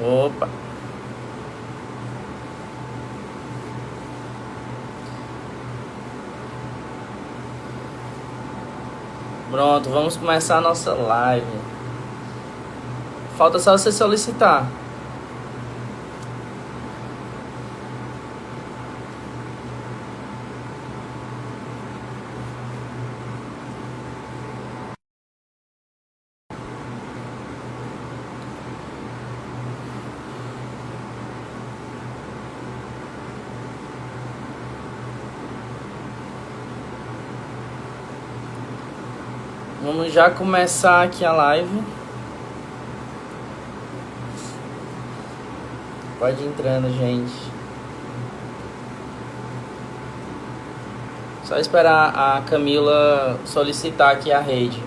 Opa! 0.00 0.48
Pronto, 9.50 9.90
vamos 9.90 10.16
começar 10.16 10.58
a 10.58 10.60
nossa 10.60 10.94
live. 10.94 11.44
Falta 13.36 13.58
só 13.58 13.72
você 13.76 13.92
solicitar. 13.92 14.66
Vamos 39.82 39.99
já 40.10 40.28
começar 40.28 41.04
aqui 41.04 41.24
a 41.24 41.32
live. 41.32 41.82
Pode 46.18 46.44
entrando, 46.44 46.90
gente. 46.90 47.50
Só 51.44 51.56
esperar 51.56 52.12
a 52.14 52.42
Camila 52.42 53.38
solicitar 53.44 54.12
aqui 54.12 54.30
a 54.30 54.40
rede. 54.40 54.82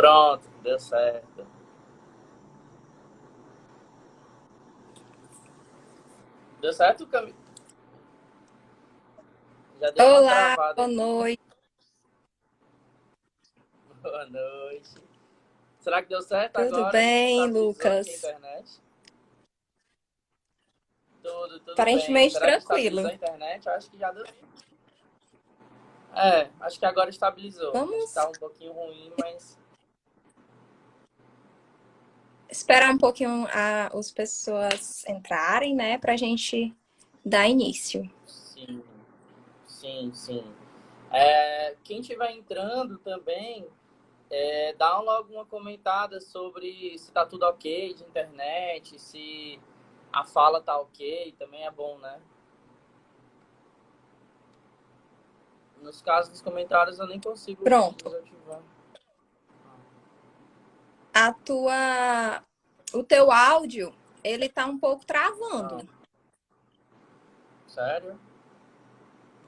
Pronto, 0.00 0.48
deu 0.62 0.78
certo. 0.78 1.46
Deu 6.62 6.69
certo, 6.80 7.06
Camila? 7.06 7.36
Já 9.78 9.90
deu 9.90 10.06
Olá, 10.06 10.74
boa 10.74 10.88
noite. 10.88 11.42
Boa 14.00 14.24
noite. 14.24 14.94
Será 15.78 16.02
que 16.02 16.08
deu 16.08 16.22
certo 16.22 16.54
tudo 16.54 16.76
agora? 16.76 16.92
Bem, 16.92 17.38
tá 17.38 17.44
Lucas? 17.44 18.06
Tudo, 21.22 21.58
tudo 21.60 21.72
Aparentemente 21.72 22.32
bem. 22.32 22.40
tranquilo. 22.40 23.06
a 23.06 23.12
internet? 23.12 23.68
Acho 23.68 23.90
que 23.90 23.98
já 23.98 24.10
deu. 24.10 24.24
É, 26.14 26.50
acho 26.60 26.78
que 26.78 26.86
agora 26.86 27.10
estabilizou. 27.10 27.74
Vamos. 27.74 28.04
Está 28.04 28.26
um 28.26 28.32
pouquinho 28.32 28.72
ruim, 28.72 29.12
mas 29.20 29.58
esperar 32.50 32.90
um 32.90 32.98
pouquinho 32.98 33.46
a, 33.50 33.86
as 33.96 34.10
pessoas 34.10 35.04
entrarem, 35.06 35.74
né, 35.74 35.98
para 35.98 36.12
a 36.14 36.16
gente 36.16 36.74
dar 37.24 37.48
início. 37.48 38.10
Sim, 38.26 38.82
sim, 39.66 40.10
sim. 40.12 40.44
É, 41.10 41.76
quem 41.82 42.00
estiver 42.00 42.30
entrando 42.32 42.98
também, 42.98 43.66
é, 44.30 44.74
dá 44.74 44.98
logo 45.00 45.32
uma 45.32 45.44
comentada 45.44 46.20
sobre 46.20 46.96
se 46.98 47.10
tá 47.12 47.26
tudo 47.26 47.44
ok 47.44 47.94
de 47.94 48.04
internet, 48.04 48.98
se 48.98 49.60
a 50.12 50.24
fala 50.24 50.60
tá 50.60 50.78
ok, 50.78 51.34
também 51.38 51.64
é 51.64 51.70
bom, 51.70 51.98
né? 51.98 52.20
Nos 55.82 56.02
casos 56.02 56.30
dos 56.30 56.42
comentários 56.42 56.98
eu 56.98 57.06
nem 57.06 57.20
consigo 57.20 57.64
Pronto. 57.64 58.04
desativar 58.04 58.60
a 61.12 61.32
tua 61.32 62.42
o 62.92 63.02
teu 63.02 63.30
áudio 63.30 63.94
ele 64.22 64.48
tá 64.48 64.66
um 64.66 64.78
pouco 64.78 65.04
travando. 65.04 65.88
Ah. 65.88 66.00
Sério? 67.66 68.20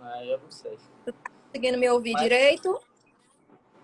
Ah, 0.01 0.25
eu 0.25 0.39
não 0.39 0.51
sei. 0.51 0.79
Tá 1.05 1.13
conseguindo 1.47 1.79
me 1.79 1.89
ouvir 1.91 2.13
Mas... 2.13 2.23
direito? 2.23 2.81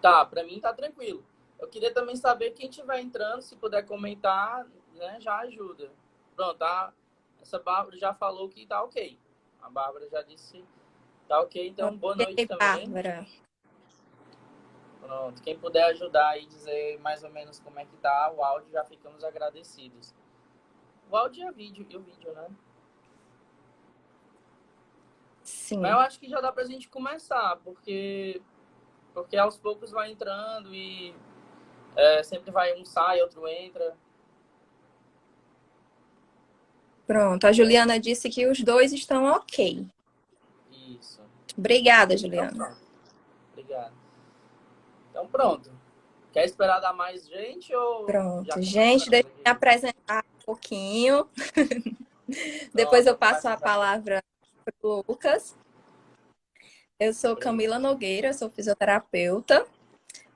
Tá, 0.01 0.25
para 0.25 0.45
mim 0.45 0.61
tá 0.61 0.73
tranquilo. 0.73 1.25
Eu 1.59 1.69
queria 1.69 1.93
também 1.93 2.15
saber 2.15 2.53
quem 2.53 2.71
estiver 2.71 3.01
entrando, 3.01 3.43
se 3.43 3.57
puder 3.57 3.85
comentar, 3.85 4.65
né, 4.95 5.21
já 5.21 5.39
ajuda. 5.39 5.91
Pronto, 6.37 6.59
tá? 6.59 6.93
Essa 7.43 7.59
Bárbara 7.59 7.97
já 7.97 8.15
falou 8.15 8.49
que 8.49 8.65
tá 8.65 8.83
ok. 8.83 9.19
A 9.61 9.69
Bárbara 9.69 10.09
já 10.09 10.23
disse 10.23 10.65
tá 11.29 11.41
ok, 11.41 11.69
então 11.69 11.97
boa 11.97 12.15
noite 12.15 12.47
também. 12.47 12.89
Bárbara. 12.89 13.27
Pronto. 15.01 15.43
Quem 15.43 15.59
puder 15.59 15.85
ajudar 15.85 16.39
e 16.39 16.47
dizer 16.47 16.99
mais 17.01 17.23
ou 17.23 17.31
menos 17.31 17.59
como 17.61 17.79
é 17.79 17.85
que 17.85 17.97
tá 17.97 18.33
o 18.37 18.43
áudio, 18.43 18.71
já 18.71 18.85
ficamos 18.85 19.25
agradecidos. 19.25 20.15
O 21.11 21.17
áudio 21.17 21.47
e 21.47 21.51
o 21.51 21.53
vídeo, 21.53 21.87
e 21.89 21.97
o 21.97 22.01
vídeo, 22.01 22.33
né? 22.33 22.49
Sim. 25.43 25.81
Mas 25.81 25.93
eu 25.93 25.99
acho 25.99 26.21
que 26.21 26.29
já 26.29 26.41
dá 26.41 26.53
pra 26.53 26.65
gente 26.65 26.89
começar, 26.89 27.57
porque 27.65 28.43
porque 29.15 29.37
aos 29.37 29.57
poucos 29.57 29.91
vai 29.91 30.13
entrando 30.13 30.75
e 30.75 31.15
é, 31.97 32.23
sempre 32.23 32.51
vai 32.51 32.79
um 32.79 32.85
sai, 32.85 33.21
outro 33.21 33.49
entra. 33.49 33.97
Pronto, 37.07 37.47
a 37.47 37.53
Juliana 37.53 37.99
disse 37.99 38.29
que 38.29 38.47
os 38.47 38.63
dois 38.63 38.93
estão 38.93 39.25
ok. 39.25 39.87
Isso. 40.71 41.23
Obrigada, 41.57 42.17
Juliana. 42.17 42.53
Então. 42.53 42.88
Então 45.19 45.27
pronto. 45.27 45.73
Quer 46.33 46.45
esperar 46.45 46.79
dar 46.79 46.93
mais 46.93 47.27
gente 47.27 47.75
ou. 47.75 48.05
Pronto, 48.05 48.63
gente, 48.63 49.11
deixa 49.11 49.27
eu 49.27 49.35
me 49.35 49.51
apresentar 49.51 50.25
um 50.25 50.45
pouquinho. 50.45 51.29
Depois 52.73 53.05
eu 53.05 53.17
passo 53.17 53.49
a 53.49 53.57
palavra 53.57 54.23
para 54.65 54.75
o 54.89 55.05
Lucas. 55.09 55.57
Eu 57.01 57.13
sou 57.13 57.35
Camila 57.35 57.81
Nogueira, 57.81 58.33
sou 58.33 58.49
fisioterapeuta. 58.49 59.67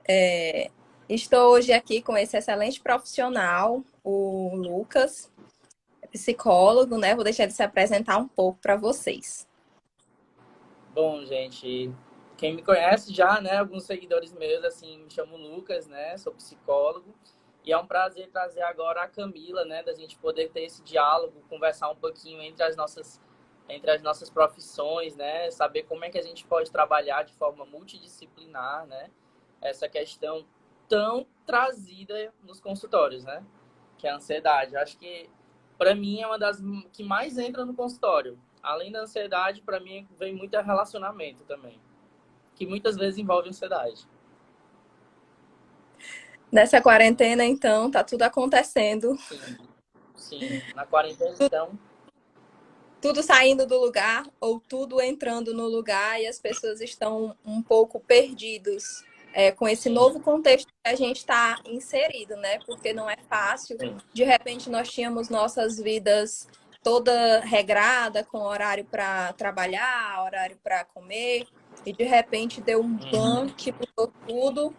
É, 0.05 0.69
estou 1.07 1.53
hoje 1.53 1.71
aqui 1.71 2.01
com 2.01 2.17
esse 2.17 2.35
excelente 2.35 2.81
profissional, 2.81 3.81
o 4.03 4.53
Lucas, 4.55 5.31
psicólogo, 6.11 6.97
né? 6.97 7.15
Vou 7.15 7.23
deixar 7.23 7.43
ele 7.43 7.53
se 7.53 7.63
apresentar 7.63 8.17
um 8.17 8.27
pouco 8.27 8.59
para 8.59 8.75
vocês. 8.75 9.47
Bom, 10.93 11.25
gente, 11.25 11.89
quem 12.43 12.53
me 12.53 12.61
conhece 12.61 13.13
já, 13.13 13.39
né, 13.39 13.59
alguns 13.59 13.85
seguidores 13.85 14.33
meus, 14.33 14.65
assim, 14.65 14.97
me 14.97 15.09
chamo 15.09 15.37
Lucas, 15.37 15.87
né, 15.87 16.17
sou 16.17 16.33
psicólogo. 16.33 17.15
E 17.63 17.71
é 17.71 17.77
um 17.77 17.87
prazer 17.87 18.29
trazer 18.31 18.63
agora 18.63 19.01
a 19.01 19.07
Camila, 19.07 19.63
né, 19.63 19.81
da 19.81 19.93
gente 19.93 20.17
poder 20.17 20.49
ter 20.49 20.63
esse 20.63 20.83
diálogo, 20.83 21.41
conversar 21.47 21.89
um 21.89 21.95
pouquinho 21.95 22.41
entre 22.41 22.61
as 22.61 22.75
nossas 22.75 23.21
entre 23.69 23.89
as 23.91 24.01
nossas 24.01 24.29
profissões, 24.29 25.15
né, 25.15 25.49
saber 25.51 25.83
como 25.83 26.03
é 26.03 26.09
que 26.09 26.17
a 26.17 26.21
gente 26.21 26.45
pode 26.45 26.69
trabalhar 26.69 27.23
de 27.23 27.33
forma 27.33 27.63
multidisciplinar, 27.63 28.85
né, 28.87 29.09
essa 29.61 29.87
questão 29.87 30.45
tão 30.89 31.25
trazida 31.45 32.33
nos 32.43 32.59
consultórios, 32.59 33.23
né, 33.23 33.41
que 33.97 34.05
é 34.05 34.09
a 34.09 34.17
ansiedade. 34.17 34.73
Eu 34.75 34.81
acho 34.81 34.97
que 34.97 35.29
para 35.77 35.95
mim 35.95 36.19
é 36.19 36.27
uma 36.27 36.37
das 36.37 36.61
que 36.91 37.05
mais 37.05 37.37
entra 37.37 37.63
no 37.63 37.73
consultório. 37.73 38.37
Além 38.61 38.91
da 38.91 38.99
ansiedade, 38.99 39.61
para 39.61 39.79
mim 39.79 40.05
vem 40.19 40.35
muito 40.35 40.57
relacionamento 40.57 41.45
também 41.45 41.79
que 42.55 42.65
muitas 42.65 42.95
vezes 42.95 43.17
envolve 43.17 43.49
ansiedade. 43.49 44.07
Nessa 46.51 46.81
quarentena, 46.81 47.43
então, 47.43 47.89
tá 47.89 48.03
tudo 48.03 48.21
acontecendo. 48.21 49.17
Sim, 49.17 49.57
sim. 50.15 50.61
na 50.75 50.85
quarentena, 50.85 51.35
então. 51.39 51.79
Tudo 53.01 53.23
saindo 53.23 53.65
do 53.65 53.79
lugar 53.79 54.25
ou 54.39 54.59
tudo 54.59 55.01
entrando 55.01 55.53
no 55.53 55.67
lugar 55.67 56.21
e 56.21 56.27
as 56.27 56.39
pessoas 56.39 56.79
estão 56.79 57.35
um 57.45 57.61
pouco 57.61 57.99
perdidos 57.99 59.03
é, 59.33 59.51
com 59.51 59.67
esse 59.67 59.89
novo 59.89 60.19
contexto 60.19 60.67
que 60.67 60.89
a 60.89 60.95
gente 60.95 61.17
está 61.17 61.59
inserido, 61.65 62.35
né? 62.37 62.59
Porque 62.65 62.93
não 62.93 63.09
é 63.09 63.17
fácil. 63.27 63.77
Sim. 63.79 63.97
De 64.13 64.23
repente, 64.23 64.69
nós 64.69 64.89
tínhamos 64.89 65.29
nossas 65.29 65.77
vidas 65.77 66.47
toda 66.83 67.39
regrada, 67.39 68.23
com 68.23 68.39
horário 68.39 68.85
para 68.85 69.33
trabalhar, 69.33 70.23
horário 70.23 70.57
para 70.61 70.83
comer, 70.85 71.47
e 71.85 71.93
de 71.93 72.03
repente 72.03 72.61
deu 72.61 72.81
um 72.81 72.85
uhum. 72.85 73.11
ban 73.11 73.49
que 73.49 73.71
mudou 73.71 74.13
tudo. 74.27 74.75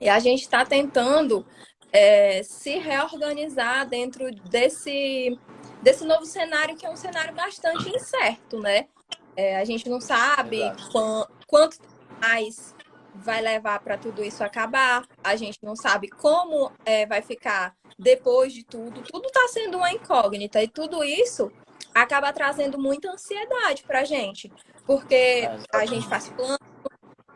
E 0.00 0.08
a 0.08 0.18
gente 0.18 0.42
está 0.42 0.64
tentando 0.64 1.46
é, 1.92 2.42
se 2.42 2.78
reorganizar 2.78 3.88
dentro 3.88 4.30
desse, 4.50 5.38
desse 5.82 6.04
novo 6.04 6.26
cenário, 6.26 6.76
que 6.76 6.84
é 6.84 6.90
um 6.90 6.96
cenário 6.96 7.34
bastante 7.34 7.88
incerto, 7.88 8.58
né? 8.58 8.88
É, 9.36 9.56
a 9.56 9.64
gente 9.64 9.88
não 9.88 10.00
sabe 10.00 10.60
quant, 10.92 11.28
quanto 11.46 11.78
mais 12.20 12.74
vai 13.14 13.40
levar 13.40 13.78
para 13.80 13.96
tudo 13.96 14.24
isso 14.24 14.42
acabar, 14.42 15.06
a 15.22 15.36
gente 15.36 15.58
não 15.62 15.76
sabe 15.76 16.08
como 16.08 16.72
é, 16.84 17.06
vai 17.06 17.22
ficar 17.22 17.76
depois 17.96 18.52
de 18.52 18.64
tudo, 18.64 19.02
tudo 19.02 19.26
está 19.26 19.46
sendo 19.48 19.78
uma 19.78 19.92
incógnita 19.92 20.60
e 20.60 20.66
tudo 20.66 21.04
isso 21.04 21.52
acaba 21.94 22.32
trazendo 22.32 22.78
muita 22.78 23.10
ansiedade 23.12 23.84
para 23.84 24.00
a 24.00 24.04
gente, 24.04 24.52
porque 24.84 25.48
a 25.72 25.86
gente 25.86 26.06
faz 26.08 26.28
plano, 26.28 26.58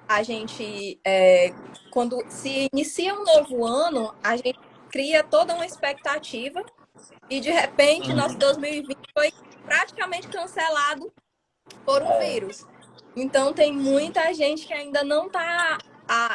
a 0.08 0.22
gente, 0.22 0.98
é, 1.04 1.52
quando 1.90 2.18
se 2.28 2.68
inicia 2.72 3.14
um 3.14 3.24
novo 3.24 3.64
ano, 3.64 4.14
a 4.22 4.36
gente 4.36 4.58
cria 4.90 5.22
toda 5.22 5.54
uma 5.54 5.66
expectativa 5.66 6.64
e 7.30 7.40
de 7.40 7.50
repente 7.50 8.12
nosso 8.12 8.36
2020 8.38 8.98
foi 9.12 9.32
praticamente 9.64 10.28
cancelado 10.28 11.12
por 11.84 12.02
um 12.02 12.12
é. 12.12 12.30
vírus. 12.30 12.66
Então 13.14 13.52
tem 13.52 13.72
muita 13.72 14.32
gente 14.32 14.66
que 14.66 14.72
ainda 14.72 15.04
não 15.04 15.26
está 15.26 15.78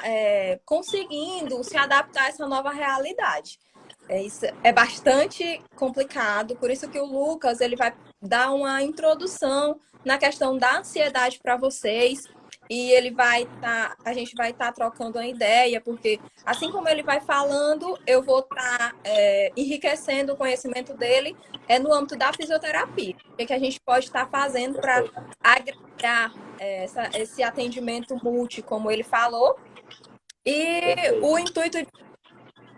é, 0.03 0.59
conseguindo 0.65 1.63
se 1.63 1.75
adaptar 1.75 2.25
a 2.25 2.27
essa 2.27 2.47
nova 2.47 2.71
realidade. 2.71 3.59
É, 4.07 4.21
isso 4.21 4.45
é 4.63 4.71
bastante 4.71 5.61
complicado, 5.75 6.55
por 6.57 6.69
isso 6.69 6.89
que 6.89 6.99
o 6.99 7.05
Lucas 7.05 7.61
ele 7.61 7.75
vai 7.75 7.93
dar 8.23 8.51
uma 8.53 8.81
introdução 8.81 9.79
na 10.05 10.17
questão 10.17 10.57
da 10.57 10.79
ansiedade 10.79 11.39
para 11.41 11.57
vocês 11.57 12.27
e 12.69 12.91
ele 12.91 13.11
vai 13.11 13.43
estar, 13.43 13.89
tá, 13.89 13.97
a 14.05 14.13
gente 14.13 14.35
vai 14.35 14.51
estar 14.51 14.67
tá 14.67 14.71
trocando 14.71 15.17
uma 15.17 15.27
ideia, 15.27 15.81
porque 15.81 16.19
assim 16.45 16.71
como 16.71 16.87
ele 16.87 17.03
vai 17.03 17.19
falando, 17.19 17.97
eu 18.07 18.23
vou 18.23 18.39
estar 18.39 18.77
tá, 18.77 18.95
é, 19.03 19.51
enriquecendo 19.55 20.33
o 20.33 20.37
conhecimento 20.37 20.93
dele 20.95 21.35
é 21.67 21.77
no 21.77 21.93
âmbito 21.93 22.15
da 22.15 22.31
fisioterapia. 22.33 23.15
O 23.31 23.35
que, 23.35 23.43
é 23.43 23.45
que 23.45 23.53
a 23.53 23.59
gente 23.59 23.79
pode 23.81 24.05
estar 24.05 24.25
tá 24.25 24.31
fazendo 24.31 24.79
para 24.79 25.03
agregar 25.41 26.33
é, 26.59 26.85
essa, 26.85 27.09
esse 27.15 27.43
atendimento 27.43 28.15
multi, 28.23 28.61
como 28.61 28.89
ele 28.89 29.03
falou. 29.03 29.57
E 30.45 30.95
o 31.21 31.37
intuito 31.37 31.77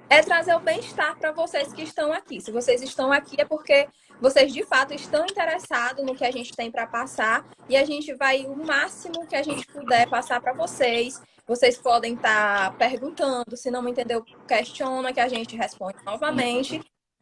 é 0.10 0.22
trazer 0.22 0.56
o 0.56 0.60
bem-estar 0.60 1.18
para 1.18 1.32
vocês 1.32 1.74
que 1.74 1.82
estão 1.82 2.14
aqui. 2.14 2.40
Se 2.40 2.52
vocês 2.52 2.82
estão 2.82 3.12
aqui 3.12 3.40
é 3.40 3.46
porque 3.46 3.88
vocês 4.22 4.54
de 4.54 4.64
fato 4.64 4.94
estão 4.94 5.26
interessados 5.26 6.04
no 6.04 6.16
que 6.16 6.26
a 6.26 6.32
gente 6.32 6.54
tem 6.56 6.72
para 6.72 6.88
passar 6.88 7.46
e 7.68 7.76
a 7.76 7.86
gente 7.86 8.14
vai 8.14 8.46
o 8.46 8.56
máximo 8.56 9.28
que 9.28 9.36
a 9.36 9.44
gente 9.44 9.68
puder 9.68 10.10
passar 10.10 10.42
para 10.42 10.54
vocês. 10.54 11.22
Vocês 11.48 11.78
podem 11.78 12.16
estar 12.16 12.72
tá 12.72 12.78
perguntando, 12.78 13.56
se 13.56 13.70
não 13.70 13.88
entendeu, 13.88 14.24
questiona 14.48 15.14
que 15.14 15.20
a 15.20 15.28
gente 15.28 15.56
responde 15.56 15.98
novamente. 16.04 16.82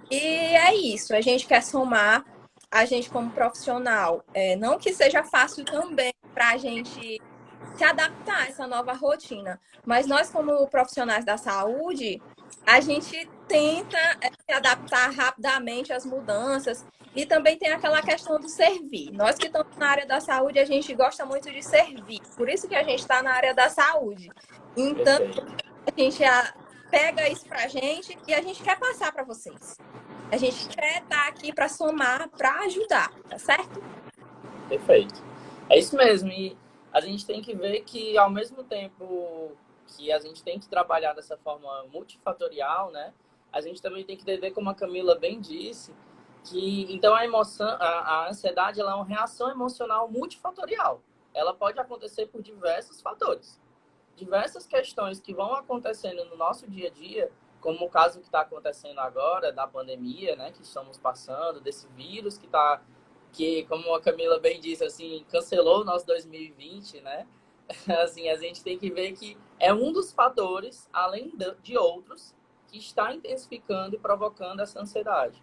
E 0.09 0.17
é 0.17 0.73
isso, 0.75 1.15
a 1.15 1.21
gente 1.21 1.45
quer 1.45 1.61
somar 1.63 2.23
a 2.71 2.85
gente 2.85 3.09
como 3.09 3.31
profissional. 3.31 4.23
É, 4.33 4.55
não 4.55 4.77
que 4.77 4.93
seja 4.93 5.23
fácil 5.23 5.63
também 5.65 6.13
para 6.33 6.51
a 6.51 6.57
gente 6.57 7.21
se 7.75 7.83
adaptar 7.83 8.43
a 8.43 8.47
essa 8.47 8.67
nova 8.67 8.93
rotina, 8.93 9.59
mas 9.85 10.05
nós 10.05 10.29
como 10.29 10.67
profissionais 10.67 11.25
da 11.25 11.37
saúde, 11.37 12.21
a 12.65 12.79
gente 12.79 13.27
tenta 13.47 13.97
é, 14.21 14.29
se 14.29 14.51
adaptar 14.51 15.11
rapidamente 15.11 15.91
às 15.91 16.05
mudanças 16.05 16.85
e 17.15 17.25
também 17.25 17.57
tem 17.57 17.71
aquela 17.71 18.01
questão 18.01 18.39
do 18.39 18.49
servir. 18.49 19.11
Nós 19.11 19.35
que 19.37 19.47
estamos 19.47 19.75
na 19.77 19.87
área 19.87 20.05
da 20.05 20.19
saúde, 20.19 20.59
a 20.59 20.65
gente 20.65 20.93
gosta 20.95 21.25
muito 21.25 21.51
de 21.51 21.61
servir, 21.61 22.21
por 22.35 22.49
isso 22.49 22.67
que 22.67 22.75
a 22.75 22.83
gente 22.83 22.99
está 22.99 23.21
na 23.21 23.31
área 23.31 23.53
da 23.53 23.69
saúde. 23.69 24.29
Então, 24.75 25.19
a 25.85 26.01
gente 26.01 26.23
pega 26.89 27.29
isso 27.29 27.45
para 27.45 27.63
a 27.63 27.67
gente 27.67 28.17
e 28.27 28.33
a 28.33 28.41
gente 28.41 28.61
quer 28.61 28.79
passar 28.79 29.11
para 29.11 29.23
vocês. 29.23 29.77
A 30.31 30.37
gente 30.37 30.67
quer 30.69 31.03
estar 31.03 31.23
tá 31.23 31.27
aqui 31.27 31.53
para 31.53 31.67
somar, 31.67 32.29
para 32.29 32.59
ajudar, 32.61 33.11
tá 33.29 33.37
certo? 33.37 33.83
Perfeito. 34.67 35.23
É 35.69 35.77
isso 35.77 35.95
mesmo. 35.95 36.29
E 36.29 36.57
a 36.91 37.01
gente 37.01 37.25
tem 37.25 37.41
que 37.41 37.55
ver 37.55 37.81
que, 37.81 38.17
ao 38.17 38.29
mesmo 38.29 38.63
tempo 38.63 39.51
que 39.87 40.11
a 40.11 40.19
gente 40.19 40.43
tem 40.43 40.59
que 40.59 40.67
trabalhar 40.67 41.13
dessa 41.13 41.37
forma 41.37 41.85
multifatorial, 41.91 42.91
né? 42.91 43.13
A 43.53 43.61
gente 43.61 43.79
também 43.79 44.03
tem 44.03 44.17
que 44.17 44.23
entender, 44.23 44.49
como 44.51 44.69
a 44.69 44.73
Camila 44.73 45.13
bem 45.13 45.39
disse, 45.39 45.93
que 46.43 46.91
então 46.93 47.13
a 47.13 47.23
emoção, 47.23 47.67
a, 47.67 48.23
a 48.23 48.29
ansiedade, 48.29 48.81
é 48.81 48.83
uma 48.83 49.05
reação 49.05 49.49
emocional 49.51 50.09
multifatorial. 50.09 51.01
Ela 51.33 51.53
pode 51.53 51.79
acontecer 51.79 52.25
por 52.25 52.41
diversos 52.41 52.99
fatores. 52.99 53.61
Diversas 54.15 54.65
questões 54.65 55.19
que 55.19 55.33
vão 55.33 55.53
acontecendo 55.53 56.25
no 56.25 56.35
nosso 56.35 56.67
dia 56.67 56.87
a 56.87 56.91
dia, 56.91 57.31
como 57.61 57.85
o 57.85 57.89
caso 57.89 58.19
que 58.19 58.25
está 58.25 58.41
acontecendo 58.41 58.99
agora 58.99 59.51
da 59.51 59.65
pandemia, 59.67 60.35
né, 60.35 60.51
que 60.51 60.61
estamos 60.61 60.97
passando, 60.97 61.61
desse 61.61 61.87
vírus 61.95 62.37
que 62.37 62.45
está, 62.45 62.81
que 63.31 63.63
como 63.65 63.93
a 63.95 64.01
Camila 64.01 64.39
bem 64.39 64.59
disse, 64.59 64.83
assim, 64.83 65.25
cancelou 65.29 65.81
o 65.81 65.83
nosso 65.83 66.05
2020, 66.07 67.01
né? 67.01 67.27
assim, 68.01 68.29
a 68.29 68.35
gente 68.35 68.63
tem 68.63 68.77
que 68.77 68.89
ver 68.89 69.13
que 69.13 69.37
é 69.59 69.73
um 69.73 69.91
dos 69.91 70.11
fatores, 70.11 70.89
além 70.91 71.31
de 71.61 71.77
outros, 71.77 72.35
que 72.73 72.79
está 72.79 73.13
intensificando 73.13 73.95
e 73.95 73.99
provocando 73.99 74.61
essa 74.61 74.81
ansiedade. 74.81 75.41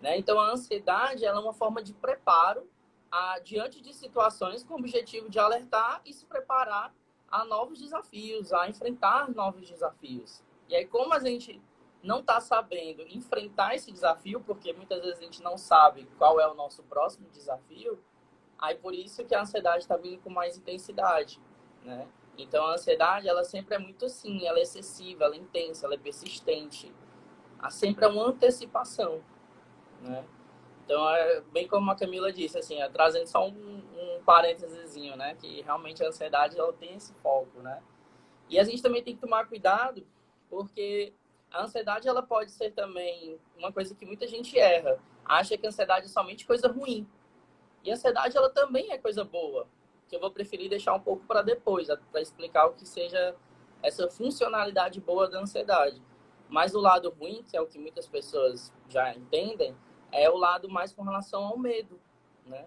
Né? 0.00 0.18
Então, 0.18 0.40
a 0.40 0.50
ansiedade 0.50 1.24
ela 1.24 1.38
é 1.38 1.42
uma 1.42 1.52
forma 1.52 1.80
de 1.80 1.94
preparo 1.94 2.68
a, 3.08 3.38
diante 3.38 3.80
de 3.80 3.94
situações 3.94 4.64
com 4.64 4.74
o 4.74 4.78
objetivo 4.78 5.30
de 5.30 5.38
alertar 5.38 6.00
e 6.04 6.12
se 6.12 6.26
preparar 6.26 6.92
a 7.30 7.44
novos 7.44 7.78
desafios, 7.78 8.52
a 8.52 8.68
enfrentar 8.68 9.30
novos 9.30 9.68
desafios. 9.68 10.42
E 10.68 10.74
aí, 10.74 10.86
como 10.86 11.14
a 11.14 11.20
gente 11.20 11.62
não 12.02 12.18
está 12.18 12.40
sabendo 12.40 13.02
enfrentar 13.02 13.76
esse 13.76 13.92
desafio, 13.92 14.40
porque 14.40 14.72
muitas 14.72 15.00
vezes 15.02 15.20
a 15.20 15.22
gente 15.22 15.40
não 15.40 15.56
sabe 15.56 16.08
qual 16.18 16.40
é 16.40 16.50
o 16.50 16.54
nosso 16.54 16.82
próximo 16.82 17.28
desafio, 17.30 18.02
aí 18.58 18.74
por 18.74 18.92
isso 18.92 19.24
que 19.24 19.36
a 19.36 19.42
ansiedade 19.42 19.84
está 19.84 19.96
vindo 19.96 20.20
com 20.20 20.30
mais 20.30 20.56
intensidade 20.56 21.40
né? 21.84 22.08
Então 22.36 22.64
a 22.66 22.74
ansiedade, 22.74 23.28
ela 23.28 23.44
sempre 23.44 23.74
é 23.74 23.78
muito 23.78 24.06
assim, 24.06 24.46
ela 24.46 24.58
é 24.58 24.62
excessiva, 24.62 25.24
ela 25.24 25.34
é 25.34 25.38
intensa, 25.38 25.86
ela 25.86 25.94
é 25.94 25.98
persistente. 25.98 26.92
Há 27.58 27.70
sempre 27.70 28.06
uma 28.06 28.26
antecipação, 28.28 29.22
né? 30.00 30.24
Então, 30.84 31.08
é 31.08 31.40
bem 31.52 31.68
como 31.68 31.90
a 31.90 31.94
Camila 31.94 32.32
disse, 32.32 32.58
assim, 32.58 32.82
é, 32.82 32.88
trazendo 32.88 33.26
só 33.26 33.46
um, 33.46 33.52
um 33.52 34.22
parênteses, 34.24 34.96
né? 35.16 35.34
Que 35.36 35.62
realmente 35.62 36.02
a 36.02 36.08
ansiedade, 36.08 36.58
ela 36.58 36.72
tem 36.72 36.96
esse 36.96 37.14
foco, 37.14 37.60
né? 37.60 37.80
E 38.48 38.58
a 38.58 38.64
gente 38.64 38.82
também 38.82 39.02
tem 39.02 39.14
que 39.14 39.20
tomar 39.20 39.46
cuidado, 39.46 40.04
porque 40.50 41.12
a 41.50 41.62
ansiedade, 41.62 42.08
ela 42.08 42.22
pode 42.22 42.50
ser 42.50 42.72
também 42.72 43.38
uma 43.56 43.72
coisa 43.72 43.94
que 43.94 44.04
muita 44.04 44.26
gente 44.26 44.58
erra. 44.58 44.98
Acha 45.24 45.56
que 45.56 45.64
a 45.64 45.68
ansiedade 45.68 46.06
é 46.06 46.08
somente 46.08 46.44
coisa 46.44 46.66
ruim. 46.66 47.08
E 47.84 47.90
a 47.90 47.94
ansiedade, 47.94 48.36
ela 48.36 48.50
também 48.50 48.90
é 48.90 48.98
coisa 48.98 49.24
boa 49.24 49.68
que 50.12 50.16
eu 50.16 50.20
vou 50.20 50.30
preferir 50.30 50.68
deixar 50.68 50.92
um 50.92 51.00
pouco 51.00 51.24
para 51.24 51.40
depois, 51.40 51.88
para 52.10 52.20
explicar 52.20 52.66
o 52.66 52.74
que 52.74 52.86
seja 52.86 53.34
essa 53.82 54.10
funcionalidade 54.10 55.00
boa 55.00 55.26
da 55.26 55.40
ansiedade. 55.40 56.02
Mas 56.50 56.74
o 56.74 56.80
lado 56.80 57.08
ruim, 57.18 57.42
que 57.42 57.56
é 57.56 57.60
o 57.62 57.66
que 57.66 57.78
muitas 57.78 58.06
pessoas 58.06 58.70
já 58.90 59.14
entendem, 59.14 59.74
é 60.12 60.28
o 60.28 60.36
lado 60.36 60.68
mais 60.68 60.92
com 60.92 61.02
relação 61.02 61.42
ao 61.42 61.58
medo, 61.58 61.98
né? 62.44 62.66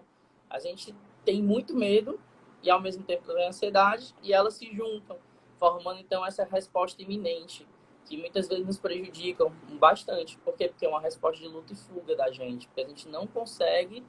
A 0.50 0.58
gente 0.58 0.92
tem 1.24 1.40
muito 1.40 1.72
medo 1.72 2.18
e 2.64 2.68
ao 2.68 2.80
mesmo 2.80 3.04
tempo 3.04 3.32
tem 3.32 3.46
ansiedade 3.46 4.12
e 4.24 4.32
elas 4.32 4.54
se 4.54 4.66
juntam, 4.74 5.16
formando 5.56 6.00
então 6.00 6.26
essa 6.26 6.42
resposta 6.42 7.00
iminente, 7.00 7.64
que 8.06 8.16
muitas 8.16 8.48
vezes 8.48 8.66
nos 8.66 8.78
prejudicam 8.80 9.52
bastante. 9.78 10.36
Por 10.38 10.56
quê? 10.56 10.66
Porque 10.66 10.84
é 10.84 10.88
uma 10.88 11.00
resposta 11.00 11.40
de 11.40 11.46
luta 11.46 11.72
e 11.72 11.76
fuga 11.76 12.16
da 12.16 12.28
gente, 12.32 12.66
porque 12.66 12.80
a 12.80 12.88
gente 12.88 13.06
não 13.06 13.24
consegue 13.24 14.04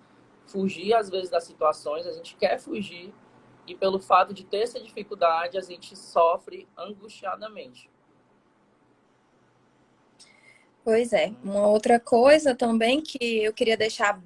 fugir 0.47 0.95
às 0.95 1.07
vezes 1.07 1.29
das 1.29 1.43
situações, 1.43 2.07
a 2.07 2.13
gente 2.13 2.35
quer 2.35 2.57
fugir, 2.59 3.13
e 3.67 3.75
pelo 3.75 3.99
fato 3.99 4.33
de 4.33 4.43
ter 4.43 4.59
essa 4.59 4.79
dificuldade, 4.79 5.57
a 5.57 5.61
gente 5.61 5.95
sofre 5.95 6.67
angustiadamente. 6.77 7.89
Pois 10.83 11.11
é. 11.11 11.33
Uma 11.43 11.67
outra 11.67 11.99
coisa 11.99 12.55
também 12.55 13.01
que 13.01 13.43
eu 13.43 13.53
queria 13.53 13.75
deixar 13.75 14.21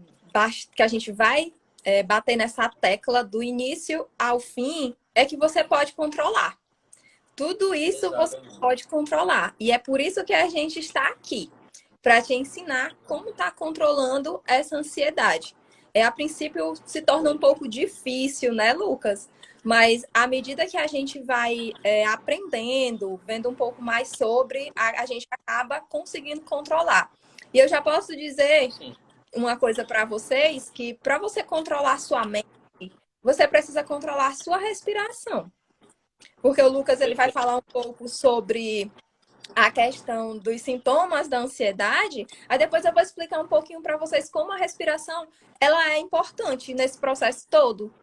que 0.76 0.84
a 0.84 0.88
gente 0.88 1.12
vai 1.12 1.54
é, 1.84 2.04
bater 2.04 2.36
nessa 2.36 2.70
tecla 2.70 3.24
do 3.24 3.42
início 3.42 4.08
ao 4.18 4.40
fim 4.40 4.96
é 5.14 5.26
que 5.26 5.36
você 5.36 5.64
pode 5.64 5.94
controlar. 5.94 6.58
Tudo 7.36 7.74
isso 7.74 8.06
Exatamente. 8.06 8.46
você 8.52 8.60
pode 8.60 8.88
controlar. 8.88 9.56
E 9.60 9.72
é 9.72 9.78
por 9.78 10.00
isso 10.00 10.24
que 10.24 10.34
a 10.34 10.48
gente 10.48 10.80
está 10.80 11.08
aqui 11.10 11.52
para 12.02 12.22
te 12.22 12.34
ensinar 12.34 12.96
como 13.08 13.30
está 13.30 13.52
controlando 13.52 14.42
essa 14.46 14.78
ansiedade 14.78 15.56
é, 15.94 16.04
a 16.04 16.12
princípio 16.12 16.74
se 16.86 17.02
torna 17.02 17.32
um 17.32 17.38
pouco 17.38 17.68
difícil, 17.68 18.54
né, 18.54 18.74
Lucas? 18.74 19.30
Mas 19.64 20.04
à 20.14 20.26
medida 20.26 20.66
que 20.66 20.78
a 20.78 20.88
gente 20.88 21.20
vai 21.22 21.72
é, 21.84 22.06
aprendendo, 22.06 23.20
vendo 23.26 23.50
um 23.50 23.56
pouco 23.56 23.82
mais 23.82 24.10
sobre, 24.10 24.72
a, 24.76 25.02
a, 25.02 25.06
gente 25.06 25.28
acaba 25.30 25.80
conseguindo 25.82 26.42
controlar. 26.42 27.12
E 27.54 27.60
eu 27.60 27.68
já 27.68 27.82
posso 27.82 28.16
dizer 28.16 28.72
Sim. 28.72 28.96
uma 29.36 29.56
coisa 29.58 29.86
para 29.86 30.04
vocês, 30.06 30.70
que 30.70 30.96
para 30.96 31.20
você 31.20 31.44
controlar 31.44 32.00
sua 32.00 32.26
mente, 32.26 32.48
você 33.22 33.48
precisa 33.48 33.84
controlar 33.84 34.36
sua 34.36 34.58
respiração. 34.58 35.52
Porque 36.42 36.62
o 36.62 36.70
Lucas 36.70 37.02
ele 37.02 37.14
vai 37.14 37.32
falar 37.32 37.58
um 37.58 37.62
pouco 37.62 38.08
sobre 38.10 38.92
a 39.56 39.72
questão 39.72 40.38
dos 40.38 40.62
sintomas 40.62 41.28
da 41.28 41.40
ansiedade, 41.40 42.26
aí 42.48 42.58
depois 42.58 42.86
eu 42.86 42.94
vou 42.94 43.02
explicar 43.02 43.40
um 43.40 43.48
pouquinho 43.48 43.82
para 43.82 43.98
vocês 43.98 44.30
como 44.30 44.52
a 44.52 44.58
respiração 44.58 45.28
ela 45.60 45.92
é 45.92 46.00
importante 46.00 46.74
nesse 46.74 47.00
processo 47.00 47.48
todo. 47.50 47.94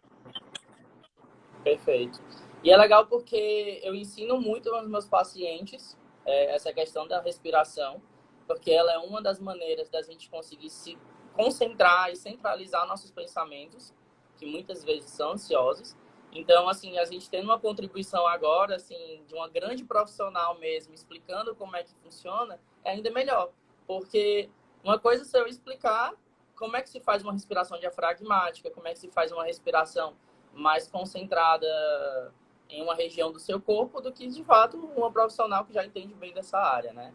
Perfeito. 1.63 2.21
E 2.63 2.71
é 2.71 2.77
legal 2.77 3.05
porque 3.07 3.79
eu 3.83 3.95
ensino 3.95 4.39
muito 4.39 4.73
aos 4.73 4.87
meus 4.87 5.07
pacientes 5.07 5.97
é, 6.25 6.55
essa 6.55 6.73
questão 6.73 7.07
da 7.07 7.21
respiração, 7.21 8.01
porque 8.47 8.71
ela 8.71 8.93
é 8.93 8.97
uma 8.97 9.21
das 9.21 9.39
maneiras 9.39 9.89
da 9.89 10.01
gente 10.01 10.29
conseguir 10.29 10.69
se 10.69 10.97
concentrar 11.33 12.11
e 12.11 12.15
centralizar 12.15 12.87
nossos 12.87 13.11
pensamentos, 13.11 13.93
que 14.37 14.45
muitas 14.45 14.83
vezes 14.83 15.09
são 15.11 15.31
ansiosos. 15.31 15.95
Então, 16.31 16.69
assim, 16.69 16.97
a 16.97 17.05
gente 17.05 17.29
tendo 17.29 17.45
uma 17.45 17.59
contribuição 17.59 18.27
agora, 18.27 18.75
assim, 18.75 19.23
de 19.27 19.33
uma 19.33 19.49
grande 19.49 19.83
profissional 19.83 20.57
mesmo, 20.59 20.93
explicando 20.93 21.55
como 21.55 21.75
é 21.75 21.83
que 21.83 21.93
funciona, 22.03 22.59
é 22.83 22.91
ainda 22.91 23.09
melhor. 23.09 23.51
Porque 23.87 24.49
uma 24.83 24.99
coisa 24.99 25.23
é 25.23 25.25
se 25.25 25.37
eu 25.37 25.47
explicar 25.47 26.13
como 26.55 26.75
é 26.75 26.81
que 26.81 26.89
se 26.89 26.99
faz 26.99 27.23
uma 27.23 27.33
respiração 27.33 27.79
diafragmática, 27.79 28.69
como 28.69 28.87
é 28.87 28.93
que 28.93 28.99
se 28.99 29.09
faz 29.09 29.31
uma 29.31 29.43
respiração 29.43 30.15
mais 30.53 30.87
concentrada 30.87 32.33
em 32.69 32.83
uma 32.83 32.93
região 32.93 33.31
do 33.31 33.39
seu 33.39 33.59
corpo 33.59 33.99
do 33.99 34.11
que, 34.11 34.27
de 34.27 34.43
fato, 34.43 34.77
uma 34.77 35.11
profissional 35.11 35.65
que 35.65 35.73
já 35.73 35.83
entende 35.83 36.13
bem 36.13 36.33
dessa 36.33 36.59
área, 36.59 36.93
né? 36.93 37.13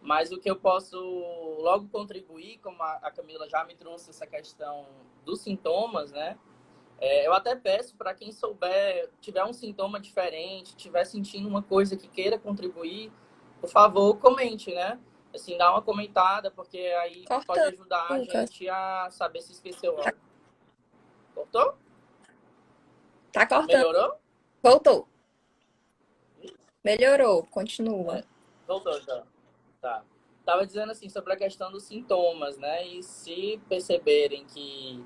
Mas 0.00 0.30
o 0.30 0.38
que 0.38 0.48
eu 0.48 0.54
posso 0.54 0.98
logo 1.60 1.88
contribuir, 1.88 2.58
como 2.58 2.80
a 2.82 3.10
Camila 3.10 3.48
já 3.48 3.64
me 3.64 3.74
trouxe 3.74 4.10
essa 4.10 4.26
questão 4.26 4.86
dos 5.24 5.40
sintomas, 5.40 6.12
né? 6.12 6.38
É, 7.00 7.26
eu 7.26 7.32
até 7.32 7.54
peço 7.56 7.96
para 7.96 8.14
quem 8.14 8.32
souber, 8.32 9.10
tiver 9.20 9.44
um 9.44 9.52
sintoma 9.52 10.00
diferente, 10.00 10.76
tiver 10.76 11.04
sentindo 11.04 11.48
uma 11.48 11.62
coisa 11.62 11.96
que 11.96 12.08
queira 12.08 12.38
contribuir, 12.38 13.12
por 13.60 13.68
favor, 13.68 14.16
comente, 14.18 14.72
né? 14.72 14.98
Assim, 15.34 15.58
dá 15.58 15.72
uma 15.72 15.82
comentada, 15.82 16.50
porque 16.50 16.78
aí 16.78 17.24
Corta. 17.24 17.46
pode 17.46 17.60
ajudar 17.60 18.12
a 18.12 18.22
gente 18.22 18.68
a 18.68 19.08
saber 19.10 19.42
se 19.42 19.52
esqueceu 19.52 19.98
algo. 19.98 20.18
Cortou? 21.34 21.74
Tá 23.32 23.44
cortando. 23.46 23.66
Melhorou? 23.66 24.14
Voltou. 24.62 25.08
Melhorou, 26.84 27.46
continua. 27.46 28.22
Voltou, 28.66 28.96
então. 28.96 29.26
Tá. 29.80 30.04
Tava 30.44 30.66
dizendo 30.66 30.92
assim 30.92 31.08
sobre 31.08 31.32
a 31.32 31.36
questão 31.36 31.72
dos 31.72 31.84
sintomas, 31.84 32.58
né? 32.58 32.86
E 32.86 33.02
se 33.02 33.60
perceberem 33.68 34.44
que 34.44 35.04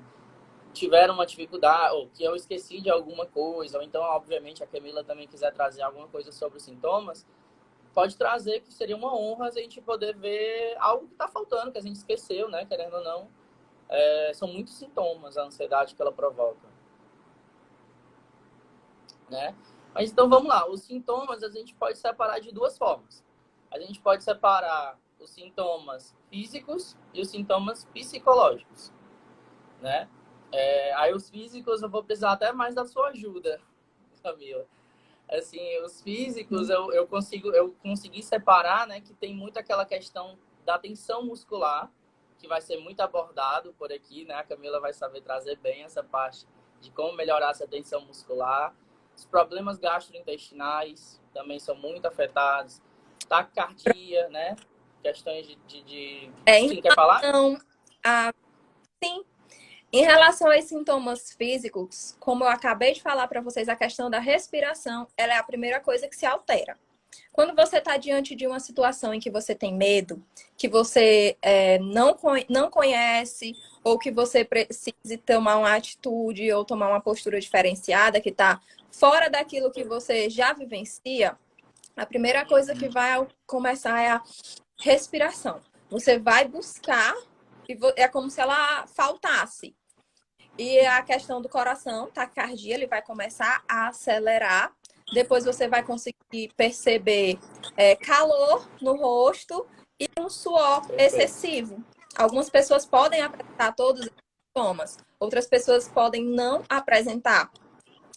tiveram 0.79 1.13
uma 1.13 1.25
dificuldade, 1.25 1.95
ou 1.95 2.07
que 2.07 2.23
eu 2.23 2.35
esqueci 2.35 2.81
de 2.81 2.89
alguma 2.89 3.25
coisa, 3.25 3.77
ou 3.77 3.83
então, 3.83 4.01
obviamente, 4.01 4.63
a 4.63 4.67
Camila 4.67 5.03
também 5.03 5.27
quiser 5.27 5.53
trazer 5.53 5.81
alguma 5.81 6.07
coisa 6.07 6.31
sobre 6.31 6.57
os 6.57 6.63
sintomas, 6.63 7.27
pode 7.93 8.15
trazer, 8.17 8.61
que 8.61 8.73
seria 8.73 8.95
uma 8.95 9.13
honra 9.15 9.47
a 9.47 9.51
gente 9.51 9.81
poder 9.81 10.15
ver 10.15 10.75
algo 10.79 11.07
que 11.07 11.13
está 11.13 11.27
faltando, 11.27 11.71
que 11.71 11.77
a 11.77 11.81
gente 11.81 11.95
esqueceu, 11.95 12.49
né? 12.49 12.65
Querendo 12.65 12.95
ou 12.95 13.03
não. 13.03 13.27
É, 13.89 14.31
são 14.33 14.47
muitos 14.47 14.75
sintomas 14.75 15.37
a 15.37 15.43
ansiedade 15.43 15.95
que 15.95 16.01
ela 16.01 16.11
provoca 16.11 16.69
né? 19.29 19.55
Mas 19.93 20.11
então 20.11 20.29
vamos 20.29 20.47
lá, 20.47 20.69
os 20.69 20.81
sintomas 20.81 21.43
a 21.43 21.49
gente 21.49 21.73
pode 21.75 21.97
separar 21.97 22.39
de 22.39 22.51
duas 22.51 22.77
formas. 22.77 23.23
A 23.71 23.79
gente 23.79 23.99
pode 23.99 24.23
separar 24.23 24.97
os 25.19 25.29
sintomas 25.31 26.15
físicos 26.29 26.97
e 27.13 27.21
os 27.21 27.29
sintomas 27.29 27.85
psicológicos, 27.85 28.91
né? 29.81 30.09
É, 30.51 30.93
aí 30.95 31.13
os 31.13 31.29
físicos 31.29 31.81
eu 31.81 31.89
vou 31.89 32.03
precisar 32.03 32.31
até 32.31 32.51
mais 32.51 32.75
da 32.75 32.85
sua 32.85 33.09
ajuda, 33.09 33.61
Camila. 34.23 34.65
Assim, 35.29 35.79
os 35.83 36.01
físicos 36.01 36.69
eu, 36.69 36.91
eu 36.91 37.05
consigo 37.07 37.49
eu 37.49 37.75
consegui 37.81 38.23
separar, 38.23 38.87
né? 38.87 39.01
Que 39.01 39.13
tem 39.13 39.33
muito 39.33 39.57
aquela 39.57 39.85
questão 39.85 40.37
da 40.65 40.79
tensão 40.79 41.23
muscular 41.23 41.91
que 42.39 42.47
vai 42.47 42.61
ser 42.61 42.77
muito 42.77 43.01
abordado 43.01 43.73
por 43.77 43.91
aqui, 43.91 44.25
né? 44.25 44.35
A 44.35 44.43
Camila 44.43 44.79
vai 44.79 44.93
saber 44.93 45.21
trazer 45.21 45.57
bem 45.57 45.83
essa 45.83 46.03
parte 46.03 46.47
de 46.81 46.89
como 46.91 47.13
melhorar 47.13 47.51
essa 47.51 47.67
tensão 47.67 48.01
muscular 48.05 48.73
os 49.19 49.25
problemas 49.25 49.77
gastrointestinais 49.77 51.21
também 51.33 51.59
são 51.59 51.75
muito 51.75 52.05
afetados. 52.05 52.81
Taquicardia, 53.27 54.29
né? 54.29 54.55
Questões 55.03 55.45
de... 55.45 55.55
de, 55.67 55.83
de... 55.83 56.31
É, 56.45 56.59
Sim, 56.59 56.81
quer 56.81 56.95
falar? 56.95 57.17
Então, 57.17 57.59
a... 58.03 58.33
Sim. 59.03 59.25
Em 59.91 60.03
relação 60.03 60.51
aos 60.51 60.65
sintomas 60.65 61.33
físicos, 61.33 62.15
como 62.19 62.43
eu 62.43 62.47
acabei 62.47 62.93
de 62.93 63.01
falar 63.01 63.27
para 63.27 63.41
vocês, 63.41 63.67
a 63.67 63.75
questão 63.75 64.07
da 64.07 64.19
respiração, 64.19 65.07
ela 65.17 65.33
é 65.33 65.37
a 65.37 65.43
primeira 65.43 65.79
coisa 65.79 66.07
que 66.07 66.15
se 66.15 66.27
altera. 66.27 66.77
Quando 67.31 67.55
você 67.55 67.77
está 67.77 67.97
diante 67.97 68.35
de 68.35 68.45
uma 68.45 68.59
situação 68.59 69.15
em 69.15 69.19
que 69.19 69.31
você 69.31 69.55
tem 69.55 69.73
medo, 69.73 70.23
que 70.55 70.67
você 70.67 71.35
é, 71.41 71.79
não, 71.79 72.15
não 72.47 72.69
conhece, 72.69 73.55
ou 73.83 73.97
que 73.97 74.11
você 74.11 74.45
precise 74.45 75.17
tomar 75.25 75.57
uma 75.57 75.73
atitude 75.73 76.51
ou 76.51 76.63
tomar 76.63 76.89
uma 76.89 77.01
postura 77.01 77.39
diferenciada, 77.39 78.21
que 78.21 78.29
está 78.29 78.61
fora 78.91 79.27
daquilo 79.27 79.71
que 79.71 79.83
você 79.83 80.29
já 80.29 80.53
vivencia, 80.53 81.35
a 81.97 82.05
primeira 82.05 82.45
coisa 82.45 82.75
que 82.75 82.89
vai 82.89 83.27
começar 83.47 83.99
é 83.99 84.11
a 84.11 84.23
respiração. 84.79 85.61
Você 85.89 86.19
vai 86.19 86.47
buscar, 86.47 87.15
e 87.67 87.75
é 87.95 88.07
como 88.07 88.29
se 88.29 88.39
ela 88.39 88.85
faltasse. 88.85 89.75
E 90.59 90.85
a 90.85 91.01
questão 91.01 91.41
do 91.41 91.47
coração, 91.47 92.11
taquicardia, 92.11 92.75
ele 92.75 92.85
vai 92.85 93.01
começar 93.01 93.63
a 93.65 93.87
acelerar. 93.87 94.73
Depois 95.13 95.45
você 95.45 95.69
vai 95.69 95.81
conseguir 95.83 96.51
perceber 96.57 97.39
é, 97.77 97.95
calor 97.95 98.69
no 98.81 98.97
rosto 98.97 99.65
e 99.97 100.09
um 100.19 100.29
suor 100.29 100.85
excessivo. 100.97 101.81
Algumas 102.13 102.49
pessoas 102.49 102.85
podem 102.85 103.21
apresentar 103.21 103.71
todos 103.71 104.01
os 104.01 104.11
sintomas, 104.49 104.97
outras 105.17 105.47
pessoas 105.47 105.87
podem 105.87 106.25
não 106.25 106.61
apresentar. 106.67 107.49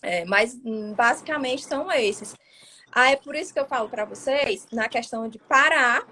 É, 0.02 0.24
mas 0.24 0.58
hum, 0.64 0.94
basicamente 0.94 1.64
são 1.64 1.92
esses. 1.92 2.34
Ah, 2.90 3.12
é 3.12 3.14
por 3.14 3.36
isso 3.36 3.54
que 3.54 3.60
eu 3.60 3.66
falo 3.66 3.88
para 3.88 4.04
vocês 4.04 4.66
na 4.72 4.88
questão 4.88 5.28
de 5.28 5.38
parar, 5.38 6.04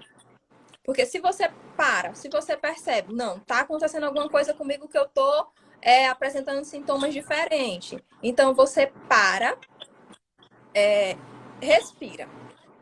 porque 0.81 1.05
se 1.05 1.19
você 1.19 1.51
para, 1.75 2.13
se 2.15 2.29
você 2.29 2.55
percebe, 2.55 3.13
não, 3.13 3.37
tá 3.39 3.59
acontecendo 3.59 4.05
alguma 4.05 4.29
coisa 4.29 4.53
comigo 4.53 4.87
que 4.87 4.97
eu 4.97 5.09
tô 5.09 5.51
é, 5.81 6.07
apresentando 6.07 6.63
sintomas 6.63 7.13
diferentes. 7.13 7.99
Então 8.21 8.53
você 8.53 8.91
para, 9.09 9.57
é, 10.73 11.15
respira. 11.61 12.27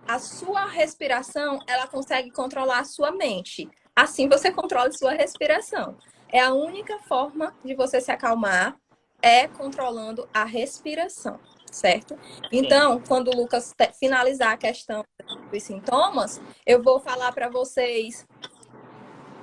A 0.07 0.19
sua 0.19 0.65
respiração, 0.65 1.59
ela 1.67 1.87
consegue 1.87 2.31
controlar 2.31 2.79
a 2.79 2.83
sua 2.85 3.11
mente. 3.11 3.69
Assim 3.95 4.27
você 4.27 4.51
controla 4.51 4.87
a 4.87 4.91
sua 4.91 5.11
respiração. 5.11 5.97
É 6.31 6.39
a 6.39 6.53
única 6.53 6.97
forma 6.99 7.55
de 7.63 7.75
você 7.75 8.01
se 8.01 8.11
acalmar 8.11 8.77
é 9.21 9.47
controlando 9.47 10.27
a 10.33 10.45
respiração, 10.45 11.39
certo? 11.69 12.17
Então, 12.51 13.01
quando 13.07 13.29
o 13.29 13.35
Lucas 13.35 13.75
finalizar 13.99 14.53
a 14.53 14.57
questão 14.57 15.03
dos 15.51 15.63
sintomas, 15.63 16.41
eu 16.65 16.81
vou 16.81 16.99
falar 16.99 17.31
para 17.33 17.49
vocês 17.49 18.25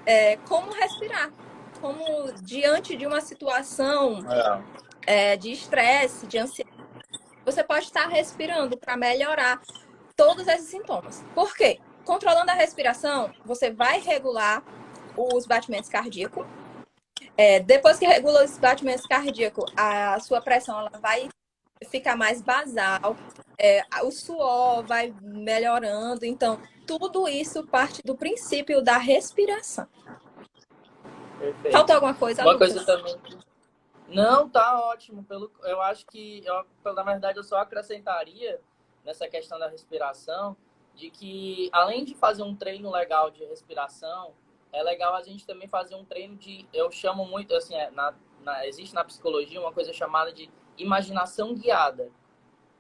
é, 0.07 0.37
como 0.49 0.73
respirar, 0.73 1.31
como 1.77 2.33
diante 2.43 2.97
de 2.97 3.07
uma 3.07 3.21
situação 3.21 4.19
é. 5.07 5.33
É, 5.33 5.37
de 5.37 5.53
estresse, 5.53 6.27
de 6.27 6.39
ansiedade, 6.39 6.77
você 7.45 7.63
pode 7.63 7.87
estar 7.87 8.09
respirando 8.09 8.77
para 8.77 8.97
melhorar 8.97 9.61
todos 10.17 10.49
esses 10.49 10.69
sintomas. 10.69 11.25
Por 11.35 11.55
quê? 11.55 11.79
Controlando 12.05 12.51
a 12.51 12.55
respiração, 12.55 13.33
você 13.45 13.71
vai 13.71 14.01
regular 14.01 14.63
os 15.17 15.47
batimentos 15.47 15.89
cardíacos, 15.89 16.47
é, 17.37 17.61
depois 17.61 17.99
que 17.99 18.07
regula 18.07 18.45
os 18.45 18.57
batimentos 18.59 19.07
cardíacos, 19.07 19.71
a 19.77 20.19
sua 20.21 20.41
pressão 20.41 20.79
ela 20.79 20.91
vai 21.01 21.29
ficar 21.91 22.17
mais 22.17 22.41
basal, 22.41 23.17
é, 23.59 23.83
o 24.03 24.11
suor 24.11 24.85
vai 24.87 25.15
melhorando. 25.21 26.25
Então, 26.25 26.59
tudo 26.87 27.29
isso 27.29 27.67
parte 27.67 28.01
do 28.05 28.17
princípio 28.17 28.83
da 28.83 28.97
respiração. 28.97 29.87
Perfeito. 31.39 31.73
Faltou 31.73 31.95
alguma 31.95 32.15
coisa? 32.15 32.43
Uma 32.43 32.53
Lucas? 32.53 32.73
coisa 32.73 32.87
também. 32.87 33.17
Não, 34.09 34.49
tá 34.49 34.81
ótimo. 34.81 35.25
Pelo, 35.25 35.51
eu 35.65 35.81
acho 35.81 36.07
que, 36.07 36.43
eu, 36.45 36.95
na 36.95 37.03
verdade, 37.03 37.39
eu 37.39 37.45
só 37.45 37.59
acrescentaria 37.59 38.61
nessa 39.05 39.29
questão 39.29 39.59
da 39.59 39.69
respiração 39.69 40.57
de 40.95 41.11
que, 41.11 41.69
além 41.73 42.05
de 42.05 42.15
fazer 42.15 42.43
um 42.43 42.55
treino 42.55 42.91
legal 42.91 43.31
de 43.31 43.45
respiração, 43.45 44.33
é 44.73 44.83
legal 44.83 45.15
a 45.15 45.23
gente 45.23 45.47
também 45.47 45.69
fazer 45.69 45.95
um 45.95 46.05
treino 46.05 46.37
de, 46.37 46.67
eu 46.73 46.91
chamo 46.91 47.25
muito, 47.27 47.55
assim, 47.55 47.75
é, 47.75 47.91
na, 47.91 48.15
na, 48.41 48.67
existe 48.67 48.95
na 48.95 49.05
psicologia 49.05 49.61
uma 49.61 49.73
coisa 49.73 49.93
chamada 49.93 50.33
de 50.33 50.51
imaginação 50.79 51.55
guiada, 51.55 52.11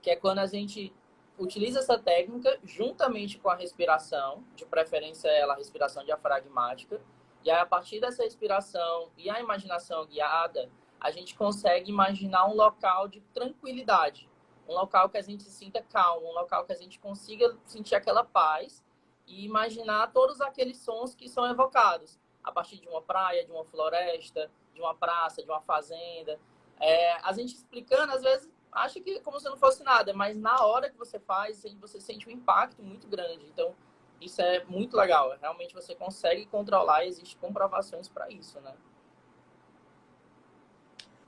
que 0.01 0.11
é 0.11 0.17
quando 0.17 0.39
a 0.39 0.47
gente 0.47 0.93
utiliza 1.39 1.81
essa 1.81 1.99
técnica 1.99 2.59
juntamente 2.65 3.39
com 3.39 3.51
a 3.51 3.55
respiração, 3.55 4.43
de 4.55 4.65
preferência 4.65 5.29
ela 5.29 5.55
a 5.55 5.57
respiração 5.57 6.05
diafragmática, 6.05 7.01
e 7.47 7.51
aí 7.51 7.61
a 7.61 7.65
partir 7.65 8.01
dessa 8.01 8.25
respiração 8.25 9.13
e 9.17 9.31
a 9.31 9.39
imaginação 9.39 10.05
guiada, 10.05 10.69
a 11.01 11.13
gente 11.13 11.37
consegue 11.37 11.89
imaginar 11.89 12.45
um 12.49 12.57
local 12.57 13.07
de 13.07 13.21
tranquilidade, 13.33 14.29
um 14.69 14.75
local 14.75 15.09
que 15.09 15.17
a 15.17 15.23
gente 15.23 15.45
se 15.45 15.53
sinta 15.53 15.81
calmo, 15.81 16.27
um 16.27 16.33
local 16.33 16.65
que 16.65 16.73
a 16.73 16.77
gente 16.77 16.99
consiga 16.99 17.57
sentir 17.65 17.95
aquela 17.95 18.25
paz 18.25 18.85
e 19.29 19.45
imaginar 19.45 20.13
todos 20.13 20.41
aqueles 20.41 20.79
sons 20.79 21.15
que 21.15 21.29
são 21.29 21.49
evocados 21.49 22.19
a 22.43 22.51
partir 22.51 22.81
de 22.81 22.89
uma 22.89 23.01
praia, 23.01 23.45
de 23.45 23.53
uma 23.53 23.65
floresta, 23.65 24.51
de 24.75 24.81
uma 24.81 24.97
praça, 24.97 25.41
de 25.41 25.49
uma 25.49 25.61
fazenda. 25.61 26.41
É, 26.81 27.13
a 27.23 27.33
gente 27.33 27.55
explicando, 27.55 28.13
às 28.13 28.23
vezes, 28.23 28.51
acha 28.73 29.01
que 29.01 29.19
é 29.19 29.21
como 29.21 29.39
se 29.39 29.49
não 29.49 29.57
fosse 29.57 29.85
nada, 29.85 30.13
mas 30.13 30.37
na 30.37 30.67
hora 30.67 30.91
que 30.91 30.99
você 30.99 31.21
faz, 31.21 31.65
você 31.81 32.01
sente 32.01 32.29
um 32.29 32.33
impacto 32.33 32.83
muito 32.83 33.07
grande. 33.07 33.47
Então, 33.47 33.73
isso 34.21 34.41
é 34.41 34.65
muito 34.65 34.97
legal. 34.97 35.37
Realmente 35.41 35.75
você 35.75 35.95
consegue 35.95 36.47
controlar 36.47 37.05
e 37.05 37.09
existem 37.09 37.39
comprovações 37.41 38.09
para 38.09 38.31
isso, 38.31 38.61
né? 38.61 38.73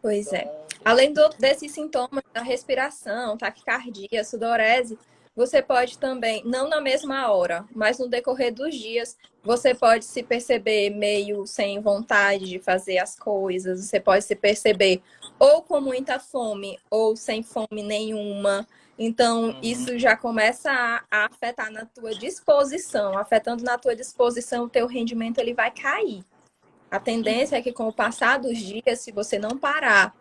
Pois 0.00 0.32
é. 0.32 0.42
então, 0.42 0.52
é. 0.52 0.66
Além 0.84 1.12
do, 1.12 1.28
desses 1.30 1.72
sintomas 1.72 2.22
da 2.32 2.42
respiração, 2.42 3.36
taquicardia, 3.36 4.24
sudorese, 4.24 4.98
você 5.38 5.62
pode 5.62 5.98
também, 5.98 6.42
não 6.44 6.68
na 6.68 6.80
mesma 6.80 7.30
hora, 7.30 7.64
mas 7.72 7.98
no 7.98 8.08
decorrer 8.08 8.52
dos 8.52 8.74
dias, 8.74 9.16
você 9.40 9.72
pode 9.72 10.04
se 10.04 10.20
perceber 10.22 10.90
meio 10.90 11.46
sem 11.46 11.80
vontade 11.80 12.46
de 12.46 12.58
fazer 12.58 12.98
as 12.98 13.16
coisas, 13.16 13.84
você 13.84 14.00
pode 14.00 14.24
se 14.24 14.34
perceber 14.34 15.00
ou 15.38 15.62
com 15.62 15.80
muita 15.80 16.18
fome 16.18 16.76
ou 16.90 17.14
sem 17.14 17.44
fome 17.44 17.82
nenhuma. 17.84 18.66
Então, 18.98 19.50
uhum. 19.50 19.60
isso 19.62 19.96
já 19.98 20.16
começa 20.16 20.70
a, 20.72 21.04
a, 21.10 21.26
afetar 21.26 21.70
na 21.70 21.86
tua 21.86 22.12
disposição. 22.14 23.16
Afetando 23.16 23.62
na 23.62 23.78
tua 23.78 23.94
disposição, 23.94 24.64
o 24.64 24.68
teu 24.68 24.86
rendimento 24.86 25.38
ele 25.38 25.54
vai 25.54 25.70
cair. 25.70 26.24
A 26.90 26.98
tendência 26.98 27.56
é 27.56 27.62
que 27.62 27.72
com 27.72 27.86
o 27.86 27.92
passar 27.92 28.38
dos 28.38 28.58
dias, 28.58 29.00
se 29.00 29.12
você 29.12 29.38
não 29.38 29.56
parar 29.56 30.14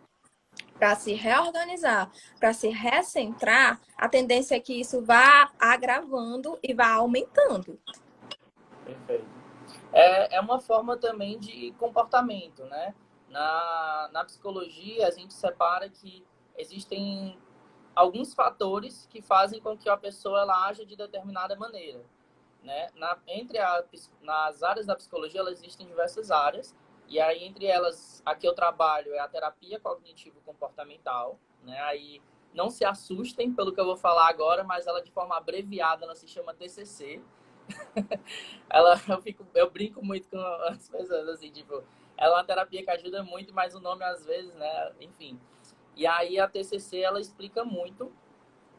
para 0.78 0.94
se 0.94 1.12
reorganizar, 1.12 2.10
para 2.38 2.52
se 2.52 2.68
recentrar, 2.68 3.80
a 3.96 4.08
tendência 4.08 4.54
é 4.54 4.60
que 4.60 4.78
isso 4.80 5.04
vá 5.04 5.50
agravando 5.58 6.56
e 6.62 6.72
vá 6.72 6.90
aumentando. 6.92 7.80
Perfeito. 8.84 9.26
É, 9.92 10.36
é 10.36 10.40
uma 10.40 10.60
forma 10.60 10.96
também 10.96 11.38
de 11.38 11.74
comportamento, 11.78 12.64
né? 12.66 12.94
Na, 13.28 14.10
na 14.12 14.24
psicologia, 14.24 15.08
a 15.08 15.10
gente 15.10 15.34
separa 15.34 15.88
que 15.88 16.24
existem 16.56 17.36
alguns 17.98 18.32
fatores 18.32 19.08
que 19.10 19.20
fazem 19.20 19.60
com 19.60 19.76
que 19.76 19.88
a 19.88 19.96
pessoa 19.96 20.42
ela 20.42 20.68
haja 20.68 20.86
de 20.86 20.94
determinada 20.94 21.56
maneira. 21.56 22.00
Né? 22.62 22.86
Na, 22.94 23.18
entre 23.26 23.58
a, 23.58 23.84
nas 24.22 24.62
áreas 24.62 24.86
da 24.86 24.94
psicologia, 24.94 25.40
elas 25.40 25.58
existem 25.58 25.84
diversas 25.84 26.30
áreas, 26.30 26.76
e 27.08 27.18
aí 27.18 27.42
entre 27.42 27.66
elas, 27.66 28.22
a 28.24 28.36
que 28.36 28.46
eu 28.46 28.54
trabalho 28.54 29.12
é 29.14 29.18
a 29.18 29.26
terapia 29.26 29.80
cognitivo-comportamental, 29.80 31.40
né? 31.64 31.80
Aí 31.80 32.22
não 32.54 32.70
se 32.70 32.84
assustem 32.84 33.52
pelo 33.52 33.72
que 33.72 33.80
eu 33.80 33.86
vou 33.86 33.96
falar 33.96 34.28
agora, 34.28 34.62
mas 34.62 34.86
ela 34.86 35.02
de 35.02 35.10
forma 35.10 35.36
abreviada, 35.36 36.04
ela 36.04 36.14
se 36.14 36.28
chama 36.28 36.54
TCC. 36.54 37.20
ela, 38.70 39.00
eu, 39.08 39.20
fico, 39.22 39.44
eu 39.54 39.70
brinco 39.70 40.04
muito 40.04 40.28
com 40.28 40.38
as 40.38 40.88
pessoas, 40.88 41.28
assim, 41.30 41.50
tipo, 41.50 41.82
ela 42.16 42.34
é 42.34 42.38
uma 42.38 42.44
terapia 42.44 42.84
que 42.84 42.90
ajuda 42.90 43.24
muito, 43.24 43.52
mas 43.52 43.74
o 43.74 43.80
nome 43.80 44.04
às 44.04 44.24
vezes, 44.24 44.54
né, 44.54 44.92
enfim, 45.00 45.40
e 45.98 46.06
aí 46.06 46.38
a 46.38 46.46
TCC 46.46 47.00
ela 47.00 47.20
explica 47.20 47.64
muito 47.64 48.12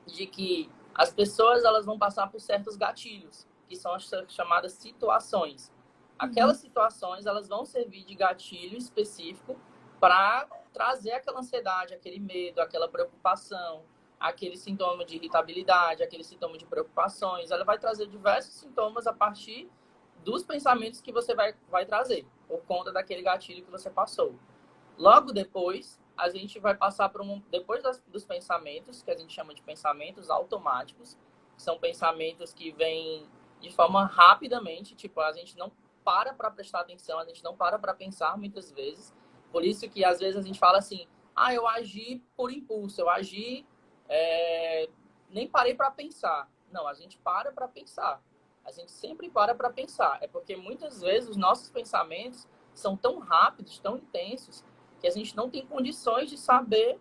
de 0.05 0.25
que 0.25 0.71
as 0.95 1.11
pessoas 1.11 1.65
elas 1.65 1.85
vão 1.85 1.99
passar 1.99 2.31
por 2.31 2.39
certos 2.39 2.77
gatilhos, 2.77 3.45
que 3.67 3.75
são 3.75 3.93
as 3.93 4.09
chamadas 4.29 4.71
situações. 4.71 5.69
Aquelas 6.17 6.57
uhum. 6.57 6.63
situações 6.63 7.25
elas 7.25 7.49
vão 7.49 7.65
servir 7.65 8.05
de 8.05 8.15
gatilho 8.15 8.77
específico 8.77 9.59
para 9.99 10.47
trazer 10.71 11.11
aquela 11.11 11.39
ansiedade, 11.39 11.93
aquele 11.93 12.21
medo, 12.21 12.61
aquela 12.61 12.87
preocupação, 12.87 13.83
aquele 14.17 14.55
sintoma 14.55 15.03
de 15.03 15.17
irritabilidade, 15.17 16.01
aquele 16.01 16.23
sintoma 16.23 16.57
de 16.57 16.65
preocupações. 16.65 17.51
Ela 17.51 17.65
vai 17.65 17.77
trazer 17.77 18.07
diversos 18.07 18.53
sintomas 18.53 19.05
a 19.07 19.13
partir 19.13 19.69
dos 20.23 20.41
pensamentos 20.43 21.01
que 21.01 21.11
você 21.11 21.35
vai, 21.35 21.53
vai 21.69 21.85
trazer, 21.85 22.25
por 22.47 22.61
conta 22.61 22.93
daquele 22.93 23.21
gatilho 23.21 23.63
que 23.63 23.71
você 23.71 23.89
passou. 23.89 24.35
Logo 24.97 25.33
depois, 25.33 25.99
a 26.19 26.29
gente 26.29 26.59
vai 26.59 26.75
passar 26.75 27.09
por 27.09 27.21
um. 27.21 27.41
Depois 27.49 27.81
das, 27.81 27.99
dos 28.07 28.25
pensamentos, 28.25 29.01
que 29.01 29.11
a 29.11 29.15
gente 29.15 29.33
chama 29.33 29.53
de 29.53 29.61
pensamentos 29.61 30.29
automáticos, 30.29 31.17
que 31.55 31.61
são 31.61 31.79
pensamentos 31.79 32.53
que 32.53 32.71
vêm 32.71 33.27
de 33.59 33.71
forma 33.71 34.05
rapidamente, 34.05 34.95
tipo, 34.95 35.19
a 35.21 35.31
gente 35.31 35.57
não 35.57 35.71
para 36.03 36.33
para 36.33 36.49
prestar 36.51 36.81
atenção, 36.81 37.19
a 37.19 37.25
gente 37.25 37.43
não 37.43 37.55
para 37.55 37.77
para 37.77 37.93
pensar 37.93 38.37
muitas 38.37 38.71
vezes. 38.71 39.13
Por 39.51 39.63
isso 39.63 39.89
que 39.89 40.03
às 40.03 40.19
vezes 40.19 40.37
a 40.37 40.41
gente 40.41 40.59
fala 40.59 40.77
assim: 40.77 41.07
ah, 41.35 41.53
eu 41.53 41.67
agi 41.67 42.23
por 42.35 42.51
impulso, 42.51 42.99
eu 43.01 43.09
agi. 43.09 43.65
É... 44.07 44.89
nem 45.29 45.47
parei 45.47 45.75
para 45.75 45.91
pensar. 45.91 46.49
Não, 46.71 46.87
a 46.87 46.93
gente 46.93 47.17
para 47.17 47.51
para 47.51 47.67
pensar. 47.67 48.21
A 48.65 48.71
gente 48.71 48.91
sempre 48.91 49.29
para 49.29 49.55
para 49.55 49.69
pensar. 49.69 50.17
É 50.21 50.27
porque 50.27 50.55
muitas 50.55 51.01
vezes 51.01 51.29
os 51.29 51.37
nossos 51.37 51.69
pensamentos 51.69 52.47
são 52.73 52.95
tão 52.95 53.19
rápidos, 53.19 53.79
tão 53.79 53.97
intensos, 53.97 54.63
que 54.99 55.07
a 55.07 55.11
gente 55.11 55.35
não 55.35 55.49
tem 55.49 55.65
condições 55.65 56.29
de 56.29 56.37
saber 56.37 56.99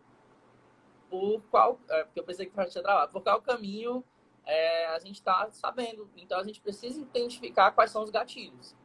por 1.10 1.42
qual, 1.50 1.80
é, 1.88 2.04
porque 2.04 2.20
eu 2.20 2.24
pensei 2.24 2.46
que 2.46 2.52
tinha 2.52 2.82
travado, 2.82 3.12
por 3.12 3.22
qual 3.22 3.40
caminho 3.40 4.04
é, 4.44 4.86
a 4.86 4.98
gente 4.98 5.16
está 5.16 5.48
sabendo. 5.52 6.08
Então 6.16 6.38
a 6.38 6.44
gente 6.44 6.60
precisa 6.60 7.00
identificar 7.00 7.72
quais 7.72 7.90
são 7.90 8.02
os 8.02 8.10
gatilhos, 8.10 8.76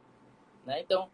né? 0.64 0.80
Então 0.80 1.10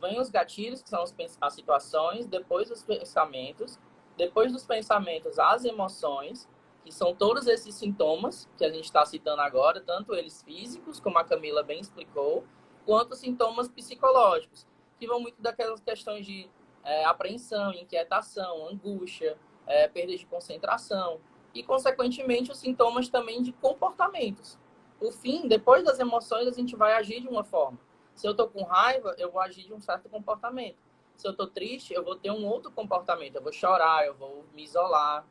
vem 0.00 0.20
os 0.20 0.30
gatilhos 0.30 0.82
que 0.82 0.90
são 0.90 1.02
as 1.40 1.54
situações, 1.54 2.26
depois 2.26 2.70
os 2.70 2.82
pensamentos, 2.82 3.78
depois 4.16 4.52
dos 4.52 4.64
pensamentos 4.64 5.38
as 5.38 5.64
emoções, 5.64 6.48
que 6.84 6.92
são 6.92 7.14
todos 7.14 7.46
esses 7.46 7.74
sintomas 7.76 8.48
que 8.56 8.64
a 8.64 8.70
gente 8.70 8.84
está 8.84 9.06
citando 9.06 9.40
agora, 9.40 9.80
tanto 9.80 10.14
eles 10.14 10.42
físicos, 10.42 10.98
como 10.98 11.18
a 11.18 11.24
Camila 11.24 11.62
bem 11.62 11.80
explicou, 11.80 12.44
quanto 12.84 13.14
sintomas 13.14 13.68
psicológicos, 13.68 14.66
que 14.98 15.06
vão 15.06 15.20
muito 15.20 15.40
daquelas 15.40 15.80
questões 15.80 16.26
de 16.26 16.50
é, 16.84 17.04
apreensão, 17.04 17.72
inquietação, 17.72 18.68
angústia, 18.68 19.38
é, 19.66 19.88
perda 19.88 20.16
de 20.16 20.26
concentração 20.26 21.20
e, 21.54 21.62
consequentemente, 21.62 22.50
os 22.50 22.58
sintomas 22.58 23.08
também 23.08 23.42
de 23.42 23.52
comportamentos. 23.52 24.58
O 25.00 25.10
fim, 25.10 25.48
depois 25.48 25.84
das 25.84 25.98
emoções, 25.98 26.46
a 26.46 26.52
gente 26.52 26.76
vai 26.76 26.94
agir 26.94 27.20
de 27.20 27.28
uma 27.28 27.44
forma. 27.44 27.78
Se 28.14 28.26
eu 28.26 28.32
estou 28.32 28.48
com 28.48 28.62
raiva, 28.62 29.14
eu 29.18 29.30
vou 29.30 29.40
agir 29.40 29.64
de 29.64 29.74
um 29.74 29.80
certo 29.80 30.08
comportamento. 30.08 30.76
Se 31.16 31.26
eu 31.26 31.32
estou 31.32 31.46
triste, 31.46 31.92
eu 31.92 32.04
vou 32.04 32.16
ter 32.16 32.30
um 32.30 32.46
outro 32.46 32.70
comportamento. 32.70 33.36
Eu 33.36 33.42
vou 33.42 33.52
chorar, 33.52 34.06
eu 34.06 34.14
vou 34.14 34.44
me 34.54 34.62
isolar, 34.62 35.26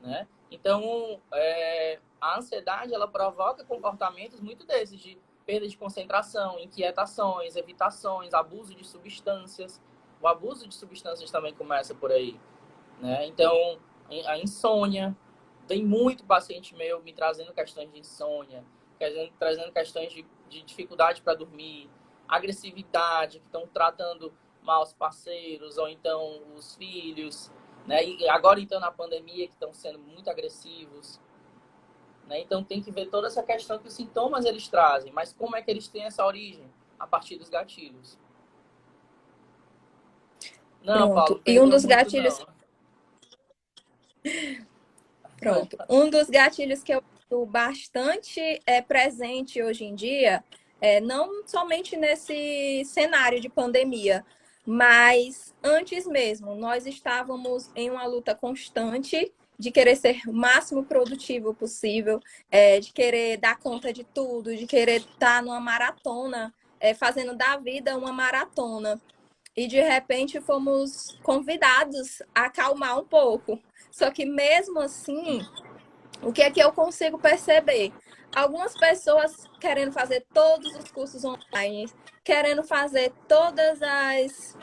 né? 0.00 0.26
Então, 0.50 1.20
é, 1.32 2.00
a 2.20 2.38
ansiedade, 2.38 2.92
ela 2.92 3.06
provoca 3.06 3.64
comportamentos 3.64 4.40
muito 4.40 4.66
desses, 4.66 5.00
de 5.00 5.18
perda 5.46 5.66
de 5.66 5.76
concentração, 5.76 6.58
inquietações, 6.58 7.56
evitações, 7.56 8.34
abuso 8.34 8.74
de 8.74 8.84
substâncias 8.84 9.80
o 10.20 10.28
abuso 10.28 10.68
de 10.68 10.74
substâncias 10.74 11.30
também 11.30 11.54
começa 11.54 11.94
por 11.94 12.12
aí, 12.12 12.38
né? 13.00 13.26
Então, 13.26 13.78
a 14.26 14.38
insônia, 14.38 15.16
tem 15.66 15.84
muito 15.84 16.24
paciente 16.24 16.74
meu 16.74 17.00
me 17.02 17.12
trazendo 17.12 17.52
questões 17.52 17.90
de 17.92 18.00
insônia, 18.00 18.64
trazendo 19.38 19.72
questões 19.72 20.12
de, 20.12 20.26
de 20.48 20.62
dificuldade 20.62 21.22
para 21.22 21.34
dormir, 21.34 21.88
agressividade, 22.28 23.38
que 23.38 23.46
estão 23.46 23.66
tratando 23.66 24.32
mal 24.62 24.82
os 24.82 24.92
parceiros 24.92 25.78
ou 25.78 25.88
então 25.88 26.42
os 26.56 26.74
filhos, 26.74 27.52
né? 27.86 28.04
E 28.04 28.28
agora 28.28 28.60
então 28.60 28.78
na 28.80 28.90
pandemia 28.90 29.46
que 29.46 29.54
estão 29.54 29.72
sendo 29.72 29.98
muito 29.98 30.28
agressivos, 30.28 31.20
né? 32.26 32.40
Então 32.40 32.62
tem 32.62 32.82
que 32.82 32.90
ver 32.90 33.06
toda 33.06 33.28
essa 33.28 33.42
questão 33.42 33.78
que 33.78 33.88
os 33.88 33.94
sintomas 33.94 34.44
eles 34.44 34.68
trazem, 34.68 35.12
mas 35.12 35.32
como 35.32 35.56
é 35.56 35.62
que 35.62 35.70
eles 35.70 35.88
têm 35.88 36.04
essa 36.04 36.26
origem 36.26 36.68
a 36.98 37.06
partir 37.06 37.36
dos 37.38 37.48
gatilhos. 37.48 38.18
Não, 40.84 41.14
Paulo, 41.14 41.40
e 41.46 41.60
um 41.60 41.68
dos 41.68 41.84
gatilhos. 41.84 42.44
Pronto. 45.38 45.78
Um 45.88 46.10
dos 46.10 46.28
gatilhos 46.28 46.82
que 46.82 46.92
eu 46.94 47.02
acho 47.32 47.46
bastante 47.46 48.60
é, 48.66 48.82
presente 48.82 49.62
hoje 49.62 49.84
em 49.84 49.94
dia, 49.94 50.44
é, 50.80 51.00
não 51.00 51.46
somente 51.46 51.96
nesse 51.96 52.82
cenário 52.84 53.40
de 53.40 53.48
pandemia, 53.48 54.24
mas 54.66 55.54
antes 55.62 56.06
mesmo, 56.06 56.54
nós 56.54 56.86
estávamos 56.86 57.70
em 57.74 57.90
uma 57.90 58.06
luta 58.06 58.34
constante 58.34 59.32
de 59.58 59.70
querer 59.70 59.96
ser 59.96 60.20
o 60.26 60.32
máximo 60.32 60.84
produtivo 60.84 61.52
possível, 61.54 62.20
é, 62.50 62.80
de 62.80 62.92
querer 62.92 63.36
dar 63.36 63.58
conta 63.58 63.92
de 63.92 64.04
tudo, 64.04 64.56
de 64.56 64.66
querer 64.66 65.00
estar 65.00 65.42
numa 65.42 65.60
maratona, 65.60 66.52
é, 66.78 66.94
fazendo 66.94 67.34
da 67.36 67.56
vida 67.58 67.96
uma 67.96 68.12
maratona 68.12 69.00
e 69.56 69.66
de 69.66 69.80
repente 69.80 70.40
fomos 70.40 71.18
convidados 71.22 72.22
a 72.34 72.44
acalmar 72.44 72.98
um 72.98 73.04
pouco. 73.04 73.60
Só 73.90 74.10
que 74.10 74.24
mesmo 74.24 74.80
assim, 74.80 75.40
o 76.22 76.32
que 76.32 76.42
é 76.42 76.50
que 76.50 76.60
eu 76.60 76.72
consigo 76.72 77.18
perceber? 77.18 77.92
Algumas 78.34 78.74
pessoas 78.78 79.32
querendo 79.60 79.92
fazer 79.92 80.24
todos 80.32 80.74
os 80.76 80.90
cursos 80.90 81.24
online, 81.24 81.90
querendo 82.22 82.62
fazer 82.62 83.12
todas 83.26 83.82
as. 83.82 84.56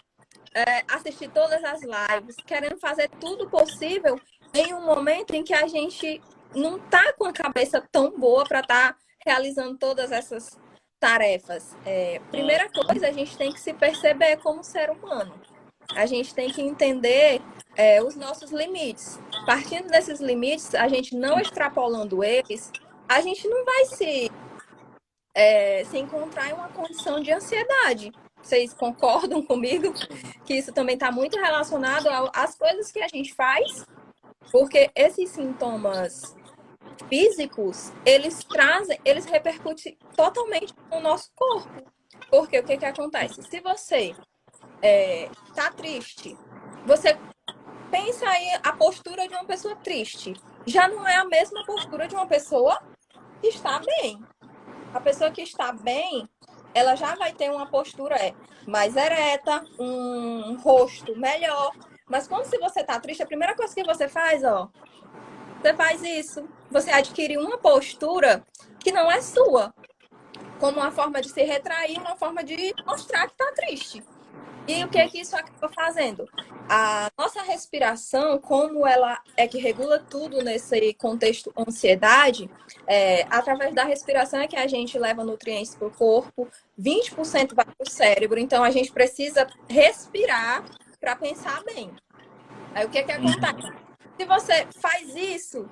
É, 0.54 0.84
assistir 0.90 1.30
todas 1.30 1.64
as 1.64 1.82
lives, 1.82 2.36
querendo 2.38 2.80
fazer 2.80 3.10
tudo 3.20 3.48
possível 3.48 4.20
em 4.54 4.74
um 4.74 4.84
momento 4.84 5.36
em 5.36 5.44
que 5.44 5.54
a 5.54 5.68
gente 5.68 6.20
não 6.56 6.80
tá 6.80 7.14
com 7.14 7.26
a 7.26 7.34
cabeça 7.34 7.86
tão 7.92 8.18
boa 8.18 8.44
para 8.44 8.62
estar 8.62 8.94
tá 8.94 9.00
realizando 9.24 9.78
todas 9.78 10.12
essas 10.12 10.58
tarefas. 11.00 11.76
É, 11.86 12.20
primeira 12.32 12.70
coisa, 12.70 13.08
a 13.08 13.12
gente 13.12 13.38
tem 13.38 13.52
que 13.52 13.60
se 13.60 13.74
perceber 13.74 14.38
como 14.38 14.64
ser 14.64 14.90
humano. 14.90 15.34
a 15.96 16.06
gente 16.06 16.36
tem 16.36 16.52
que 16.52 16.62
entender 16.62 17.42
é, 17.76 18.04
os 18.04 18.16
nossos 18.16 18.52
limites. 18.52 19.20
Partindo 19.46 19.88
desses 19.88 20.20
limites, 20.20 20.76
a 20.76 20.88
gente 20.88 21.16
não 21.16 21.40
extrapolando 21.40 22.24
eles, 22.24 22.72
a 23.08 23.22
gente 23.22 23.48
não 23.48 23.64
vai 23.64 23.86
se, 23.86 24.32
é, 25.34 25.84
se 25.86 25.98
encontrar 25.98 26.50
em 26.50 26.54
uma 26.54 26.70
condição 26.70 27.22
de 27.22 27.32
ansiedade. 27.32 28.12
Vocês 28.42 28.74
concordam 28.74 29.42
comigo 29.46 29.94
que 30.46 30.56
isso 30.56 30.74
também 30.74 30.96
está 30.96 31.12
muito 31.12 31.40
relacionado 31.40 32.08
às 32.34 32.56
coisas 32.56 32.92
que 32.92 33.00
a 33.00 33.08
gente 33.08 33.34
faz? 33.34 33.86
Porque 34.52 34.90
esses 34.96 35.30
sintomas 35.30 36.37
físicos, 37.10 37.92
eles 38.06 38.44
trazem, 38.44 39.00
eles 39.04 39.26
repercutem 39.26 39.98
totalmente 40.16 40.74
no 40.92 41.00
nosso 41.00 41.32
corpo. 41.36 41.84
Porque 42.30 42.60
o 42.60 42.64
que, 42.64 42.78
que 42.78 42.86
acontece? 42.86 43.42
Se 43.44 43.60
você 43.62 44.16
é, 44.82 45.30
tá 45.56 45.72
triste, 45.72 46.38
você 46.86 47.18
pensa 47.90 48.28
aí 48.28 48.60
a 48.64 48.74
postura 48.74 49.28
de 49.28 49.34
uma 49.34 49.46
pessoa 49.46 49.76
triste. 49.78 50.34
Já 50.66 50.88
não 50.88 51.08
é 51.08 51.16
a 51.16 51.26
mesma 51.26 51.66
postura 51.66 52.08
de 52.08 52.16
uma 52.16 52.28
pessoa 52.28 52.80
que 53.42 53.48
está 53.48 53.80
bem. 53.80 54.22
A 54.94 55.00
pessoa 55.00 55.32
que 55.32 55.42
está 55.42 55.72
bem, 55.72 56.28
ela 56.74 56.96
já 56.96 57.16
vai 57.16 57.34
ter 57.34 57.50
uma 57.50 57.68
postura 57.68 58.16
é, 58.16 58.34
mais 58.68 58.96
ereta, 58.96 59.64
um, 59.80 60.58
rosto 60.58 61.18
melhor. 61.18 61.74
Mas 62.10 62.28
quando 62.28 62.46
se 62.46 62.58
você 62.58 62.82
está 62.82 63.00
triste, 63.00 63.24
a 63.24 63.28
primeira 63.28 63.56
coisa 63.56 63.74
que 63.74 63.84
você 63.84 64.08
faz, 64.08 64.44
ó, 64.44 64.70
você 65.68 65.74
faz 65.74 66.02
isso. 66.04 66.48
Você 66.72 66.92
adquire 66.92 67.38
uma 67.38 67.58
postura 67.58 68.44
que 68.80 68.92
não 68.92 69.12
é 69.12 69.22
sua. 69.22 69.74
Como 70.60 70.80
uma 70.80 70.92
forma 70.92 71.22
de 71.22 71.30
se 71.30 71.44
retrair, 71.44 72.00
uma 72.00 72.16
forma 72.16 72.44
de 72.44 72.74
mostrar 72.86 73.28
que 73.28 73.34
está 73.34 73.52
triste. 73.54 74.04
E 74.68 74.84
o 74.84 74.90
que 74.90 74.98
é 74.98 75.08
que 75.08 75.20
isso 75.20 75.36
acaba 75.36 75.70
fazendo? 75.74 76.28
A 76.70 77.10
nossa 77.18 77.42
respiração, 77.42 78.38
como 78.38 78.86
ela 78.86 79.22
é 79.36 79.48
que 79.48 79.58
regula 79.58 80.00
tudo 80.00 80.44
nesse 80.44 80.94
contexto 80.96 81.54
ansiedade, 81.58 82.50
é, 82.86 83.26
através 83.30 83.74
da 83.74 83.84
respiração 83.84 84.42
é 84.42 84.48
que 84.48 84.58
a 84.58 84.68
gente 84.68 85.00
leva 85.00 85.24
nutrientes 85.24 85.74
para 85.76 85.88
o 85.88 85.92
corpo, 85.92 86.50
20% 86.78 87.56
vai 87.56 87.66
para 87.66 87.88
o 87.88 87.90
cérebro, 87.90 88.40
então 88.40 88.62
a 88.62 88.72
gente 88.72 88.92
precisa 88.92 89.48
respirar 89.70 90.66
para 91.00 91.16
pensar 91.16 91.64
bem. 91.64 91.92
Aí 92.76 92.86
o 92.86 92.90
que 92.90 92.98
é 92.98 93.04
que 93.04 93.12
acontece? 93.12 93.87
Se 94.18 94.26
você 94.26 94.68
faz 94.82 95.16
isso, 95.16 95.70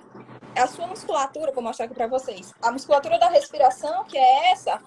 a 0.56 0.68
sua 0.68 0.86
musculatura, 0.86 1.50
vou 1.50 1.62
mostrar 1.62 1.86
aqui 1.86 1.94
para 1.94 2.06
vocês, 2.06 2.54
a 2.62 2.70
musculatura 2.70 3.18
da 3.18 3.28
respiração, 3.28 4.04
que 4.04 4.16
é 4.16 4.52
essa, 4.52 4.80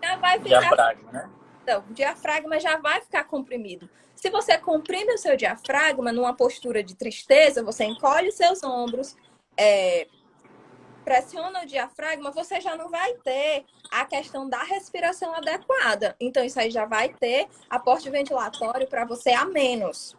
já 0.00 0.16
vai 0.16 0.38
ficar. 0.38 0.60
Diafragma, 0.60 1.12
né? 1.12 1.30
Então, 1.62 1.84
o 1.90 1.92
diafragma 1.92 2.60
já 2.60 2.76
vai 2.76 3.00
ficar 3.00 3.24
comprimido. 3.24 3.90
Se 4.14 4.30
você 4.30 4.56
comprime 4.58 5.12
o 5.14 5.18
seu 5.18 5.36
diafragma 5.36 6.12
numa 6.12 6.34
postura 6.34 6.82
de 6.84 6.94
tristeza, 6.94 7.64
você 7.64 7.84
encolhe 7.84 8.28
os 8.28 8.36
seus 8.36 8.62
ombros, 8.62 9.16
é, 9.56 10.06
pressiona 11.04 11.62
o 11.62 11.66
diafragma, 11.66 12.30
você 12.30 12.60
já 12.60 12.76
não 12.76 12.88
vai 12.88 13.14
ter 13.14 13.64
a 13.90 14.04
questão 14.04 14.48
da 14.48 14.62
respiração 14.62 15.34
adequada. 15.34 16.14
Então, 16.20 16.44
isso 16.44 16.60
aí 16.60 16.70
já 16.70 16.84
vai 16.84 17.08
ter 17.08 17.48
aporte 17.68 18.08
ventilatório 18.08 18.86
para 18.86 19.04
você 19.04 19.30
a 19.30 19.44
menos. 19.44 20.16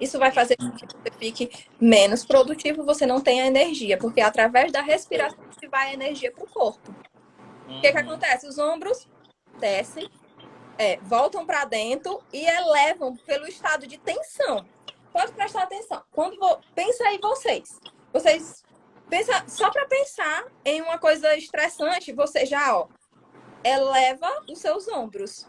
Isso 0.00 0.18
vai 0.18 0.32
fazer 0.32 0.56
com 0.56 0.70
que 0.70 0.86
você 0.86 1.10
fique 1.18 1.66
menos 1.80 2.24
produtivo, 2.24 2.84
você 2.84 3.04
não 3.06 3.20
tenha 3.20 3.46
energia, 3.46 3.98
porque 3.98 4.20
é 4.20 4.24
através 4.24 4.72
da 4.72 4.80
respiração 4.80 5.38
que 5.58 5.68
vai 5.68 5.90
a 5.90 5.94
energia 5.94 6.32
para 6.32 6.44
o 6.44 6.48
corpo. 6.48 6.94
O 7.68 7.80
que, 7.80 7.92
que 7.92 7.98
uhum. 7.98 8.08
acontece? 8.08 8.46
Os 8.46 8.58
ombros 8.58 9.06
descem, 9.58 10.08
é, 10.78 10.96
voltam 11.02 11.44
para 11.44 11.64
dentro 11.66 12.22
e 12.32 12.44
elevam 12.44 13.14
pelo 13.14 13.46
estado 13.46 13.86
de 13.86 13.98
tensão. 13.98 14.64
Pode 15.12 15.32
prestar 15.32 15.64
atenção. 15.64 16.02
Quando 16.10 16.38
vou, 16.38 16.60
pensa 16.74 17.04
aí 17.04 17.18
vocês. 17.20 17.78
Vocês 18.12 18.64
pensa 19.08 19.44
só 19.48 19.70
para 19.70 19.86
pensar 19.86 20.46
em 20.64 20.80
uma 20.80 20.96
coisa 20.96 21.36
estressante, 21.36 22.12
você 22.12 22.46
já 22.46 22.76
ó, 22.78 22.88
eleva 23.62 24.44
os 24.48 24.60
seus 24.60 24.88
ombros. 24.88 25.46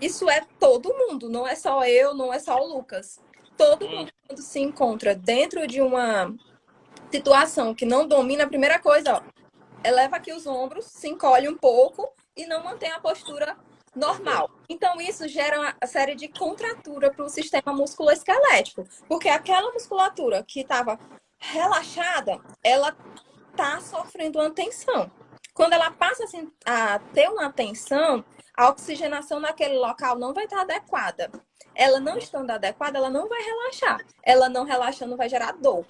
Isso 0.00 0.30
é 0.30 0.46
todo 0.60 0.94
mundo, 0.94 1.28
não 1.28 1.46
é 1.46 1.56
só 1.56 1.84
eu, 1.84 2.14
não 2.14 2.32
é 2.32 2.38
só 2.38 2.56
o 2.56 2.66
Lucas. 2.66 3.20
Todo 3.56 3.86
hum. 3.86 3.90
mundo 3.90 4.12
quando 4.26 4.42
se 4.42 4.60
encontra 4.60 5.14
dentro 5.14 5.66
de 5.66 5.80
uma 5.80 6.34
situação 7.10 7.74
que 7.74 7.86
não 7.86 8.06
domina, 8.06 8.44
a 8.44 8.48
primeira 8.48 8.78
coisa, 8.78 9.14
ó, 9.14 9.22
eleva 9.84 10.16
aqui 10.16 10.32
os 10.32 10.46
ombros, 10.46 10.86
se 10.86 11.08
encolhe 11.08 11.48
um 11.48 11.56
pouco 11.56 12.08
e 12.36 12.46
não 12.46 12.62
mantém 12.62 12.90
a 12.90 13.00
postura 13.00 13.56
normal. 13.94 14.50
Então, 14.68 15.00
isso 15.00 15.26
gera 15.26 15.58
uma 15.58 15.74
série 15.86 16.14
de 16.14 16.28
contratura 16.28 17.10
para 17.10 17.24
o 17.24 17.28
sistema 17.28 17.72
musculoesquelético, 17.72 18.86
porque 19.08 19.28
aquela 19.28 19.72
musculatura 19.72 20.44
que 20.46 20.60
estava 20.60 20.98
relaxada, 21.38 22.38
ela 22.62 22.94
está 23.50 23.80
sofrendo 23.80 24.38
uma 24.38 24.50
tensão. 24.50 25.10
Quando 25.54 25.72
ela 25.72 25.90
passa 25.90 26.24
assim, 26.24 26.50
a 26.66 26.98
ter 27.14 27.28
uma 27.30 27.50
tensão, 27.50 28.22
a 28.54 28.68
oxigenação 28.68 29.40
naquele 29.40 29.78
local 29.78 30.18
não 30.18 30.34
vai 30.34 30.44
estar 30.44 30.60
adequada. 30.60 31.30
Ela 31.76 32.00
não 32.00 32.16
estando 32.16 32.50
adequada, 32.50 32.98
ela 32.98 33.10
não 33.10 33.28
vai 33.28 33.42
relaxar. 33.42 34.00
Ela 34.22 34.48
não 34.48 34.64
relaxando 34.64 35.16
vai 35.16 35.28
gerar 35.28 35.52
dor. 35.52 35.84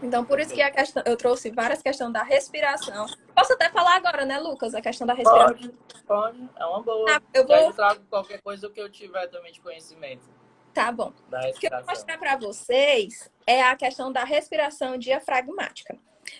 Então, 0.00 0.24
por 0.24 0.40
isso 0.40 0.54
que 0.54 0.62
a 0.62 0.70
questão, 0.70 1.02
eu 1.06 1.16
trouxe 1.16 1.50
várias 1.50 1.82
questões 1.82 2.12
da 2.12 2.22
respiração. 2.22 3.06
Posso 3.34 3.52
até 3.52 3.68
falar 3.68 3.96
agora, 3.96 4.24
né, 4.24 4.38
Lucas? 4.38 4.74
A 4.74 4.80
questão 4.80 5.06
da 5.06 5.14
respiração. 5.14 5.56
Pode, 5.56 5.72
pode. 6.06 6.50
É 6.56 6.64
uma 6.64 6.82
boa. 6.82 7.06
Tá, 7.06 7.22
eu 7.34 7.46
vou... 7.46 7.56
Eu 7.56 7.72
trago 7.72 8.00
qualquer 8.08 8.40
coisa 8.40 8.68
que 8.68 8.80
eu 8.80 8.90
tiver 8.90 9.26
também 9.28 9.52
de 9.52 9.60
conhecimento. 9.60 10.28
Tá 10.74 10.90
bom. 10.90 11.12
O 11.30 11.58
que 11.58 11.66
eu 11.66 11.70
vou 11.70 11.86
mostrar 11.86 12.18
para 12.18 12.36
vocês 12.36 13.30
é 13.46 13.62
a 13.62 13.76
questão 13.76 14.10
da 14.10 14.24
respiração 14.24 14.96
diafragmática. 14.96 15.96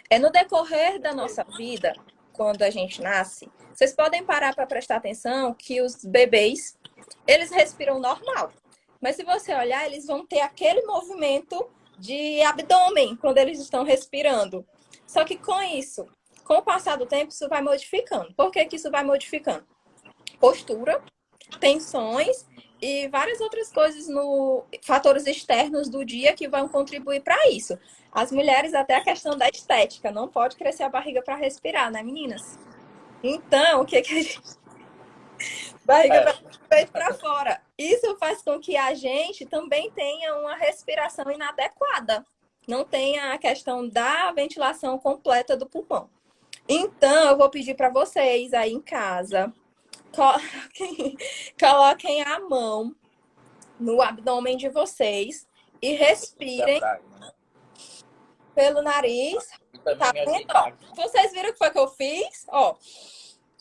É 0.09 0.19
no 0.19 0.31
decorrer 0.31 1.01
da 1.01 1.13
nossa 1.13 1.45
vida, 1.45 1.95
quando 2.33 2.63
a 2.63 2.71
gente 2.71 3.03
nasce, 3.03 3.51
vocês 3.73 3.95
podem 3.95 4.25
parar 4.25 4.55
para 4.55 4.67
prestar 4.67 4.97
atenção 4.97 5.55
que 5.55 5.83
os 5.83 6.05
bebês, 6.05 6.79
eles 7.27 7.51
respiram 7.51 8.01
normal. 8.01 8.53
Mas 9.01 9.17
se 9.17 9.25
você 9.25 9.55
olhar, 9.55 9.85
eles 9.87 10.07
vão 10.07 10.27
ter 10.27 10.41
aquele 10.41 10.83
movimento 10.83 11.69
de 11.99 12.41
abdômen 12.43 13.17
quando 13.17 13.39
eles 13.39 13.59
estão 13.61 13.85
respirando. 13.85 14.65
Só 15.07 15.25
que 15.25 15.37
com 15.37 15.61
isso, 15.63 16.07
com 16.45 16.55
o 16.55 16.63
passar 16.63 16.97
do 16.97 17.07
tempo, 17.07 17.33
isso 17.33 17.49
vai 17.49 17.63
modificando. 17.63 18.33
Por 18.35 18.51
que, 18.51 18.65
que 18.65 18.77
isso 18.77 18.91
vai 18.91 19.05
modificando? 19.05 19.65
Postura, 20.39 21.03
tensões 21.61 22.47
e 22.81 23.09
várias 23.09 23.41
outras 23.41 23.71
coisas 23.71 24.09
no 24.09 24.65
fatores 24.83 25.27
externos 25.27 25.89
do 25.89 26.05
dia 26.05 26.33
que 26.33 26.49
vão 26.49 26.69
contribuir 26.69 27.23
para 27.23 27.49
isso. 27.49 27.79
As 28.11 28.33
mulheres 28.33 28.75
até 28.75 28.97
a 28.97 29.05
questão 29.05 29.37
da 29.37 29.49
estética, 29.49 30.11
não 30.11 30.29
pode 30.29 30.57
crescer 30.57 30.83
a 30.83 30.89
barriga 30.89 31.23
para 31.23 31.37
respirar, 31.37 31.91
né, 31.91 32.03
meninas? 32.03 32.59
Então, 33.23 33.83
o 33.83 33.85
que 33.85 34.03
que 34.03 34.13
a 34.13 34.23
gente 34.23 34.41
barriga 35.85 36.15
é. 36.17 36.33
peito 36.69 36.93
para 36.93 37.15
fora. 37.15 37.61
Isso 37.77 38.17
faz 38.17 38.43
com 38.43 38.61
que 38.61 38.77
a 38.77 38.95
gente 38.95 39.47
também 39.47 39.91
tenha 39.91 40.37
uma 40.37 40.55
respiração 40.55 41.31
inadequada, 41.31 42.25
não 42.67 42.85
tenha 42.85 43.33
a 43.33 43.39
questão 43.39 43.89
da 43.89 44.33
ventilação 44.33 44.99
completa 44.99 45.57
do 45.57 45.69
pulmão. 45.69 46.09
Então, 46.69 47.31
eu 47.31 47.37
vou 47.37 47.51
pedir 47.51 47.75
para 47.75 47.91
vocês 47.91 48.55
aí 48.55 48.73
em 48.73 48.81
casa, 48.81 49.53
coloquem, 50.15 51.17
coloquem 51.59 52.23
a 52.23 52.39
mão 52.41 52.95
no 53.79 54.01
abdômen 54.01 54.57
de 54.57 54.69
vocês 54.69 55.47
e 55.81 55.93
respirem 55.93 56.81
né? 56.81 57.01
pelo 58.55 58.81
nariz. 58.83 59.49
Tá 59.99 60.13
vendo? 60.13 60.47
Vocês 60.95 61.33
viram 61.33 61.51
o 61.51 61.53
que 61.53 61.59
foi 61.59 61.71
que 61.71 61.79
eu 61.79 61.89
fiz? 61.89 62.47
Ó, 62.49 62.77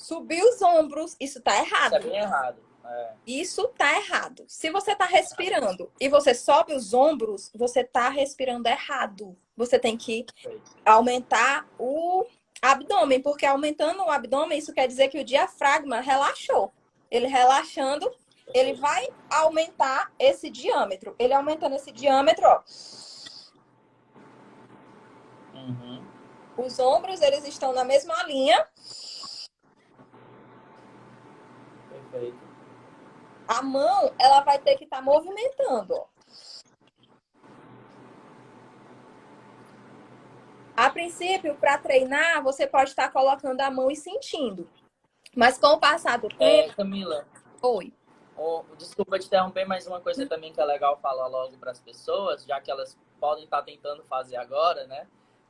Subir 0.02 0.44
os 0.44 0.60
ombros, 0.64 1.16
isso 1.20 1.40
tá 1.40 1.56
errado. 1.58 1.98
Isso 2.00 2.08
é 2.08 2.10
bem 2.10 2.18
errado. 2.18 2.58
É. 2.84 3.14
Isso 3.28 3.68
tá 3.78 3.96
errado. 3.98 4.44
Se 4.48 4.72
você 4.72 4.96
tá 4.96 5.06
respirando 5.06 5.92
e 6.00 6.10
você 6.10 6.34
sobe 6.34 6.74
os 6.74 6.92
ombros, 6.92 7.52
você 7.54 7.84
tá 7.84 8.10
respirando 8.10 8.68
errado. 8.68 9.38
Você 9.56 9.78
tem 9.78 9.96
que 9.96 10.26
aumentar 10.84 11.68
o 11.78 12.26
abdômen, 12.60 13.22
porque 13.22 13.46
aumentando 13.46 14.04
o 14.04 14.10
abdômen, 14.10 14.58
isso 14.58 14.74
quer 14.74 14.88
dizer 14.88 15.10
que 15.10 15.20
o 15.20 15.24
diafragma 15.24 16.00
relaxou. 16.00 16.74
Ele 17.12 17.28
relaxando, 17.28 18.12
ele 18.56 18.74
vai 18.74 19.08
aumentar 19.30 20.12
esse 20.18 20.50
diâmetro. 20.50 21.16
Ele 21.20 21.34
aumentando 21.34 21.76
esse 21.76 21.92
diâmetro, 21.92 22.48
ó. 22.48 22.64
Uhum. 25.54 26.04
Os 26.58 26.80
ombros, 26.80 27.22
eles 27.22 27.46
estão 27.46 27.72
na 27.72 27.84
mesma 27.84 28.24
linha. 28.24 28.68
Perfeito. 32.12 32.38
A 33.48 33.62
mão, 33.62 34.14
ela 34.20 34.42
vai 34.42 34.60
ter 34.60 34.78
que 34.78 34.84
estar 34.84 34.98
tá 34.98 35.02
movimentando, 35.02 35.96
ó. 35.96 36.06
A 40.76 40.90
princípio, 40.90 41.56
para 41.56 41.78
treinar, 41.78 42.42
você 42.44 42.66
pode 42.66 42.90
estar 42.90 43.08
tá 43.08 43.12
colocando 43.12 43.62
a 43.62 43.70
mão 43.70 43.92
e 43.92 43.96
sentindo. 43.96 44.70
Mas 45.36 45.58
com 45.58 45.68
o 45.68 45.80
passar 45.80 46.18
do 46.18 46.28
é, 46.28 46.30
tempo. 46.30 46.72
É, 46.72 46.76
Camila. 46.76 47.28
Oi. 47.62 47.94
Oh, 48.38 48.64
desculpa 48.78 49.20
te 49.20 49.28
interromper, 49.28 49.66
mas 49.66 49.86
uma 49.86 50.02
coisa 50.02 50.26
também 50.26 50.52
que 50.52 50.60
é 50.60 50.66
legal 50.66 50.98
falar 50.98 51.28
logo 51.28 51.58
para 51.58 51.72
as 51.72 51.80
pessoas, 51.80 52.44
já 52.44 52.60
que 52.60 52.72
elas 52.72 52.98
podem 53.20 53.44
estar 53.44 53.62
tentando 53.62 54.04
fazer 54.06 54.38
agora, 54.38 54.88
né? 54.88 55.08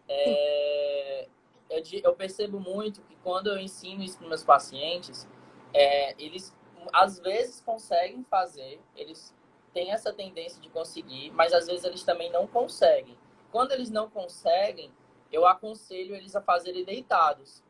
É, 0.09 1.27
eu, 1.69 1.81
eu, 2.03 2.13
percebo 2.13 2.59
muito 2.59 3.01
que 3.03 3.15
quando 3.23 3.47
eu 3.47 3.57
ensino 3.57 4.03
isso 4.03 4.17
para 4.17 4.27
meus 4.27 4.43
pacientes, 4.43 5.27
é, 5.73 6.15
eles 6.21 6.55
às 6.93 7.19
vezes 7.19 7.61
conseguem 7.61 8.23
fazer, 8.23 8.81
eles 8.95 9.33
têm 9.73 9.91
essa 9.91 10.11
tendência 10.11 10.61
de 10.61 10.69
conseguir, 10.69 11.31
mas 11.31 11.53
às 11.53 11.67
vezes 11.67 11.83
eles 11.83 12.03
também 12.03 12.31
não 12.31 12.47
conseguem. 12.47 13.17
Quando 13.51 13.71
eles 13.71 13.89
não 13.89 14.09
conseguem, 14.09 14.91
eu 15.31 15.45
aconselho 15.45 16.15
eles 16.15 16.35
a 16.35 16.41
fazerem 16.41 16.83
deitados, 16.83 17.63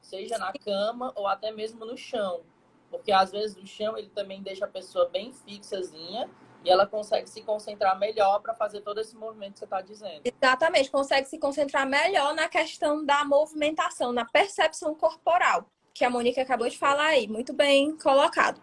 seja 0.00 0.38
na 0.38 0.52
cama 0.52 1.12
ou 1.16 1.26
até 1.26 1.50
mesmo 1.50 1.84
no 1.84 1.96
chão 1.96 2.42
porque 2.90 3.12
às 3.12 3.30
vezes 3.30 3.56
o 3.56 3.66
chão 3.66 3.96
ele 3.96 4.08
também 4.10 4.42
deixa 4.42 4.64
a 4.64 4.68
pessoa 4.68 5.08
bem 5.08 5.32
fixazinha 5.32 6.28
e 6.64 6.70
ela 6.70 6.86
consegue 6.86 7.28
se 7.28 7.42
concentrar 7.42 7.98
melhor 7.98 8.40
para 8.40 8.54
fazer 8.54 8.80
todo 8.80 9.00
esse 9.00 9.16
movimento 9.16 9.54
que 9.54 9.58
você 9.60 9.64
está 9.64 9.80
dizendo. 9.80 10.22
Exatamente, 10.24 10.90
consegue 10.90 11.28
se 11.28 11.38
concentrar 11.38 11.86
melhor 11.86 12.34
na 12.34 12.48
questão 12.48 13.04
da 13.04 13.24
movimentação, 13.24 14.12
na 14.12 14.24
percepção 14.24 14.94
corporal, 14.94 15.70
que 15.98 16.04
a 16.04 16.10
Monique 16.10 16.40
acabou 16.40 16.68
de 16.68 16.78
falar 16.78 17.08
aí, 17.08 17.26
muito 17.26 17.52
bem 17.52 17.96
colocado. 17.98 18.60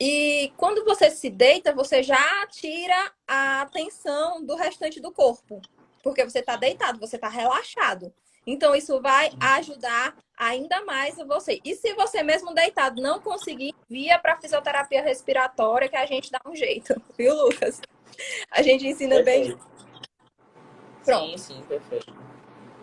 E 0.00 0.52
quando 0.56 0.84
você 0.84 1.10
se 1.10 1.28
deita, 1.28 1.72
você 1.72 2.02
já 2.02 2.46
tira 2.46 3.12
a 3.26 3.62
atenção 3.62 4.44
do 4.44 4.56
restante 4.56 5.00
do 5.00 5.12
corpo, 5.12 5.60
porque 6.02 6.24
você 6.24 6.38
está 6.38 6.56
deitado, 6.56 6.98
você 6.98 7.16
está 7.16 7.28
relaxado. 7.28 8.12
Então, 8.46 8.74
isso 8.74 9.00
vai 9.02 9.30
ajudar 9.38 10.16
ainda 10.34 10.82
mais 10.84 11.16
você. 11.16 11.60
E 11.62 11.74
se 11.74 11.92
você 11.92 12.22
mesmo 12.22 12.54
deitado 12.54 13.02
não 13.02 13.20
conseguir, 13.20 13.74
via 13.90 14.18
para 14.18 14.40
fisioterapia 14.40 15.02
respiratória 15.02 15.88
que 15.88 15.96
a 15.96 16.06
gente 16.06 16.30
dá 16.30 16.40
um 16.46 16.56
jeito, 16.56 16.94
viu, 17.18 17.34
Lucas? 17.34 17.82
A 18.50 18.62
gente 18.62 18.86
ensina 18.86 19.16
perfeito. 19.16 19.58
bem. 19.58 19.68
Pronto. 21.04 21.30
Sim, 21.30 21.36
sim, 21.36 21.62
perfeito. 21.68 22.37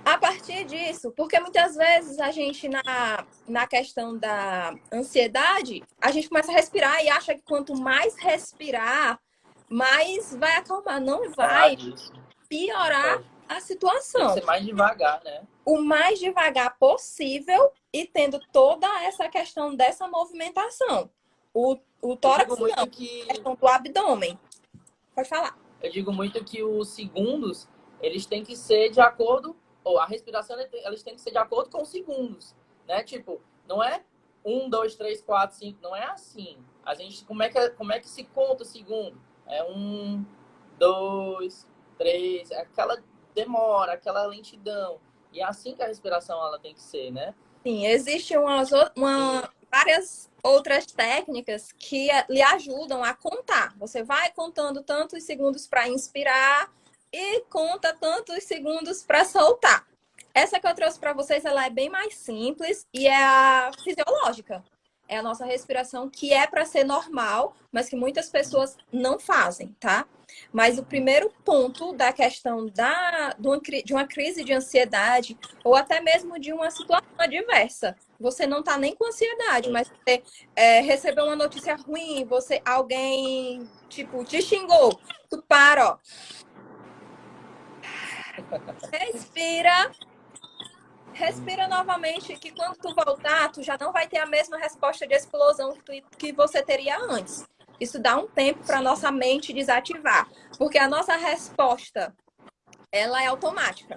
A 0.06 0.20
partir 0.20 0.66
disso, 0.66 1.12
porque 1.12 1.40
muitas 1.40 1.76
vezes 1.76 2.20
a 2.20 2.30
gente, 2.30 2.70
na, 2.70 3.26
na 3.48 3.66
questão 3.66 4.16
da 4.16 4.76
ansiedade, 4.94 5.84
a 6.00 6.12
gente 6.12 6.30
começa 6.30 6.52
a 6.52 6.56
respirar 6.56 7.04
e 7.04 7.10
acha 7.10 7.34
que 7.34 7.42
quanto 7.42 7.76
mais 7.76 8.16
respirar, 8.20 9.20
mais 9.68 10.36
vai 10.36 10.58
acalmar. 10.58 11.02
Não 11.02 11.32
vai 11.32 11.76
piorar 12.48 13.24
a 13.50 13.60
situação. 13.60 14.36
Ser 14.36 14.46
mais 14.46 14.64
devagar, 14.64 15.24
né? 15.24 15.42
O 15.66 15.82
mais 15.82 16.20
devagar 16.20 16.78
possível 16.78 17.72
e 17.92 18.06
tendo 18.06 18.40
toda 18.54 18.88
essa 19.04 19.28
questão 19.28 19.76
dessa 19.76 20.08
movimentação. 20.08 21.10
O, 21.52 21.78
o 22.00 22.16
tórax 22.16 22.56
não, 22.60 22.88
que... 22.88 23.26
questão 23.26 23.56
do 23.56 23.68
abdômen. 23.68 24.38
Pode 25.16 25.28
falar. 25.28 25.58
Eu 25.82 25.90
digo 25.90 26.14
muito 26.14 26.44
que 26.44 26.62
os 26.62 26.90
segundos, 26.90 27.68
eles 28.00 28.28
têm 28.28 28.44
que 28.44 28.56
ser 28.56 28.90
de 28.90 29.02
acordo, 29.02 29.56
ou 29.86 30.00
a 30.00 30.06
respiração, 30.06 30.58
eles 30.60 31.04
têm 31.04 31.16
que 31.16 31.22
ser 31.22 31.32
de 31.32 31.38
acordo 31.38 31.70
com 31.70 31.84
os 31.84 31.90
segundos, 31.90 32.56
né? 32.88 33.04
Tipo, 33.04 33.40
não 33.68 33.82
é 33.82 34.04
um, 34.44 34.68
dois, 34.68 34.96
três, 34.96 35.22
quatro, 35.22 35.56
cinco, 35.56 35.80
não 35.82 35.96
é 35.96 36.06
assim. 36.06 36.58
A 36.84 36.96
gente, 36.96 37.24
como 37.24 37.44
é 37.44 37.50
que, 37.50 37.70
como 37.70 37.94
é 37.94 38.00
que 38.00 38.10
se 38.10 38.24
conta 38.24 38.64
o 38.64 38.66
segundo? 38.66 39.22
É 39.46 39.64
um, 39.64 40.26
dois, 40.80 41.68
três, 42.00 42.50
é 42.50 42.62
aquela 42.62 43.02
demora, 43.36 43.94
aquela 43.94 44.26
lentidão. 44.26 45.00
E 45.32 45.40
é 45.40 45.44
assim 45.44 45.76
que 45.76 45.84
a 45.84 45.88
respiração 45.88 46.44
ela 46.44 46.58
tem 46.58 46.74
que 46.74 46.82
ser, 46.82 47.12
né? 47.12 47.36
Sim, 47.64 47.86
existem 47.86 48.38
umas, 48.38 48.72
uma, 48.96 49.50
várias 49.72 50.32
outras 50.42 50.88
técnicas 50.88 51.72
que 51.74 52.08
lhe 52.30 52.42
ajudam 52.42 53.04
a 53.04 53.14
contar. 53.14 53.76
Você 53.78 54.04
vai 54.04 54.32
contando 54.32 54.82
tantos 54.82 55.24
segundos 55.24 55.68
para 55.68 55.88
inspirar 55.88 56.74
e 57.16 57.40
conta 57.50 57.94
tantos 57.94 58.44
segundos 58.44 59.02
para 59.02 59.24
soltar. 59.24 59.88
Essa 60.34 60.60
que 60.60 60.68
eu 60.68 60.76
trouxe 60.76 61.00
para 61.00 61.14
vocês, 61.14 61.46
ela 61.46 61.66
é 61.66 61.70
bem 61.70 61.90
mais 61.90 62.16
simples 62.16 62.86
e 62.94 63.08
é 63.08 63.24
a 63.24 63.72
fisiológica. 63.82 64.62
É 65.08 65.20
a 65.20 65.24
nossa 65.24 65.46
respiração 65.46 66.10
que 66.10 66.34
é 66.34 66.46
para 66.46 66.66
ser 66.66 66.84
normal, 66.84 67.56
mas 67.72 67.88
que 67.88 67.96
muitas 67.96 68.28
pessoas 68.28 68.76
não 68.92 69.18
fazem, 69.18 69.74
tá? 69.80 70.06
Mas 70.52 70.78
o 70.78 70.84
primeiro 70.84 71.32
ponto 71.46 71.94
da 71.94 72.12
questão 72.12 72.66
da, 72.66 73.34
de 73.86 73.94
uma 73.94 74.06
crise 74.06 74.44
de 74.44 74.52
ansiedade 74.52 75.38
ou 75.64 75.74
até 75.74 76.02
mesmo 76.02 76.38
de 76.38 76.52
uma 76.52 76.70
situação 76.70 77.08
adversa. 77.18 77.96
Você 78.20 78.46
não 78.46 78.60
está 78.60 78.78
nem 78.78 78.94
com 78.94 79.06
ansiedade, 79.06 79.70
mas 79.70 79.88
você 79.88 80.22
é, 80.56 80.82
recebeu 80.82 81.26
uma 81.26 81.36
notícia 81.36 81.76
ruim, 81.76 82.26
você 82.26 82.62
alguém 82.66 83.70
tipo 83.88 84.26
te 84.26 84.42
xingou, 84.42 85.00
tu 85.30 85.42
para, 85.48 85.92
ó. 85.92 85.98
Respira. 88.92 89.92
Respira 91.14 91.68
novamente, 91.68 92.36
que 92.36 92.52
quando 92.52 92.76
tu 92.76 92.94
voltar, 92.94 93.50
tu 93.52 93.64
já 93.64 93.78
não 93.80 93.94
vai 93.94 94.08
ter 94.08 94.18
a 94.18 94.26
mesma 94.26 94.58
resposta 94.58 95.08
de 95.08 95.16
explosão 95.16 95.72
que, 95.72 96.02
tu, 96.02 96.18
que 96.18 96.34
você 96.34 96.62
teria 96.62 96.98
antes. 97.00 97.48
Isso 97.80 98.00
dá 98.00 98.18
um 98.18 98.28
tempo 98.28 98.66
para 98.66 98.82
nossa 98.82 99.12
mente 99.12 99.54
desativar, 99.54 100.28
porque 100.58 100.78
a 100.78 100.90
nossa 100.90 101.16
resposta 101.16 102.14
ela 102.92 103.22
é 103.24 103.28
automática. 103.28 103.96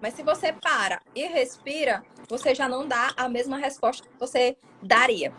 Mas 0.00 0.14
se 0.14 0.22
você 0.22 0.52
para 0.52 1.00
e 1.14 1.26
respira, 1.26 2.04
você 2.28 2.54
já 2.54 2.68
não 2.68 2.86
dá 2.86 3.12
a 3.16 3.28
mesma 3.28 3.56
resposta 3.56 4.08
que 4.08 4.18
você 4.18 4.56
daria. 4.82 5.32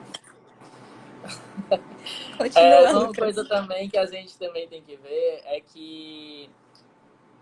É, 2.56 2.92
uma 2.92 3.14
coisa 3.14 3.46
também 3.48 3.90
que 3.90 3.98
a 3.98 4.06
gente 4.06 4.38
também 4.38 4.68
tem 4.68 4.82
que 4.82 4.96
ver 4.98 5.42
é 5.46 5.62
que 5.62 6.50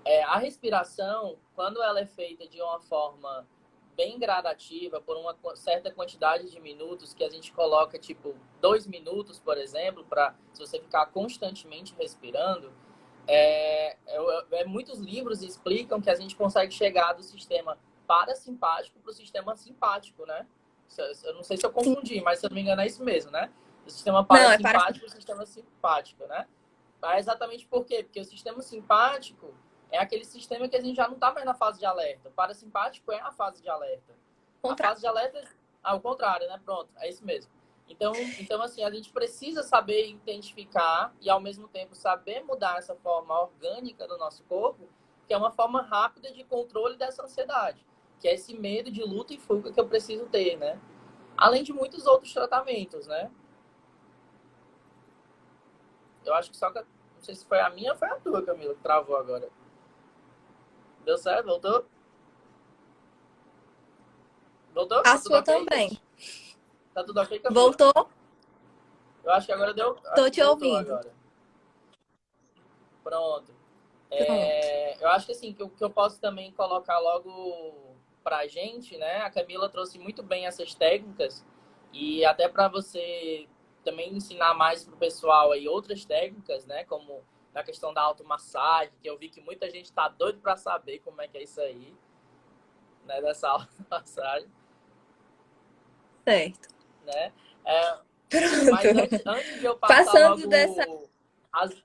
é, 0.07 0.23
a 0.23 0.37
respiração, 0.37 1.37
quando 1.53 1.83
ela 1.83 1.99
é 1.99 2.05
feita 2.05 2.47
de 2.47 2.61
uma 2.61 2.79
forma 2.79 3.45
bem 3.93 4.17
gradativa 4.17 5.01
por 5.01 5.17
uma 5.17 5.35
certa 5.55 5.91
quantidade 5.91 6.49
de 6.49 6.61
minutos 6.61 7.13
que 7.13 7.23
a 7.23 7.29
gente 7.29 7.51
coloca 7.51 7.97
tipo 7.97 8.35
dois 8.61 8.85
minutos 8.85 9.39
por 9.39 9.57
exemplo 9.57 10.05
para 10.05 10.35
se 10.53 10.59
você 10.59 10.79
ficar 10.79 11.07
constantemente 11.07 11.95
respirando 11.97 12.71
é, 13.27 13.97
é, 14.05 14.45
é, 14.51 14.65
muitos 14.65 14.99
livros 14.99 15.41
explicam 15.41 15.99
que 15.99 16.11
a 16.11 16.15
gente 16.15 16.35
consegue 16.35 16.71
chegar 16.71 17.13
do 17.13 17.23
sistema 17.23 17.75
parasimpático 18.05 18.99
para 18.99 19.09
o 19.09 19.13
sistema 19.13 19.55
simpático 19.55 20.27
né? 20.27 20.45
Eu 21.23 21.33
não 21.33 21.43
sei 21.43 21.57
se 21.57 21.65
eu 21.65 21.71
confundi 21.71 22.21
mas 22.21 22.39
se 22.39 22.45
eu 22.45 22.51
não 22.51 22.55
me 22.55 22.61
engano 22.61 22.83
é 22.83 22.85
isso 22.85 23.03
mesmo 23.03 23.31
né? 23.31 23.51
Do 23.83 23.91
sistema 23.91 24.23
parasimpático. 24.23 24.99
para 24.99 25.07
o 25.07 25.09
sistema 25.09 25.45
simpático 25.47 26.27
né? 26.27 26.47
Mas 27.01 27.25
exatamente 27.25 27.65
por 27.65 27.83
quê? 27.83 28.03
Porque 28.03 28.19
o 28.19 28.25
sistema 28.25 28.61
simpático 28.61 29.55
é 29.91 29.99
aquele 29.99 30.25
sistema 30.25 30.67
que 30.67 30.75
a 30.75 30.81
gente 30.81 30.95
já 30.95 31.07
não 31.07 31.15
está 31.15 31.31
mais 31.31 31.45
na 31.45 31.53
fase 31.53 31.79
de 31.79 31.85
alerta. 31.85 32.29
O 32.29 32.31
parasimpático 32.31 33.11
é 33.11 33.19
a 33.19 33.31
fase 33.31 33.61
de 33.61 33.69
alerta. 33.69 34.13
Contra... 34.61 34.87
A 34.87 34.89
fase 34.89 35.01
de 35.01 35.07
alerta, 35.07 35.43
ao 35.83 36.01
contrário, 36.01 36.47
né? 36.47 36.59
Pronto, 36.63 36.89
é 36.97 37.09
isso 37.09 37.25
mesmo. 37.25 37.51
Então, 37.89 38.11
então, 38.39 38.61
assim, 38.61 38.83
a 38.83 38.91
gente 38.91 39.11
precisa 39.11 39.63
saber 39.63 40.09
identificar 40.09 41.15
e, 41.21 41.29
ao 41.29 41.39
mesmo 41.39 41.67
tempo, 41.69 41.95
saber 41.95 42.43
mudar 42.43 42.77
essa 42.77 42.95
forma 42.95 43.39
orgânica 43.39 44.05
do 44.07 44.17
nosso 44.17 44.43
corpo, 44.43 44.89
que 45.25 45.33
é 45.33 45.37
uma 45.37 45.51
forma 45.51 45.81
rápida 45.81 46.31
de 46.31 46.43
controle 46.43 46.97
dessa 46.97 47.23
ansiedade, 47.23 47.85
que 48.19 48.27
é 48.27 48.33
esse 48.33 48.53
medo 48.57 48.91
de 48.91 49.01
luta 49.03 49.33
e 49.33 49.37
fuga 49.37 49.71
que 49.71 49.79
eu 49.79 49.87
preciso 49.87 50.25
ter, 50.27 50.57
né? 50.57 50.79
Além 51.37 51.63
de 51.63 51.71
muitos 51.71 52.05
outros 52.05 52.33
tratamentos, 52.33 53.07
né? 53.07 53.31
Eu 56.25 56.33
acho 56.33 56.51
que 56.51 56.57
só 56.57 56.69
que... 56.71 56.79
Não 56.79 57.23
sei 57.23 57.35
se 57.35 57.45
foi 57.45 57.59
a 57.59 57.69
minha 57.69 57.93
ou 57.93 57.97
foi 57.97 58.09
a 58.09 58.19
tua, 58.19 58.43
Camila, 58.43 58.75
que 58.75 58.81
travou 58.81 59.15
agora. 59.15 59.49
Deu 61.07 61.17
certo? 61.17 61.45
Voltou? 61.45 61.85
Voltou? 64.73 64.99
A 64.99 65.03
tá 65.03 65.17
sua 65.17 65.39
okay? 65.39 65.53
também. 65.53 66.01
Tá 66.93 67.01
tudo 67.01 67.21
ok? 67.21 67.41
Voltou? 67.49 68.09
Eu 69.23 69.31
acho 69.31 69.47
que 69.47 69.53
agora 69.53 69.73
deu. 69.73 69.95
Tô 70.15 70.29
te 70.29 70.41
ouvindo. 70.41 70.75
Agora. 70.75 71.13
Pronto. 73.01 73.55
É, 74.11 75.01
eu 75.01 75.07
acho 75.07 75.27
que 75.27 75.31
assim, 75.31 75.53
que 75.53 75.63
eu, 75.63 75.69
que 75.69 75.81
eu 75.81 75.89
posso 75.89 76.19
também 76.19 76.51
colocar 76.51 76.99
logo 76.99 77.95
pra 78.21 78.45
gente, 78.45 78.97
né? 78.97 79.21
A 79.21 79.29
Camila 79.29 79.69
trouxe 79.69 79.97
muito 79.97 80.21
bem 80.21 80.45
essas 80.45 80.75
técnicas 80.75 81.45
e 81.93 82.25
até 82.25 82.49
para 82.49 82.67
você 82.67 83.47
também 83.81 84.13
ensinar 84.13 84.53
mais 84.55 84.83
pro 84.83 84.97
pessoal 84.97 85.53
aí 85.53 85.69
outras 85.69 86.03
técnicas, 86.03 86.65
né? 86.65 86.83
Como 86.83 87.23
na 87.57 87.63
questão 87.63 87.91
da 87.91 88.03
automassagem, 88.03 88.93
que 89.01 89.09
eu 89.09 89.17
vi 89.17 89.29
que 89.29 89.41
muita 89.41 89.67
gente 89.67 89.85
está 89.85 90.07
doido 90.07 90.39
para 90.39 90.55
saber 90.55 90.99
como 90.99 91.19
é 91.23 91.27
que 91.27 91.39
é 91.39 91.41
isso 91.41 91.59
aí, 91.59 91.91
né, 93.03 93.19
dessa 93.19 93.49
automassagem. 93.49 94.47
Certo. 96.23 96.69
Né? 97.03 97.33
É, 97.65 97.99
mas 98.71 98.85
antes, 98.85 99.25
antes, 99.25 99.59
de 99.59 99.65
eu 99.65 99.75
passar 99.75 100.05
Passando 100.05 100.29
logo 100.35 100.47
dessa... 100.47 100.85
As, 101.51 101.83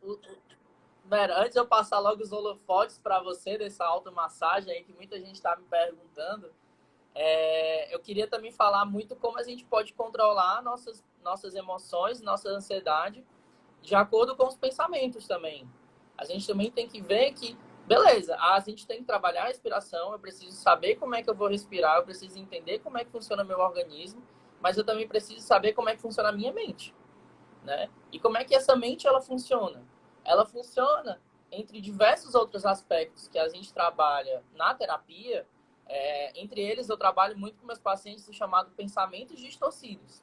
Vera, 1.06 1.40
antes 1.40 1.52
de 1.52 1.58
eu 1.58 1.66
passar 1.66 2.00
logo 2.00 2.22
os 2.22 2.32
holofotes 2.32 2.98
para 2.98 3.20
você 3.20 3.56
dessa 3.56 3.87
automassagem 3.87 4.70
aí 4.74 4.85
que 4.85 4.92
muita 4.92 5.18
gente 5.18 5.37
está 5.37 5.56
me 5.56 5.64
perguntando, 5.64 6.52
é, 7.14 7.94
eu 7.94 7.98
queria 7.98 8.26
também 8.26 8.52
falar 8.52 8.85
muito 8.85 9.16
como 9.16 9.38
a 9.38 9.42
gente 9.42 9.64
pode 9.64 9.94
controlar 9.94 10.61
nossas, 10.62 11.02
nossas 11.22 11.54
emoções, 11.54 12.20
nossa 12.20 12.50
ansiedade 12.50 13.24
de 13.83 13.95
acordo 13.95 14.37
com 14.37 14.47
os 14.47 14.57
pensamentos 14.57 15.27
também. 15.27 15.68
A 16.16 16.25
gente 16.25 16.47
também 16.47 16.71
tem 16.71 16.88
que 16.88 17.01
ver 17.01 17.33
que, 17.33 17.59
beleza, 17.87 18.37
a 18.37 18.59
gente 18.61 18.87
tem 18.87 18.99
que 18.99 19.05
trabalhar 19.05 19.42
a 19.42 19.47
respiração, 19.49 20.12
eu 20.12 20.18
preciso 20.18 20.53
saber 20.53 20.97
como 20.97 21.14
é 21.14 21.23
que 21.23 21.29
eu 21.29 21.35
vou 21.35 21.49
respirar, 21.49 21.97
eu 21.97 22.05
preciso 22.05 22.38
entender 22.38 22.79
como 22.79 22.97
é 22.97 23.05
que 23.05 23.11
funciona 23.11 23.42
meu 23.42 23.59
organismo, 23.59 24.23
mas 24.61 24.79
eu 24.79 24.85
também 24.85 25.09
preciso 25.09 25.40
saber 25.40 25.73
como 25.73 25.88
é 25.88 25.97
que 25.97 26.01
funciona 26.01 26.29
a 26.29 26.33
minha 26.33 26.53
mente, 26.53 26.95
né? 27.64 27.90
E 28.12 28.21
como 28.21 28.38
é 28.38 28.45
que 28.45 28.55
essa 28.55 28.77
mente 28.77 29.07
ela 29.07 29.21
funciona? 29.21 29.85
Ela 30.25 30.47
funciona 30.47 31.21
entre 31.51 31.81
diversos 31.81 32.35
outros 32.35 32.64
aspectos 32.64 33.27
que 33.27 33.38
a 33.38 33.49
gente 33.49 33.75
trabalha 33.75 34.42
na 34.55 34.75
terapia. 34.75 35.47
É, 35.87 36.40
entre 36.40 36.61
eles, 36.61 36.88
eu 36.88 36.97
trabalho 36.97 37.37
muito 37.37 37.59
com 37.59 37.66
meus 37.66 37.81
pacientes 37.81 38.27
o 38.29 38.33
chamado 38.33 38.71
pensamentos 38.71 39.38
distorcidos, 39.38 40.23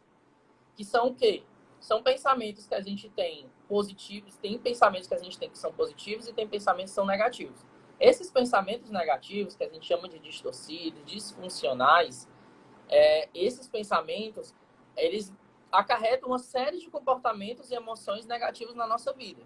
que 0.75 0.85
são 0.85 1.07
o 1.07 1.15
quê? 1.15 1.43
São 1.79 2.03
pensamentos 2.03 2.67
que 2.67 2.75
a 2.75 2.81
gente 2.81 3.09
tem 3.09 3.49
positivos, 3.67 4.35
tem 4.35 4.57
pensamentos 4.57 5.07
que 5.07 5.13
a 5.13 5.19
gente 5.19 5.37
tem 5.37 5.49
que 5.49 5.57
são 5.57 5.71
positivos 5.71 6.27
e 6.27 6.33
tem 6.33 6.47
pensamentos 6.47 6.91
que 6.91 6.95
são 6.95 7.05
negativos. 7.05 7.65
Esses 7.99 8.29
pensamentos 8.29 8.89
negativos, 8.89 9.55
que 9.55 9.63
a 9.63 9.69
gente 9.69 9.85
chama 9.85 10.07
de 10.07 10.19
distorcidos, 10.19 11.03
disfuncionais, 11.05 12.27
é, 12.89 13.29
esses 13.33 13.67
pensamentos, 13.67 14.53
eles 14.95 15.33
acarretam 15.71 16.29
uma 16.29 16.39
série 16.39 16.79
de 16.79 16.89
comportamentos 16.89 17.69
e 17.69 17.75
emoções 17.75 18.25
negativos 18.25 18.75
na 18.75 18.87
nossa 18.87 19.13
vida. 19.13 19.41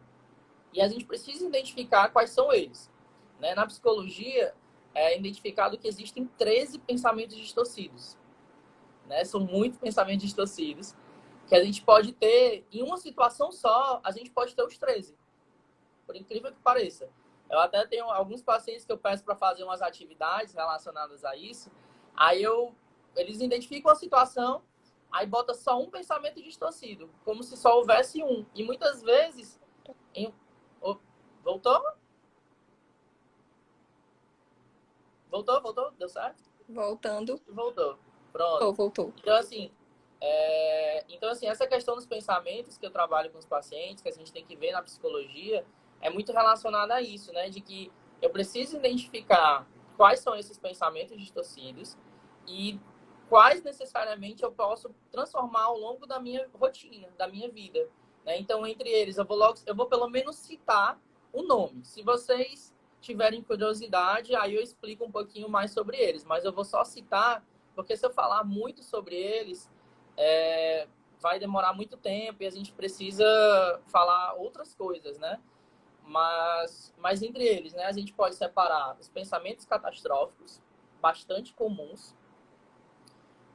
E 0.72 0.82
a 0.82 0.88
gente 0.88 1.06
precisa 1.06 1.46
identificar 1.46 2.10
quais 2.10 2.30
são 2.32 2.52
eles. 2.52 2.92
Né? 3.40 3.54
Na 3.54 3.66
psicologia, 3.66 4.56
é 4.94 5.18
identificado 5.18 5.78
que 5.78 5.88
existem 5.88 6.26
13 6.38 6.80
pensamentos 6.80 7.36
distorcidos. 7.36 8.18
Né? 9.08 9.24
São 9.26 9.42
muitos 9.42 9.78
pensamentos 9.78 10.24
distorcidos 10.24 10.96
que 11.48 11.56
a 11.56 11.64
gente 11.64 11.84
pode 11.84 12.14
ter, 12.14 12.66
em 12.72 12.82
uma 12.82 12.98
situação 12.98 13.52
só, 13.52 14.02
a 14.04 14.12
gente 14.12 14.32
pode 14.32 14.56
ter 14.56 14.64
os 14.64 14.78
13. 14.78 15.18
Por 16.06 16.16
incrível 16.16 16.52
que 16.52 16.60
pareça. 16.60 17.10
Eu 17.50 17.60
até 17.60 17.86
tenho 17.86 18.06
alguns 18.06 18.42
pacientes 18.42 18.86
que 18.86 18.92
eu 18.92 18.98
peço 18.98 19.24
para 19.24 19.36
fazer 19.36 19.64
umas 19.64 19.82
atividades 19.82 20.54
relacionadas 20.54 21.24
a 21.24 21.36
isso. 21.36 21.72
Aí 22.16 22.42
eu 22.42 22.76
eles 23.16 23.42
identificam 23.42 23.92
a 23.92 23.96
situação, 23.96 24.64
aí 25.12 25.28
bota 25.28 25.54
só 25.54 25.80
um 25.80 25.90
pensamento 25.90 26.42
distorcido, 26.42 27.10
como 27.24 27.44
se 27.44 27.56
só 27.56 27.78
houvesse 27.78 28.24
um. 28.24 28.46
E 28.56 28.64
muitas 28.64 29.02
vezes. 29.02 29.60
Em... 30.16 30.34
Oh, 30.82 30.98
voltou? 31.44 31.84
Voltou, 35.30 35.62
voltou? 35.62 35.92
Deu 35.92 36.10
certo? 36.10 36.44
Voltando. 36.68 37.42
Voltou. 37.48 37.98
Pronto. 38.32 38.66
Oh, 38.66 38.74
voltou. 38.74 39.14
Então, 39.18 39.36
assim, 39.36 39.72
é... 40.26 41.06
então, 41.10 41.30
assim, 41.30 41.48
essa 41.48 41.68
questão 41.68 41.96
dos 41.96 42.06
pensamentos 42.06 42.78
que 42.78 42.86
eu 42.86 42.92
trabalho 42.92 43.30
com 43.30 43.38
os 43.38 43.46
pacientes, 43.46 44.02
que 44.02 44.08
a 44.08 44.14
gente 44.14 44.32
tem 44.32 44.46
que 44.46 44.56
ver 44.56 44.72
na 44.72 44.82
psicologia, 44.82 45.66
é 46.00 46.10
muito 46.10 46.32
relacionada 46.32 46.96
a 46.96 47.02
isso, 47.02 47.34
né? 47.34 47.50
De 47.50 47.60
que 47.60 47.92
eu 48.22 48.30
preciso 48.30 48.78
identificar 48.78 49.68
quais 49.98 50.22
são 50.22 50.34
esses 50.34 50.58
pensamentos 50.58 51.18
distorcidos 51.18 51.98
e 52.48 52.80
quais 53.30 53.64
necessariamente 53.64 54.44
eu 54.44 54.52
posso 54.52 54.96
transformar 55.12 55.64
ao 55.64 55.78
longo 55.78 56.06
da 56.06 56.20
minha 56.20 56.50
rotina, 56.54 57.10
da 57.18 57.28
minha 57.28 57.50
vida. 57.50 57.90
Né? 58.26 58.38
Então, 58.38 58.66
entre 58.66 58.90
eles, 58.90 59.18
eu 59.18 59.26
vou, 59.26 59.38
logo, 59.38 59.60
eu 59.66 59.76
vou 59.76 59.88
pelo 59.88 60.08
menos 60.08 60.38
citar 60.38 61.00
o 61.34 61.42
nome. 61.42 61.84
Se 61.84 62.02
vocês 62.02 62.74
tiverem 63.02 63.42
curiosidade, 63.42 64.36
aí 64.36 64.56
eu 64.56 64.62
explico 64.62 65.04
um 65.04 65.12
pouquinho 65.12 65.50
mais 65.50 65.72
sobre 65.72 65.98
eles. 65.98 66.24
Mas 66.24 66.46
eu 66.46 66.54
vou 66.54 66.64
só 66.64 66.84
citar, 66.86 67.46
porque 67.76 67.98
se 67.98 68.06
eu 68.06 68.12
falar 68.12 68.44
muito 68.44 68.84
sobre 68.84 69.16
eles, 69.16 69.70
é, 70.18 70.88
vai 71.20 71.40
demorar 71.40 71.74
muito 71.74 71.98
tempo 71.98 72.44
e 72.44 72.46
a 72.46 72.52
gente 72.52 72.72
precisa 72.74 73.82
falar 73.88 74.34
outras 74.34 74.74
coisas, 74.76 75.18
né? 75.18 75.40
Mas, 76.04 76.94
mas 76.98 77.22
entre 77.22 77.44
eles, 77.44 77.74
né, 77.74 77.86
a 77.86 77.92
gente 77.92 78.14
pode 78.14 78.36
separar 78.36 78.98
os 79.00 79.08
pensamentos 79.08 79.66
catastróficos, 79.66 80.62
bastante 81.02 81.54
comuns, 81.54 82.16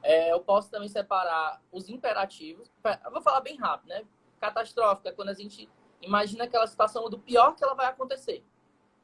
é, 0.01 0.31
eu 0.31 0.39
posso 0.39 0.71
também 0.71 0.87
separar 0.87 1.61
os 1.71 1.89
imperativos. 1.89 2.71
Eu 3.03 3.11
vou 3.11 3.21
falar 3.21 3.41
bem 3.41 3.57
rápido, 3.57 3.89
né? 3.89 4.05
Catastrófica 4.39 5.09
é 5.09 5.11
quando 5.11 5.29
a 5.29 5.33
gente 5.33 5.69
imagina 6.01 6.45
aquela 6.45 6.65
situação 6.65 7.09
do 7.09 7.19
pior 7.19 7.55
que 7.55 7.63
ela 7.63 7.73
vai 7.73 7.87
acontecer. 7.87 8.43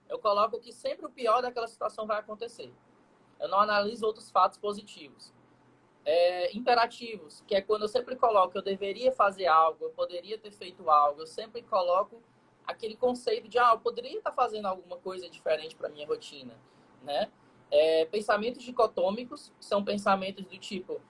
Eu 0.07 0.19
coloco 0.19 0.59
que 0.59 0.71
sempre 0.71 1.05
o 1.05 1.09
pior 1.09 1.41
daquela 1.41 1.67
situação 1.67 2.07
vai 2.07 2.19
acontecer. 2.19 2.73
Eu 3.39 3.49
não 3.49 3.59
analiso 3.59 4.05
outros 4.05 4.31
fatos 4.31 4.57
positivos. 4.57 5.33
É, 6.05 6.55
imperativos, 6.55 7.43
que 7.47 7.55
é 7.55 7.61
quando 7.61 7.81
eu 7.81 7.87
sempre 7.87 8.15
coloco 8.15 8.55
eu 8.55 8.61
deveria 8.61 9.11
fazer 9.11 9.47
algo, 9.47 9.85
eu 9.85 9.89
poderia 9.89 10.37
ter 10.37 10.51
feito 10.51 10.87
algo, 10.87 11.21
eu 11.21 11.27
sempre 11.27 11.63
coloco 11.63 12.21
aquele 12.65 12.95
conceito 12.95 13.47
de, 13.47 13.57
ah, 13.57 13.71
eu 13.73 13.79
poderia 13.79 14.15
estar 14.15 14.31
fazendo 14.31 14.67
alguma 14.67 14.97
coisa 14.97 15.27
diferente 15.27 15.75
para 15.75 15.89
minha 15.89 16.05
rotina, 16.05 16.55
né? 17.01 17.31
é, 17.71 18.05
pensamentos 18.05 18.63
dicotômicos, 18.63 19.51
são 19.59 19.83
pensamentos 19.83 20.45
do 20.45 20.57
tipo 20.57 21.01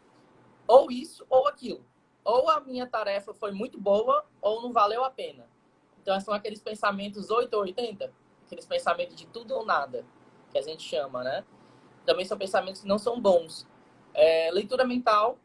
ou 0.67 0.91
isso 0.91 1.25
ou 1.29 1.47
aquilo. 1.47 1.85
Ou 2.23 2.49
a 2.49 2.59
minha 2.59 2.87
tarefa 2.87 3.33
foi 3.33 3.51
muito 3.51 3.79
boa 3.79 4.25
ou 4.41 4.61
não 4.61 4.73
valeu 4.73 5.03
a 5.03 5.11
pena. 5.11 5.47
Então, 6.01 6.19
são 6.19 6.33
aqueles 6.33 6.61
pensamentos 6.61 7.29
8 7.29 7.53
ou 7.53 7.61
80, 7.61 8.11
aqueles 8.45 8.65
pensamentos 8.65 9.15
de 9.15 9.27
tudo 9.27 9.53
ou 9.53 9.65
nada, 9.65 10.05
que 10.51 10.57
a 10.57 10.61
gente 10.61 10.83
chama, 10.83 11.23
né? 11.23 11.45
Também 12.05 12.25
são 12.25 12.37
pensamentos 12.37 12.81
que 12.81 12.87
não 12.87 12.97
são 12.97 13.19
bons. 13.19 13.67
É, 14.15 14.49
leitura 14.51 14.85
mental, 14.85 15.37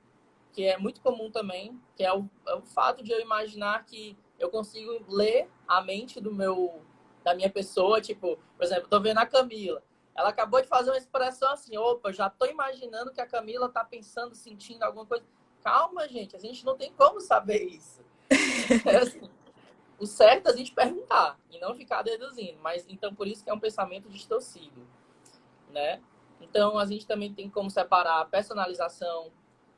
que 0.53 0.65
é 0.65 0.79
muito 0.79 1.01
comum 1.01 1.31
também, 1.31 1.79
que 1.97 2.05
é 2.05 2.13
o, 2.13 2.29
é 2.47 2.55
o 2.55 2.63
fato 2.63 3.03
de 3.03 3.11
eu 3.13 3.21
imaginar 3.21 3.85
que 3.85 4.17
eu 4.39 4.49
consigo 4.49 5.05
ler 5.09 5.49
a 5.69 5.83
mente 5.83 6.21
do 6.21 6.33
meu 6.33 6.83
da 7.23 7.35
minha 7.35 7.51
pessoa, 7.51 8.01
tipo, 8.01 8.39
por 8.57 8.65
exemplo, 8.65 8.89
tô 8.89 8.99
vendo 8.99 9.19
a 9.19 9.27
Camila. 9.27 9.83
Ela 10.17 10.31
acabou 10.31 10.61
de 10.61 10.69
fazer 10.69 10.91
uma 10.91 10.97
expressão 10.97 11.53
assim: 11.53 11.77
opa, 11.77 12.13
já 12.13 12.27
estou 12.27 12.49
imaginando 12.49 13.13
que 13.13 13.21
a 13.21 13.27
Camila 13.27 13.67
está 13.67 13.85
pensando, 13.85 14.35
sentindo 14.35 14.83
alguma 14.83 15.07
coisa. 15.07 15.25
Calma, 15.63 16.09
gente, 16.09 16.35
a 16.35 16.39
gente 16.39 16.65
não 16.65 16.77
tem 16.77 16.93
como 16.93 17.21
saber 17.21 17.63
isso. 17.65 18.01
É 18.87 18.97
assim, 18.97 19.29
o 19.99 20.07
certo 20.07 20.47
é 20.47 20.53
a 20.53 20.57
gente 20.57 20.73
perguntar 20.73 21.39
e 21.51 21.59
não 21.59 21.75
ficar 21.75 22.03
deduzindo. 22.03 22.59
Mas 22.61 22.87
então 22.89 23.15
por 23.15 23.27
isso 23.27 23.45
que 23.45 23.51
é 23.51 23.55
um 23.55 23.61
pensamento 23.61 24.09
distorcido, 24.09 24.87
né? 25.71 26.01
Então 26.41 26.79
a 26.79 26.87
gente 26.87 27.07
também 27.07 27.33
tem 27.33 27.49
como 27.49 27.71
separar 27.71 28.21
a 28.21 28.25
personalização, 28.25 29.31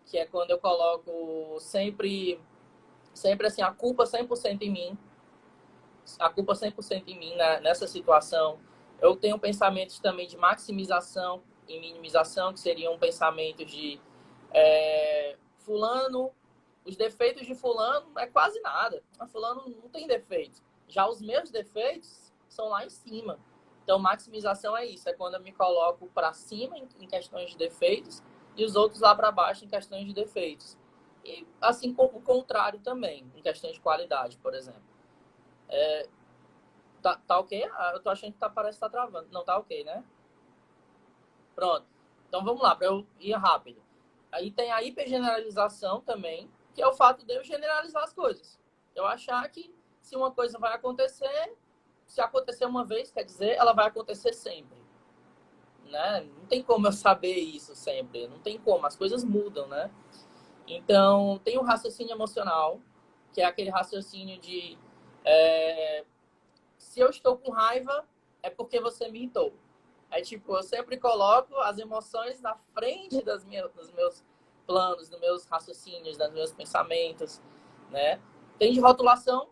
que 0.06 0.18
é 0.18 0.26
quando 0.26 0.50
eu 0.50 0.58
coloco 0.58 1.58
sempre 1.60 2.40
sempre 3.14 3.46
assim 3.46 3.62
a 3.62 3.70
culpa 3.72 4.04
100% 4.04 4.62
em 4.62 4.70
mim. 4.70 4.98
A 6.18 6.28
culpa 6.28 6.54
100% 6.54 7.04
em 7.06 7.18
mim 7.18 7.34
né, 7.36 7.60
nessa 7.60 7.86
situação 7.86 8.58
eu 9.02 9.16
tenho 9.16 9.36
pensamentos 9.36 9.98
também 9.98 10.28
de 10.28 10.36
maximização 10.36 11.42
e 11.68 11.80
minimização, 11.80 12.52
que 12.52 12.60
seriam 12.60 12.96
pensamentos 12.96 13.68
de 13.70 14.00
é, 14.52 15.36
fulano, 15.58 16.30
os 16.84 16.96
defeitos 16.96 17.44
de 17.44 17.54
fulano 17.54 18.16
é 18.16 18.26
quase 18.26 18.60
nada. 18.60 19.02
A 19.18 19.26
fulano 19.26 19.68
não 19.68 19.88
tem 19.88 20.06
defeitos. 20.06 20.62
Já 20.86 21.08
os 21.08 21.20
meus 21.20 21.50
defeitos 21.50 22.32
são 22.48 22.68
lá 22.68 22.84
em 22.84 22.90
cima. 22.90 23.40
Então, 23.82 23.98
maximização 23.98 24.76
é 24.76 24.86
isso, 24.86 25.08
é 25.08 25.12
quando 25.12 25.34
eu 25.34 25.40
me 25.40 25.52
coloco 25.52 26.06
para 26.08 26.32
cima 26.32 26.78
em 26.78 27.06
questões 27.06 27.50
de 27.50 27.58
defeitos 27.58 28.22
e 28.56 28.64
os 28.64 28.76
outros 28.76 29.00
lá 29.00 29.14
para 29.14 29.30
baixo 29.30 29.64
em 29.64 29.68
questões 29.68 30.06
de 30.06 30.12
defeitos. 30.12 30.78
E 31.24 31.46
assim 31.60 31.92
como 31.92 32.18
o 32.18 32.22
contrário 32.22 32.80
também, 32.80 33.30
em 33.34 33.42
questões 33.42 33.74
de 33.74 33.80
qualidade, 33.80 34.38
por 34.38 34.54
exemplo. 34.54 34.82
É, 35.68 36.08
Tá, 37.02 37.16
tá 37.26 37.40
ok? 37.40 37.68
Ah, 37.74 37.90
eu 37.94 38.00
tô 38.00 38.08
achando 38.10 38.32
que 38.32 38.38
tá, 38.38 38.48
parece 38.48 38.78
que 38.78 38.80
tá 38.80 38.88
travando. 38.88 39.28
Não, 39.32 39.44
tá 39.44 39.58
ok, 39.58 39.82
né? 39.82 40.04
Pronto. 41.54 41.84
Então 42.28 42.44
vamos 42.44 42.62
lá, 42.62 42.76
para 42.76 42.86
eu 42.86 43.04
ir 43.18 43.32
rápido. 43.32 43.82
Aí 44.30 44.50
tem 44.52 44.70
a 44.70 44.82
hipergeneralização 44.82 46.00
também, 46.00 46.48
que 46.72 46.80
é 46.80 46.86
o 46.86 46.94
fato 46.94 47.26
de 47.26 47.34
eu 47.34 47.42
generalizar 47.42 48.04
as 48.04 48.12
coisas. 48.12 48.58
Eu 48.94 49.04
achar 49.04 49.46
que 49.50 49.74
se 50.00 50.16
uma 50.16 50.30
coisa 50.30 50.58
vai 50.58 50.72
acontecer, 50.74 51.54
se 52.12 52.20
acontecer 52.20 52.66
uma 52.66 52.84
vez, 52.84 53.10
quer 53.10 53.24
dizer, 53.24 53.56
ela 53.56 53.72
vai 53.72 53.86
acontecer 53.86 54.34
sempre. 54.34 54.76
Né? 55.86 56.28
Não 56.36 56.44
tem 56.44 56.62
como 56.62 56.86
eu 56.86 56.92
saber 56.92 57.36
isso 57.36 57.74
sempre. 57.74 58.28
Não 58.28 58.38
tem 58.38 58.58
como, 58.58 58.84
as 58.84 58.94
coisas 58.94 59.24
mudam, 59.24 59.66
né? 59.66 59.90
Então, 60.68 61.40
tem 61.42 61.56
o 61.56 61.62
raciocínio 61.62 62.12
emocional, 62.12 62.82
que 63.32 63.40
é 63.40 63.46
aquele 63.46 63.70
raciocínio 63.70 64.38
de 64.38 64.78
é, 65.24 66.04
se 66.76 67.00
eu 67.00 67.08
estou 67.08 67.38
com 67.38 67.50
raiva, 67.50 68.06
é 68.42 68.50
porque 68.50 68.78
você 68.78 69.08
me 69.08 69.20
irritou. 69.20 69.54
É 70.10 70.20
tipo, 70.20 70.54
eu 70.54 70.62
sempre 70.62 70.98
coloco 70.98 71.56
as 71.60 71.78
emoções 71.78 72.42
na 72.42 72.54
frente 72.74 73.22
das 73.22 73.42
dos 73.42 73.90
meus 73.92 74.22
planos, 74.66 75.08
dos 75.08 75.18
meus 75.18 75.46
raciocínios, 75.46 76.18
dos 76.18 76.30
meus 76.30 76.52
pensamentos, 76.52 77.40
né? 77.90 78.20
Tem 78.58 78.70
de 78.70 78.80
rotulação, 78.80 79.48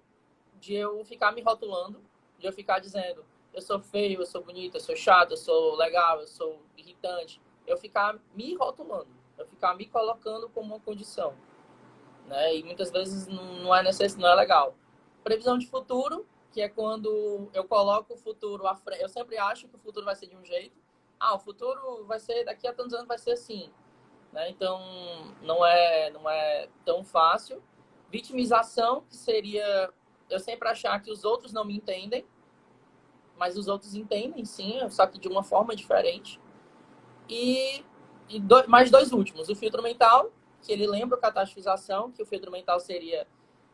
de 0.60 0.74
eu 0.74 1.02
ficar 1.06 1.32
me 1.32 1.40
rotulando, 1.40 2.09
de 2.40 2.46
eu 2.46 2.52
ficar 2.52 2.78
dizendo, 2.80 3.24
eu 3.52 3.60
sou 3.60 3.78
feio, 3.80 4.20
eu 4.20 4.26
sou 4.26 4.42
bonito, 4.42 4.76
eu 4.76 4.80
sou 4.80 4.96
chato, 4.96 5.32
eu 5.32 5.36
sou 5.36 5.76
legal, 5.76 6.20
eu 6.20 6.26
sou 6.26 6.62
irritante. 6.76 7.40
Eu 7.66 7.76
ficar 7.76 8.18
me 8.34 8.54
rotulando, 8.56 9.08
eu 9.38 9.46
ficar 9.46 9.74
me 9.74 9.86
colocando 9.86 10.48
como 10.48 10.74
uma 10.74 10.80
condição, 10.80 11.34
né? 12.26 12.56
E 12.56 12.62
muitas 12.64 12.90
vezes 12.90 13.26
não 13.28 13.74
é 13.74 13.82
necessário, 13.82 14.22
não 14.22 14.28
é 14.30 14.34
legal. 14.34 14.74
previsão 15.22 15.58
de 15.58 15.66
futuro, 15.66 16.26
que 16.52 16.60
é 16.60 16.68
quando 16.68 17.48
eu 17.52 17.64
coloco 17.64 18.14
o 18.14 18.16
futuro 18.16 18.66
à 18.66 18.74
frente. 18.74 19.02
Eu 19.02 19.08
sempre 19.08 19.36
acho 19.38 19.68
que 19.68 19.76
o 19.76 19.78
futuro 19.78 20.04
vai 20.04 20.16
ser 20.16 20.26
de 20.26 20.36
um 20.36 20.44
jeito. 20.44 20.76
Ah, 21.18 21.34
o 21.34 21.38
futuro 21.38 22.04
vai 22.06 22.18
ser 22.18 22.44
daqui 22.44 22.66
a 22.66 22.72
tantos 22.72 22.94
anos 22.94 23.06
vai 23.06 23.18
ser 23.18 23.32
assim, 23.32 23.70
né? 24.32 24.48
Então 24.50 24.80
não 25.42 25.64
é 25.64 26.10
não 26.10 26.28
é 26.28 26.68
tão 26.84 27.04
fácil. 27.04 27.62
Vitimização, 28.10 29.02
que 29.02 29.16
seria 29.16 29.92
eu 30.30 30.38
sempre 30.38 30.68
achar 30.68 31.00
que 31.02 31.10
os 31.10 31.24
outros 31.24 31.52
não 31.52 31.64
me 31.64 31.76
entendem, 31.76 32.24
mas 33.36 33.56
os 33.56 33.68
outros 33.68 33.94
entendem, 33.94 34.44
sim, 34.44 34.78
só 34.90 35.06
que 35.06 35.18
de 35.18 35.28
uma 35.28 35.42
forma 35.42 35.74
diferente. 35.74 36.40
E, 37.28 37.84
e 38.28 38.38
do, 38.38 38.68
mais 38.68 38.90
dois 38.90 39.12
últimos, 39.12 39.48
o 39.48 39.54
filtro 39.54 39.82
mental, 39.82 40.30
que 40.62 40.72
ele 40.72 40.86
lembra 40.86 41.16
a 41.16 41.20
catastrofização, 41.20 42.12
que 42.12 42.22
o 42.22 42.26
filtro 42.26 42.50
mental 42.50 42.78
seria 42.80 43.26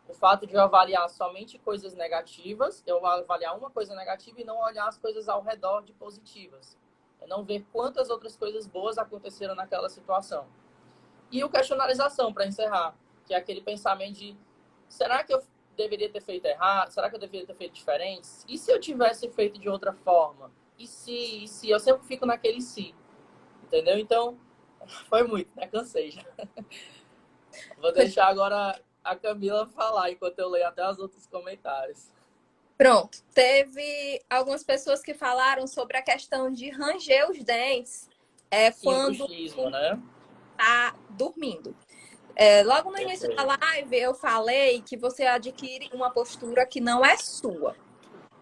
o 0.08 0.14
fato 0.14 0.46
de 0.46 0.54
eu 0.54 0.60
avaliar 0.60 1.08
somente 1.10 1.58
coisas 1.58 1.94
negativas, 1.94 2.82
eu 2.86 3.04
avaliar 3.04 3.58
uma 3.58 3.70
coisa 3.70 3.94
negativa 3.94 4.40
e 4.40 4.44
não 4.44 4.58
olhar 4.58 4.86
as 4.86 4.96
coisas 4.98 5.28
ao 5.28 5.42
redor 5.42 5.82
de 5.82 5.92
positivas. 5.92 6.78
É 7.20 7.26
não 7.26 7.44
ver 7.44 7.66
quantas 7.72 8.08
outras 8.08 8.36
coisas 8.36 8.66
boas 8.66 8.98
aconteceram 8.98 9.54
naquela 9.54 9.88
situação. 9.88 10.46
E 11.30 11.42
o 11.42 11.50
questionarização, 11.50 12.32
para 12.32 12.46
encerrar, 12.46 12.96
que 13.24 13.34
é 13.34 13.36
aquele 13.36 13.60
pensamento 13.60 14.18
de 14.18 14.36
será 14.88 15.24
que 15.24 15.34
eu 15.34 15.42
deveria 15.76 16.08
ter 16.08 16.20
feito 16.20 16.46
errado? 16.46 16.90
Será 16.90 17.08
que 17.08 17.16
eu 17.16 17.20
deveria 17.20 17.46
ter 17.46 17.54
feito 17.54 17.74
diferente? 17.74 18.28
E 18.48 18.56
se 18.58 18.70
eu 18.70 18.80
tivesse 18.80 19.28
feito 19.30 19.58
de 19.58 19.68
outra 19.68 19.92
forma? 19.92 20.50
E 20.78 20.86
se, 20.86 21.44
e 21.44 21.48
se? 21.48 21.70
Eu 21.70 21.80
sempre 21.80 22.06
fico 22.06 22.26
naquele 22.26 22.60
se. 22.60 22.94
Entendeu? 23.64 23.98
Então, 23.98 24.38
foi 25.08 25.22
muito, 25.22 25.50
né? 25.56 25.66
Cansei 25.66 26.10
já. 26.10 26.24
Vou 27.80 27.92
deixar 27.92 28.26
agora 28.26 28.80
a 29.02 29.16
Camila 29.16 29.66
falar 29.66 30.10
enquanto 30.10 30.38
eu 30.38 30.48
leio 30.48 30.66
até 30.66 30.88
os 30.88 30.98
outros 30.98 31.26
comentários. 31.26 32.10
Pronto. 32.76 33.22
Teve 33.32 34.22
algumas 34.28 34.62
pessoas 34.62 35.00
que 35.00 35.14
falaram 35.14 35.66
sobre 35.66 35.96
a 35.96 36.02
questão 36.02 36.50
de 36.50 36.68
ranger 36.70 37.30
os 37.30 37.42
dentes 37.42 38.08
é, 38.50 38.70
quando 38.70 39.26
né? 39.70 40.00
tá 40.56 40.94
dormindo. 41.10 41.74
É, 42.36 42.62
logo 42.62 42.90
no 42.90 43.00
início 43.00 43.34
da 43.34 43.42
live 43.42 43.98
eu 43.98 44.14
falei 44.14 44.82
que 44.82 44.94
você 44.94 45.24
adquire 45.24 45.88
uma 45.94 46.10
postura 46.10 46.66
que 46.66 46.82
não 46.82 47.02
é 47.02 47.16
sua, 47.16 47.74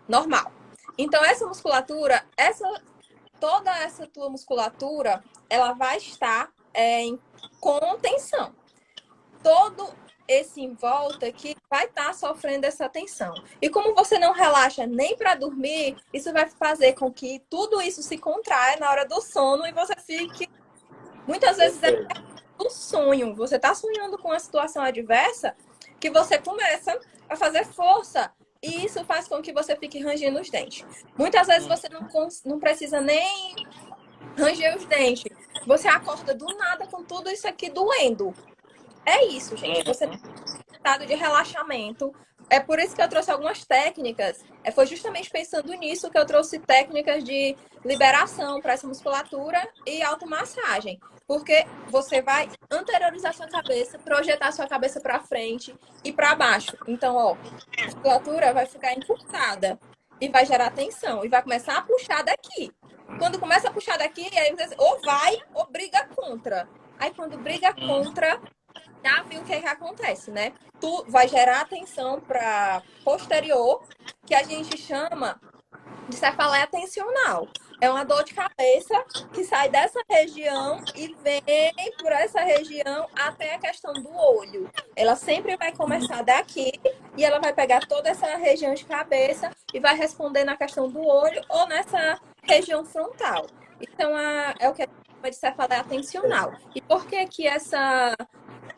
normal. 0.09 0.53
Então 0.99 1.25
essa 1.25 1.47
musculatura, 1.47 2.27
essa 2.37 2.67
toda 3.39 3.71
essa 3.79 4.07
tua 4.07 4.29
musculatura, 4.29 5.23
ela 5.49 5.73
vai 5.75 5.99
estar 5.99 6.53
é, 6.73 7.03
em 7.03 7.21
contenção. 7.61 8.53
Todo 9.43 9.95
esse 10.27 10.61
em 10.61 10.75
volta 10.75 11.31
que 11.31 11.55
vai 11.71 11.85
estar 11.85 12.07
tá 12.07 12.13
sofrendo 12.15 12.67
essa 12.67 12.89
tensão. 12.89 13.35
E 13.61 13.69
como 13.69 13.95
você 13.95 14.19
não 14.19 14.33
relaxa 14.33 14.87
nem 14.87 15.17
para 15.17 15.35
dormir, 15.35 15.97
isso 16.13 16.33
vai 16.33 16.49
fazer 16.49 16.95
com 16.95 17.13
que 17.13 17.43
tudo 17.49 17.81
isso 17.81 18.03
se 18.03 18.19
contraia 18.19 18.79
na 18.79 18.91
hora 18.91 19.07
do 19.07 19.21
sono 19.21 19.67
e 19.67 19.73
você 19.73 19.95
fique 19.97 20.49
muitas 21.27 21.57
vezes 21.59 21.83
é 21.83 22.07
um 22.61 22.71
sonho. 22.71 23.35
Você 23.35 23.57
está 23.57 23.75
sonhando 23.75 24.19
com 24.19 24.29
uma 24.29 24.39
situação 24.39 24.83
adversa 24.83 25.55
que 26.01 26.11
você 26.11 26.39
começa 26.39 26.99
a 27.29 27.37
fazer 27.37 27.65
força 27.67 28.33
e 28.63 28.85
isso 28.85 29.05
faz 29.05 29.29
com 29.29 29.43
que 29.43 29.53
você 29.53 29.77
fique 29.77 30.03
rangendo 30.03 30.41
os 30.41 30.51
dentes. 30.51 30.85
Muitas 31.17 31.47
vezes 31.47 31.69
você 31.69 31.89
não, 31.89 32.09
não 32.45 32.59
precisa 32.59 33.01
nem 33.01 33.55
ranger 34.39 34.77
os 34.77 34.87
dentes. 34.87 35.25
Você 35.67 35.89
acorda 35.89 36.35
do 36.35 36.47
nada 36.57 36.87
com 36.87 37.05
tudo 37.05 37.31
isso 37.31 37.47
aqui 37.47 37.71
doendo. 37.71 38.35
É 39.05 39.25
isso, 39.27 39.57
gente. 39.57 39.85
Você 39.85 40.09
estado 40.85 41.07
de 41.07 41.15
relaxamento. 41.15 42.15
É 42.51 42.61
por 42.61 42.79
isso 42.79 42.95
que 42.95 43.01
eu 43.01 43.09
trouxe 43.09 43.31
algumas 43.31 43.65
técnicas. 43.65 44.45
É, 44.65 44.71
foi 44.71 44.87
justamente 44.87 45.31
pensando 45.31 45.73
nisso 45.75 46.11
que 46.11 46.19
eu 46.19 46.25
trouxe 46.25 46.59
técnicas 46.59 47.23
de 47.23 47.55
liberação 47.85 48.63
para 48.63 48.73
essa 48.73 48.87
musculatura 48.87 49.63
e 49.87 50.03
automassagem. 50.03 50.99
Porque 51.27 51.67
você 51.89 52.23
vai 52.23 52.49
anteriorizar 52.71 53.35
sua 53.35 53.47
cabeça, 53.47 53.99
projetar 53.99 54.53
sua 54.53 54.67
cabeça 54.67 55.01
para 55.01 55.21
frente 55.21 55.75
e 56.03 56.13
para 56.13 56.35
baixo. 56.35 56.77
Então, 56.89 57.15
ó, 57.15 57.37
a 57.79 57.85
musculatura 57.85 58.55
vai 58.55 58.65
ficar 58.65 58.95
encurtada 58.95 59.79
e 60.21 60.29
vai 60.29 60.47
gerar 60.47 60.71
tensão 60.71 61.25
e 61.25 61.29
vai 61.29 61.43
começar 61.43 61.77
a 61.77 61.83
puxar 61.83 62.23
daqui. 62.25 62.73
Quando 63.19 63.39
começa 63.39 63.69
a 63.69 63.73
puxar 63.73 63.99
daqui, 63.99 64.27
aí 64.37 64.55
você 64.55 64.75
ou 64.79 65.01
vai 65.03 65.39
ou 65.53 65.67
briga 65.67 66.09
contra. 66.17 66.67
Aí 66.99 67.13
quando 67.13 67.37
briga 67.37 67.75
contra, 67.75 68.41
viu 69.29 69.41
o 69.41 69.45
que, 69.45 69.53
é 69.53 69.61
que 69.61 69.67
acontece, 69.67 70.31
né? 70.31 70.53
Tu 70.81 71.05
vai 71.09 71.29
gerar 71.29 71.61
atenção 71.61 72.21
para 72.21 72.83
posterior, 73.05 73.83
que 74.27 74.35
a 74.35 74.43
gente 74.43 74.79
chama 74.79 75.41
de 76.09 76.17
cefaleia 76.17 76.67
tensional. 76.67 77.49
É 77.81 77.91
uma 77.91 78.05
dor 78.05 78.25
de 78.25 78.33
cabeça 78.33 79.05
que 79.33 79.45
sai 79.45 79.69
dessa 79.69 80.01
região 80.09 80.83
e 80.95 81.15
vem 81.23 81.75
por 81.99 82.13
essa 82.13 82.41
região 82.41 83.07
até 83.15 83.55
a 83.55 83.59
questão 83.59 83.93
do 83.93 84.15
olho. 84.15 84.71
Ela 84.97 85.17
sempre 85.17 85.57
vai 85.57 85.75
começar 85.75 86.23
daqui 86.23 86.73
e 87.17 87.25
ela 87.25 87.41
vai 87.41 87.53
pegar 87.53 87.87
toda 87.87 88.09
essa 88.09 88.37
região 88.37 88.75
de 88.75 88.85
cabeça 88.85 89.51
e 89.73 89.81
vai 89.81 89.97
responder 89.97 90.45
na 90.45 90.57
questão 90.57 90.89
do 90.89 91.05
olho 91.05 91.43
ou 91.49 91.67
nessa 91.67 92.19
região 92.43 92.85
frontal. 92.85 93.47
Então, 93.81 94.15
a, 94.15 94.55
é 94.59 94.69
o 94.69 94.73
que 94.73 94.83
a 94.83 94.87
gente 94.87 95.07
chama 95.11 95.31
de 95.31 95.37
cefaleia 95.37 95.85
tensional. 95.85 96.53
E 96.75 96.81
por 96.81 97.07
que 97.07 97.27
que 97.27 97.47
essa 97.47 98.15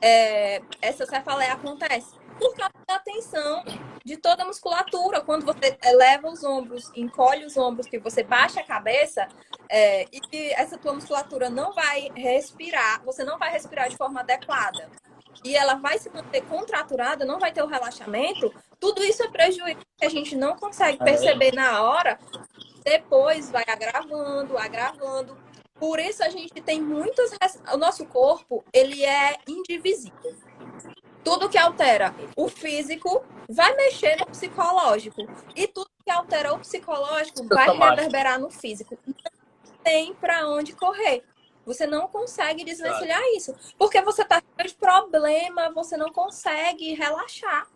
é, 0.00 0.62
essa 0.80 1.06
cefaleia 1.06 1.54
acontece? 1.54 2.14
Por 2.38 2.54
causa 2.54 2.74
da 2.86 2.98
tensão 2.98 3.64
de 4.04 4.16
toda 4.16 4.44
a 4.44 4.46
musculatura. 4.46 5.20
Quando 5.20 5.44
você 5.44 5.76
eleva 5.84 6.28
os 6.28 6.44
ombros, 6.44 6.92
encolhe 6.94 7.44
os 7.44 7.56
ombros, 7.56 7.86
que 7.86 7.98
você 7.98 8.22
baixa 8.22 8.60
a 8.60 8.64
cabeça, 8.64 9.26
é, 9.68 10.02
e 10.12 10.20
que 10.20 10.52
essa 10.54 10.78
tua 10.78 10.92
musculatura 10.92 11.50
não 11.50 11.72
vai 11.72 12.10
respirar, 12.14 13.02
você 13.04 13.24
não 13.24 13.38
vai 13.38 13.50
respirar 13.50 13.88
de 13.88 13.96
forma 13.96 14.20
adequada. 14.20 14.88
E 15.44 15.56
ela 15.56 15.74
vai 15.74 15.98
se 15.98 16.08
manter 16.10 16.42
contraturada, 16.42 17.24
não 17.24 17.38
vai 17.38 17.52
ter 17.52 17.62
o 17.62 17.66
relaxamento. 17.66 18.52
Tudo 18.78 19.02
isso 19.02 19.22
é 19.22 19.28
prejuízo 19.28 19.80
que 19.98 20.06
a 20.06 20.08
gente 20.08 20.36
não 20.36 20.56
consegue 20.56 20.98
perceber 20.98 21.52
na 21.52 21.82
hora. 21.82 22.18
Depois 22.84 23.50
vai 23.50 23.64
agravando, 23.66 24.56
agravando. 24.56 25.36
Por 25.78 25.98
isso 25.98 26.24
a 26.24 26.28
gente 26.28 26.54
tem 26.62 26.80
muitas. 26.80 27.30
O 27.72 27.76
nosso 27.76 28.06
corpo 28.06 28.64
ele 28.72 29.04
é 29.04 29.36
indivisível. 29.46 30.34
Tudo 31.22 31.48
que 31.48 31.58
altera 31.58 32.14
o 32.36 32.48
físico 32.48 33.24
vai 33.48 33.74
mexer 33.74 34.16
no 34.16 34.26
psicológico. 34.26 35.22
E 35.54 35.66
tudo 35.66 35.90
que 36.04 36.10
altera 36.10 36.54
o 36.54 36.58
psicológico 36.58 37.46
vai 37.46 37.68
reverberar 37.76 38.40
no 38.40 38.50
físico. 38.50 38.96
Não 39.06 39.14
tem 39.84 40.14
para 40.14 40.48
onde 40.48 40.72
correr. 40.72 41.24
Você 41.66 41.84
não 41.86 42.06
consegue 42.06 42.64
desvencilhar 42.64 43.18
claro. 43.18 43.36
isso. 43.36 43.54
Porque 43.76 44.00
você 44.00 44.22
está 44.22 44.40
cheio 44.40 44.68
de 44.68 44.74
problema, 44.76 45.72
você 45.72 45.96
não 45.96 46.12
consegue 46.12 46.94
relaxar. 46.94 47.66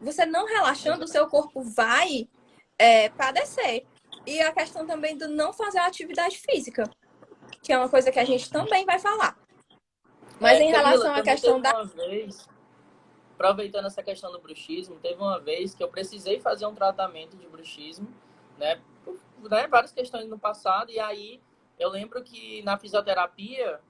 Você 0.00 0.26
não 0.26 0.46
relaxando, 0.46 1.04
o 1.04 1.08
seu 1.08 1.28
corpo 1.28 1.62
vai 1.62 2.28
é, 2.76 3.08
padecer. 3.10 3.86
E 4.26 4.40
a 4.40 4.52
questão 4.52 4.84
também 4.84 5.16
do 5.16 5.28
não 5.28 5.52
fazer 5.52 5.78
atividade 5.78 6.38
física 6.38 6.90
que 7.66 7.72
é 7.72 7.78
uma 7.78 7.88
coisa 7.88 8.12
que 8.12 8.18
a 8.20 8.24
gente 8.24 8.48
também 8.48 8.86
vai 8.86 8.96
falar. 9.00 9.36
Mas 10.40 10.60
é, 10.60 10.62
em 10.62 10.70
relação 10.70 11.12
à 11.12 11.20
questão 11.20 11.60
da. 11.60 11.82
Vez, 11.82 12.48
aproveitando 13.34 13.86
essa 13.86 14.04
questão 14.04 14.30
do 14.30 14.38
bruxismo, 14.38 15.00
teve 15.00 15.20
uma 15.20 15.40
vez 15.40 15.74
que 15.74 15.82
eu 15.82 15.88
precisei 15.88 16.38
fazer 16.38 16.64
um 16.66 16.74
tratamento 16.76 17.36
de 17.36 17.44
bruxismo, 17.48 18.08
né? 18.56 18.80
Por, 19.04 19.18
né 19.50 19.66
várias 19.66 19.90
questões 19.90 20.28
no 20.28 20.38
passado, 20.38 20.92
e 20.92 21.00
aí 21.00 21.40
eu 21.76 21.90
lembro 21.90 22.22
que 22.22 22.62
na 22.62 22.78
fisioterapia. 22.78 23.80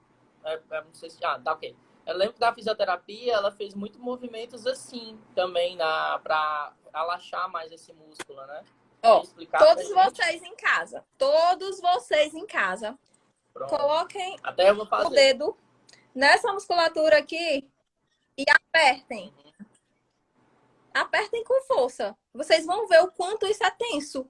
É, 0.43 0.59
é 0.71 0.81
não 0.81 0.93
sei 0.93 1.11
se. 1.11 1.23
Ah, 1.23 1.39
tá 1.39 1.53
ok. 1.53 1.75
Eu 2.03 2.17
lembro 2.17 2.33
que 2.33 2.41
na 2.41 2.53
fisioterapia 2.55 3.33
ela 3.33 3.51
fez 3.51 3.75
muitos 3.75 3.99
movimentos 3.99 4.65
assim 4.65 5.19
também 5.35 5.75
na 5.75 6.17
para 6.23 6.73
relaxar 6.91 7.47
mais 7.51 7.71
esse 7.71 7.93
músculo, 7.93 8.43
né? 8.47 8.63
Oh, 9.03 9.21
todos 9.21 9.89
vocês 9.89 10.41
em 10.41 10.55
casa, 10.55 11.05
todos 11.17 11.79
vocês 11.79 12.33
em 12.33 12.47
casa, 12.47 12.97
Pronto. 13.57 13.75
Coloquem 13.75 14.37
o 15.05 15.09
dedo 15.09 15.57
nessa 16.13 16.53
musculatura 16.53 17.17
aqui 17.17 17.67
e 18.37 18.43
apertem. 18.49 19.33
Apertem 20.93 21.43
com 21.43 21.61
força. 21.63 22.15
Vocês 22.33 22.65
vão 22.65 22.87
ver 22.87 23.01
o 23.01 23.11
quanto 23.11 23.47
isso 23.47 23.63
é 23.63 23.71
tenso. 23.71 24.29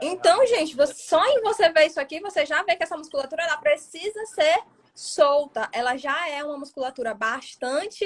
Então, 0.00 0.44
gente, 0.46 0.74
só 0.94 1.24
em 1.26 1.42
você 1.42 1.68
ver 1.70 1.86
isso 1.86 2.00
aqui, 2.00 2.18
você 2.20 2.46
já 2.46 2.62
vê 2.62 2.76
que 2.76 2.82
essa 2.82 2.96
musculatura 2.96 3.42
ela 3.44 3.58
precisa 3.58 4.24
ser 4.26 4.64
solta. 4.94 5.68
Ela 5.70 5.96
já 5.96 6.28
é 6.28 6.42
uma 6.42 6.58
musculatura 6.58 7.14
bastante 7.14 8.04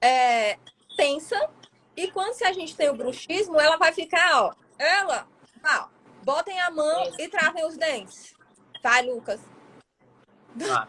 é, 0.00 0.58
tensa. 0.96 1.50
E 1.96 2.10
quando 2.10 2.34
se 2.34 2.44
a 2.44 2.52
gente 2.52 2.76
tem 2.76 2.90
o 2.90 2.96
bruxismo, 2.96 3.58
ela 3.58 3.76
vai 3.76 3.92
ficar, 3.92 4.44
ó. 4.44 4.54
Ela, 4.78 5.26
ó, 5.64 5.88
botem 6.22 6.60
a 6.60 6.70
mão 6.70 7.12
e 7.18 7.28
travem 7.28 7.64
os 7.64 7.76
dentes. 7.76 8.33
Vai, 8.84 9.00
Lucas. 9.00 9.40
Ah, 10.70 10.86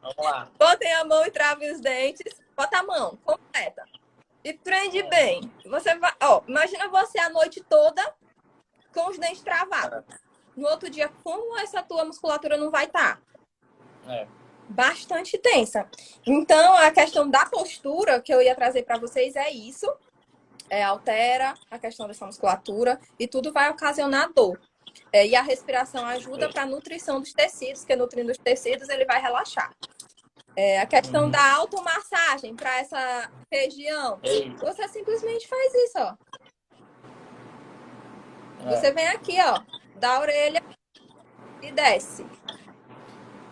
Vamos 0.00 0.16
lá. 0.16 0.48
Botem 0.56 0.92
a 0.92 1.04
mão 1.04 1.26
e 1.26 1.30
travem 1.32 1.72
os 1.72 1.80
dentes. 1.80 2.40
Bota 2.56 2.78
a 2.78 2.82
mão, 2.84 3.18
completa. 3.24 3.84
e 4.44 4.54
prende 4.54 5.02
bem. 5.02 5.52
Você 5.66 5.92
vai, 5.96 6.14
ó, 6.22 6.40
imagina 6.46 6.88
você 6.88 7.18
a 7.18 7.28
noite 7.28 7.60
toda 7.68 8.14
com 8.94 9.08
os 9.10 9.18
dentes 9.18 9.42
travados. 9.42 10.04
No 10.56 10.68
outro 10.68 10.88
dia, 10.88 11.10
como 11.24 11.58
essa 11.58 11.82
tua 11.82 12.04
musculatura 12.04 12.56
não 12.56 12.70
vai 12.70 12.84
estar? 12.84 13.20
Tá? 14.06 14.12
É. 14.14 14.28
Bastante 14.68 15.36
tensa. 15.36 15.88
Então, 16.24 16.76
a 16.76 16.92
questão 16.92 17.28
da 17.28 17.44
postura 17.44 18.22
que 18.22 18.32
eu 18.32 18.40
ia 18.40 18.54
trazer 18.54 18.84
para 18.84 18.98
vocês 19.00 19.34
é 19.34 19.50
isso. 19.50 19.92
É, 20.68 20.84
altera 20.84 21.54
a 21.68 21.76
questão 21.76 22.06
dessa 22.06 22.24
musculatura 22.24 23.00
e 23.18 23.26
tudo 23.26 23.52
vai 23.52 23.68
ocasionar 23.68 24.32
dor. 24.32 24.60
É, 25.12 25.26
e 25.26 25.34
a 25.34 25.42
respiração 25.42 26.06
ajuda 26.06 26.48
para 26.48 26.62
a 26.62 26.66
nutrição 26.66 27.20
dos 27.20 27.32
tecidos, 27.32 27.84
que 27.84 27.96
nutrindo 27.96 28.30
os 28.30 28.38
tecidos 28.38 28.88
ele 28.88 29.04
vai 29.04 29.20
relaxar. 29.20 29.74
É, 30.56 30.80
a 30.80 30.86
questão 30.86 31.24
uhum. 31.24 31.30
da 31.30 31.54
automassagem 31.54 32.54
para 32.54 32.78
essa 32.78 33.30
região. 33.52 34.20
Você 34.60 34.88
simplesmente 34.88 35.48
faz 35.48 35.74
isso, 35.74 35.98
ó. 35.98 36.14
É. 38.66 38.76
Você 38.76 38.92
vem 38.92 39.06
aqui, 39.08 39.36
ó, 39.40 39.62
da 39.96 40.20
orelha 40.20 40.62
e 41.62 41.72
desce. 41.72 42.26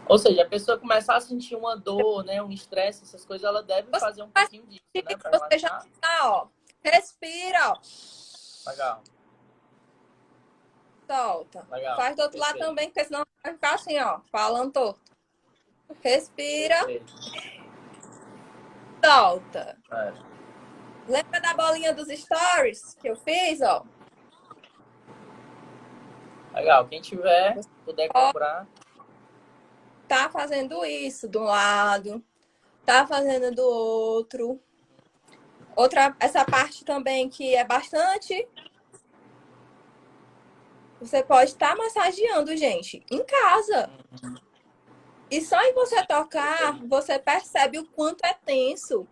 Ou 0.09 0.19
seja, 0.19 0.43
a 0.43 0.49
pessoa 0.49 0.79
começar 0.79 1.17
a 1.17 1.21
sentir 1.21 1.55
uma 1.55 1.77
dor, 1.77 2.25
né, 2.25 2.43
um 2.43 2.51
estresse, 2.51 3.05
essas 3.05 3.25
coisas, 3.25 3.47
ela 3.47 3.63
deve 3.63 3.91
você 3.91 4.01
fazer 4.01 4.23
um 4.23 4.31
pouquinho 4.31 4.67
disso, 4.67 4.83
né, 4.95 5.39
Você 5.39 5.59
já 5.59 5.85
tá, 6.01 6.19
ó. 6.23 6.47
Respira, 6.83 7.73
ó. 7.73 8.71
Legal. 8.71 9.03
Solta. 11.09 11.67
Legal. 11.71 11.97
Faz 11.97 12.15
do 12.15 12.23
outro 12.23 12.39
Perfeito. 12.39 12.59
lado 12.59 12.69
também, 12.69 12.89
porque 12.91 13.05
senão 13.05 13.25
vai 13.43 13.55
ficar 13.55 13.75
assim, 13.75 13.99
ó, 13.99 14.21
falando 14.31 14.73
torto. 14.73 15.01
Respira. 16.03 16.77
Solta. 19.03 19.79
É. 19.91 20.13
Lembra 21.09 21.41
da 21.41 21.55
bolinha 21.55 21.95
dos 21.95 22.09
stories 22.09 22.95
que 22.95 23.09
eu 23.09 23.17
fiz, 23.17 23.63
ó? 23.63 23.85
Legal. 26.53 26.87
Quem 26.89 27.01
tiver, 27.01 27.59
puder 27.85 28.09
comprar. 28.09 28.67
Tá 30.07 30.29
fazendo 30.29 30.85
isso 30.85 31.29
do 31.29 31.41
lado, 31.41 32.23
tá 32.85 33.07
fazendo 33.07 33.55
do 33.55 33.63
outro. 33.63 34.61
Outra, 35.77 36.15
essa 36.19 36.45
parte 36.45 36.85
também 36.85 37.29
que 37.29 37.55
é 37.55 37.65
bastante. 37.65 38.47
Você 41.01 41.23
pode 41.23 41.53
estar 41.53 41.71
tá 41.71 41.77
massageando, 41.77 42.57
gente, 42.57 43.05
em 43.11 43.25
casa. 43.25 43.91
E 45.31 45.41
só 45.41 45.61
em 45.63 45.75
você 45.75 46.05
tocar, 46.07 46.79
você 46.87 47.19
percebe 47.19 47.79
o 47.79 47.87
quanto 47.87 48.25
é 48.25 48.35
tenso 48.35 49.07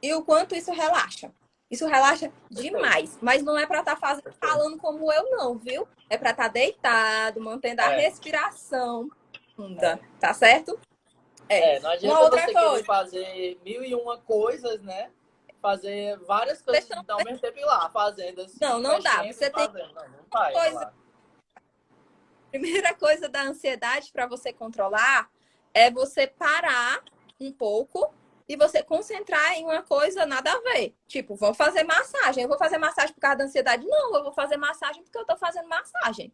e 0.00 0.12
o 0.14 0.22
quanto 0.22 0.54
isso 0.54 0.70
relaxa. 0.70 1.32
Isso 1.70 1.86
relaxa 1.86 2.30
demais, 2.50 3.18
mas 3.22 3.42
não 3.42 3.58
é 3.58 3.66
para 3.66 3.80
estar 3.80 3.94
tá 3.94 4.00
fazendo, 4.00 4.32
falando 4.34 4.78
como 4.78 5.10
eu 5.10 5.30
não, 5.30 5.58
viu? 5.58 5.88
É 6.10 6.18
para 6.18 6.30
estar 6.30 6.44
tá 6.44 6.48
deitado, 6.48 7.40
mantendo 7.40 7.80
a 7.80 7.92
é. 7.92 8.00
respiração 8.00 9.08
funda, 9.56 10.00
tá 10.18 10.34
certo? 10.34 10.78
É, 11.48 11.76
é 11.76 11.80
não 11.80 11.90
adianta 11.90 12.14
uma 12.14 12.24
outra 12.24 12.44
você 12.44 12.52
coisa. 12.52 12.84
fazer 12.84 13.60
mil 13.64 13.84
e 13.84 13.94
uma 13.94 14.18
coisas, 14.18 14.82
né? 14.82 15.10
Fazer 15.60 16.18
várias 16.20 16.60
coisas 16.60 16.86
Deixa 16.86 17.00
então, 17.00 17.18
ao 17.18 17.24
mesmo 17.24 17.40
tempo 17.40 17.58
ir 17.58 17.64
lá, 17.64 17.88
fazendo 17.90 18.42
assim. 18.42 18.58
Não, 18.60 18.80
não 18.80 18.98
dá. 18.98 19.22
Você 19.24 19.48
tem 19.48 19.68
não, 19.68 19.94
não 19.94 20.24
vai, 20.30 20.52
coisa... 20.52 20.92
Primeira 22.52 22.92
coisa 22.94 23.28
da 23.28 23.42
ansiedade 23.42 24.12
para 24.12 24.26
você 24.26 24.52
controlar 24.52 25.30
é 25.72 25.90
você 25.90 26.26
parar 26.26 27.02
um 27.40 27.50
pouco 27.50 28.12
e 28.46 28.56
você 28.56 28.82
concentrar 28.82 29.52
em 29.54 29.64
uma 29.64 29.82
coisa 29.82 30.26
nada 30.26 30.52
a 30.52 30.60
ver. 30.60 30.94
Tipo, 31.08 31.34
vou 31.34 31.54
fazer 31.54 31.82
massagem. 31.84 32.42
Eu 32.42 32.48
vou 32.48 32.58
fazer 32.58 32.76
massagem 32.76 33.14
por 33.14 33.20
causa 33.20 33.38
da 33.38 33.44
ansiedade? 33.44 33.86
Não, 33.86 34.14
eu 34.14 34.22
vou 34.22 34.32
fazer 34.34 34.58
massagem 34.58 35.02
porque 35.02 35.16
eu 35.16 35.24
tô 35.24 35.36
fazendo 35.36 35.66
massagem. 35.66 36.30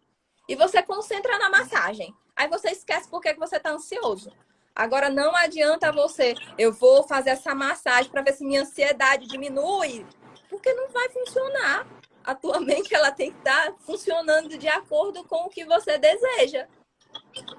E 0.49 0.57
você 0.57 0.83
concentra 0.83 1.39
na 1.39 1.49
massagem. 1.49 2.13
Aí 2.35 2.49
você 2.49 2.71
esquece 2.71 3.09
por 3.09 3.21
que 3.21 3.33
você 3.35 3.61
tá 3.61 3.71
ansioso. 3.71 4.33
Agora 4.75 5.09
não 5.11 5.35
adianta 5.37 5.93
você, 5.93 6.35
eu 6.57 6.73
vou 6.73 7.03
fazer 7.03 7.31
essa 7.31 7.55
massagem 7.55 8.11
para 8.11 8.23
ver 8.23 8.33
se 8.33 8.45
minha 8.45 8.63
ansiedade 8.63 9.27
diminui, 9.27 10.07
porque 10.49 10.73
não 10.73 10.89
vai 10.89 11.09
funcionar. 11.11 11.87
A 12.29 12.35
tua 12.35 12.61
mente 12.61 12.95
ela 12.95 13.11
tem 13.11 13.33
que 13.33 13.39
estar 13.39 13.73
tá 13.73 13.75
funcionando 13.81 14.59
de 14.59 14.69
acordo 14.69 15.25
com 15.25 15.47
o 15.47 15.49
que 15.49 15.65
você 15.65 15.97
deseja. 15.97 16.69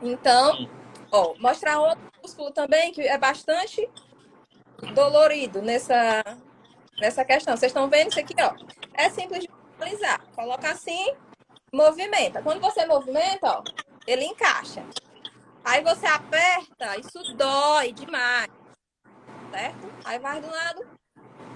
Então, 0.01 0.69
Ó, 1.11 1.33
mostrar 1.39 1.79
outro 1.79 2.03
músculo 2.21 2.51
também 2.51 2.91
que 2.91 3.01
é 3.01 3.17
bastante 3.17 3.89
dolorido 4.93 5.61
nessa, 5.61 6.23
nessa 6.99 7.25
questão. 7.25 7.57
Vocês 7.57 7.71
estão 7.71 7.89
vendo 7.89 8.09
isso 8.09 8.19
aqui, 8.19 8.35
ó? 8.39 8.53
É 8.93 9.09
simples 9.09 9.41
de 9.41 9.49
visualizar. 9.71 10.21
Coloca 10.35 10.69
assim, 10.69 11.15
movimenta. 11.73 12.41
Quando 12.43 12.61
você 12.61 12.85
movimenta, 12.85 13.47
ó, 13.47 13.63
ele 14.05 14.25
encaixa. 14.25 14.85
Aí 15.63 15.83
você 15.83 16.05
aperta, 16.05 16.97
isso 16.99 17.19
dói 17.35 17.91
demais. 17.91 18.47
Certo? 19.51 19.91
Aí 20.05 20.19
vai 20.19 20.39
do 20.39 20.49
lado, 20.49 20.87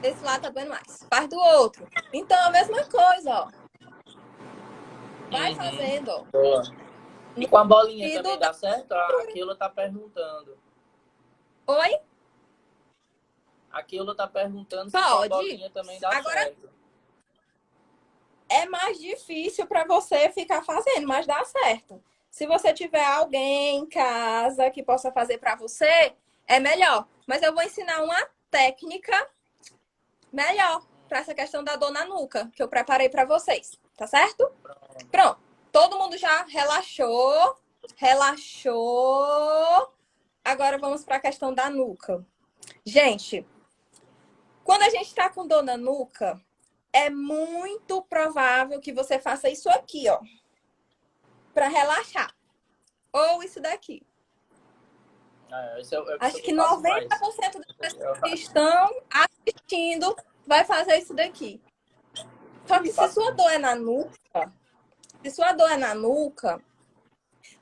esse 0.04 0.24
lado 0.24 0.42
tá 0.42 0.50
doendo 0.50 0.70
mais. 0.70 1.06
Faz 1.10 1.30
do 1.30 1.38
outro. 1.38 1.88
Então, 2.12 2.40
a 2.46 2.50
mesma 2.50 2.84
coisa, 2.86 3.32
ó. 3.32 3.52
Vai 5.32 5.52
uhum. 5.52 5.56
fazendo, 5.56 6.10
ó. 6.10 6.24
Boa. 6.32 6.62
E 7.36 7.48
com 7.48 7.58
a 7.58 7.64
bolinha 7.64 8.08
e 8.08 8.14
também 8.14 8.34
do... 8.34 8.40
dá 8.40 8.54
certo? 8.54 8.92
A 8.92 9.26
Keila 9.28 9.56
tá 9.56 9.70
perguntando. 9.70 10.58
Oi? 11.66 12.00
A 13.72 13.82
Keila 13.82 14.14
tá 14.14 14.28
perguntando 14.28 14.92
Pode. 14.92 15.04
se 15.04 15.10
com 15.10 15.24
a 15.24 15.30
bolinha 15.30 15.70
também 15.72 16.00
dá 16.00 16.10
Agora... 16.10 16.40
certo. 16.42 16.70
É 18.50 18.68
mais 18.68 19.00
difícil 19.00 19.66
para 19.66 19.84
você 19.86 20.30
ficar 20.30 20.64
fazendo, 20.64 21.08
mas 21.08 21.26
dá 21.26 21.44
certo. 21.44 22.04
Se 22.30 22.46
você 22.46 22.72
tiver 22.72 23.04
alguém 23.04 23.78
em 23.78 23.86
casa 23.88 24.70
que 24.70 24.84
possa 24.84 25.12
fazer 25.12 25.40
para 25.40 25.56
você, 25.56 26.14
é 26.48 26.60
melhor. 26.60 27.08
Mas 27.26 27.42
eu 27.42 27.54
vou 27.54 27.64
ensinar 27.64 28.04
uma 28.04 28.28
técnica 28.52 29.28
melhor 30.34 30.84
para 31.08 31.20
essa 31.20 31.34
questão 31.34 31.64
da 31.64 31.76
dor 31.76 31.92
na 31.92 32.06
nuca, 32.06 32.50
que 32.56 32.64
eu 32.64 32.68
preparei 32.68 33.08
para 33.08 33.24
vocês. 33.24 33.80
Tá 33.96 34.08
certo? 34.08 34.52
Pronto. 35.12 35.40
Todo 35.72 35.98
mundo 35.98 36.18
já 36.18 36.44
relaxou, 36.44 37.56
relaxou. 37.96 38.74
Agora 40.44 40.78
vamos 40.78 41.04
para 41.04 41.18
a 41.18 41.22
questão 41.22 41.54
da 41.54 41.70
nuca. 41.70 42.26
Gente, 42.86 43.46
quando 44.64 44.84
a 44.84 44.90
gente 44.90 45.08
está 45.08 45.30
com 45.30 45.48
dor 45.48 45.64
na 45.64 45.78
nuca, 45.78 46.42
é 46.92 47.10
muito 47.10 48.02
provável 48.04 48.80
que 48.80 48.94
você 48.94 49.20
faça 49.20 49.50
isso 49.50 49.70
aqui, 49.70 50.08
ó, 50.10 50.20
para 51.54 51.68
relaxar. 51.68 52.36
Ou 53.12 53.44
isso 53.44 53.60
daqui. 53.60 54.06
Ah, 55.54 55.78
é, 55.78 55.82
é 55.82 56.18
Acho 56.20 56.42
que 56.42 56.52
90% 56.52 57.08
das 57.08 57.78
pessoas 57.78 58.20
que 58.22 58.34
estão 58.34 59.02
assistindo 59.12 60.16
vai 60.48 60.66
fazer 60.66 60.98
isso 60.98 61.14
daqui. 61.14 61.62
Só 62.66 62.82
que 62.82 62.92
se 62.92 63.08
sua 63.10 63.30
dor 63.32 63.52
é 63.52 63.60
na 63.60 63.76
nuca, 63.76 64.52
se 65.22 65.30
sua 65.30 65.52
dor 65.52 65.70
é 65.70 65.78
na 65.78 65.94
nuca, 65.94 66.60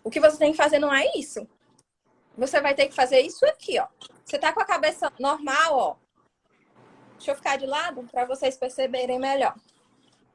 o 0.02 0.10
que 0.10 0.22
você 0.22 0.38
tem 0.38 0.52
que 0.52 0.58
fazer 0.58 0.80
não 0.80 0.94
é 0.94 1.06
isso. 1.18 1.46
Você 2.38 2.62
vai 2.62 2.74
ter 2.74 2.88
que 2.88 2.96
fazer 2.96 3.20
isso 3.20 3.46
aqui, 3.46 3.78
ó. 3.78 3.88
Você 4.24 4.40
tá 4.40 4.54
com 4.54 4.62
a 4.62 4.66
cabeça 4.66 5.12
normal, 5.20 5.78
ó. 5.78 5.96
Deixa 7.18 7.32
eu 7.32 7.36
ficar 7.36 7.58
de 7.58 7.66
lado 7.66 8.08
para 8.10 8.24
vocês 8.24 8.56
perceberem 8.56 9.20
melhor. 9.20 9.54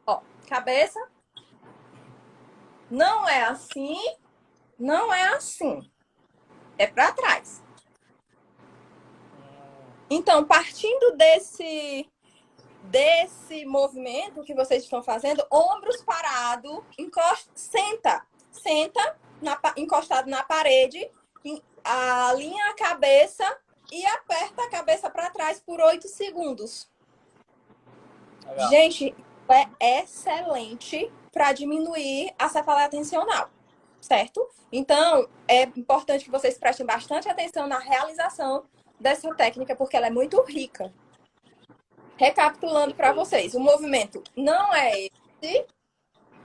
Ó, 0.06 0.20
cabeça. 0.46 1.00
Não 2.90 3.26
é 3.26 3.44
assim, 3.44 3.96
não 4.78 5.12
é 5.12 5.28
assim. 5.28 5.90
É 6.78 6.86
para 6.86 7.12
trás. 7.12 7.25
Então, 10.16 10.44
partindo 10.44 11.14
desse 11.14 12.08
desse 12.84 13.66
movimento 13.66 14.44
que 14.44 14.54
vocês 14.54 14.84
estão 14.84 15.02
fazendo, 15.02 15.44
ombros 15.50 16.02
parados, 16.02 16.80
encosta, 16.96 17.50
senta, 17.54 18.24
senta 18.50 19.18
na, 19.42 19.60
encostado 19.76 20.30
na 20.30 20.42
parede, 20.42 21.10
alinha 21.84 22.70
a 22.70 22.74
cabeça 22.74 23.44
e 23.92 24.06
aperta 24.06 24.62
a 24.62 24.70
cabeça 24.70 25.10
para 25.10 25.30
trás 25.30 25.60
por 25.60 25.80
8 25.80 26.08
segundos. 26.08 26.88
Legal. 28.46 28.70
Gente, 28.70 29.14
é 29.80 30.00
excelente 30.00 31.12
para 31.32 31.52
diminuir 31.52 32.32
a 32.38 32.48
cefaleia 32.48 32.88
tensional, 32.88 33.50
certo? 34.00 34.48
Então, 34.72 35.28
é 35.46 35.64
importante 35.76 36.24
que 36.24 36.30
vocês 36.30 36.56
prestem 36.56 36.86
bastante 36.86 37.28
atenção 37.28 37.66
na 37.66 37.78
realização 37.78 38.64
dessa 38.98 39.34
técnica, 39.34 39.76
porque 39.76 39.96
ela 39.96 40.06
é 40.06 40.10
muito 40.10 40.42
rica. 40.42 40.92
Recapitulando 42.16 42.94
para 42.94 43.12
vocês, 43.12 43.54
o 43.54 43.60
movimento 43.60 44.22
não 44.34 44.74
é 44.74 45.08
esse, 45.42 45.66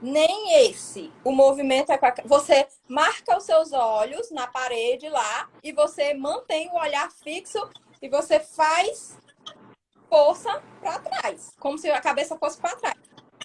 nem 0.02 0.66
esse. 0.66 1.10
O 1.24 1.32
movimento 1.32 1.92
é 1.92 1.96
para 1.96 2.14
você 2.24 2.66
marca 2.88 3.36
os 3.36 3.44
seus 3.44 3.72
olhos 3.72 4.30
na 4.30 4.46
parede 4.46 5.08
lá 5.08 5.48
e 5.62 5.72
você 5.72 6.12
mantém 6.12 6.68
o 6.70 6.78
olhar 6.78 7.10
fixo 7.10 7.70
e 8.02 8.08
você 8.08 8.40
faz 8.40 9.16
força 10.10 10.62
para 10.80 10.98
trás, 10.98 11.54
como 11.58 11.78
se 11.78 11.90
a 11.90 12.00
cabeça 12.00 12.36
fosse 12.36 12.60
para 12.60 12.76
trás. 12.76 12.96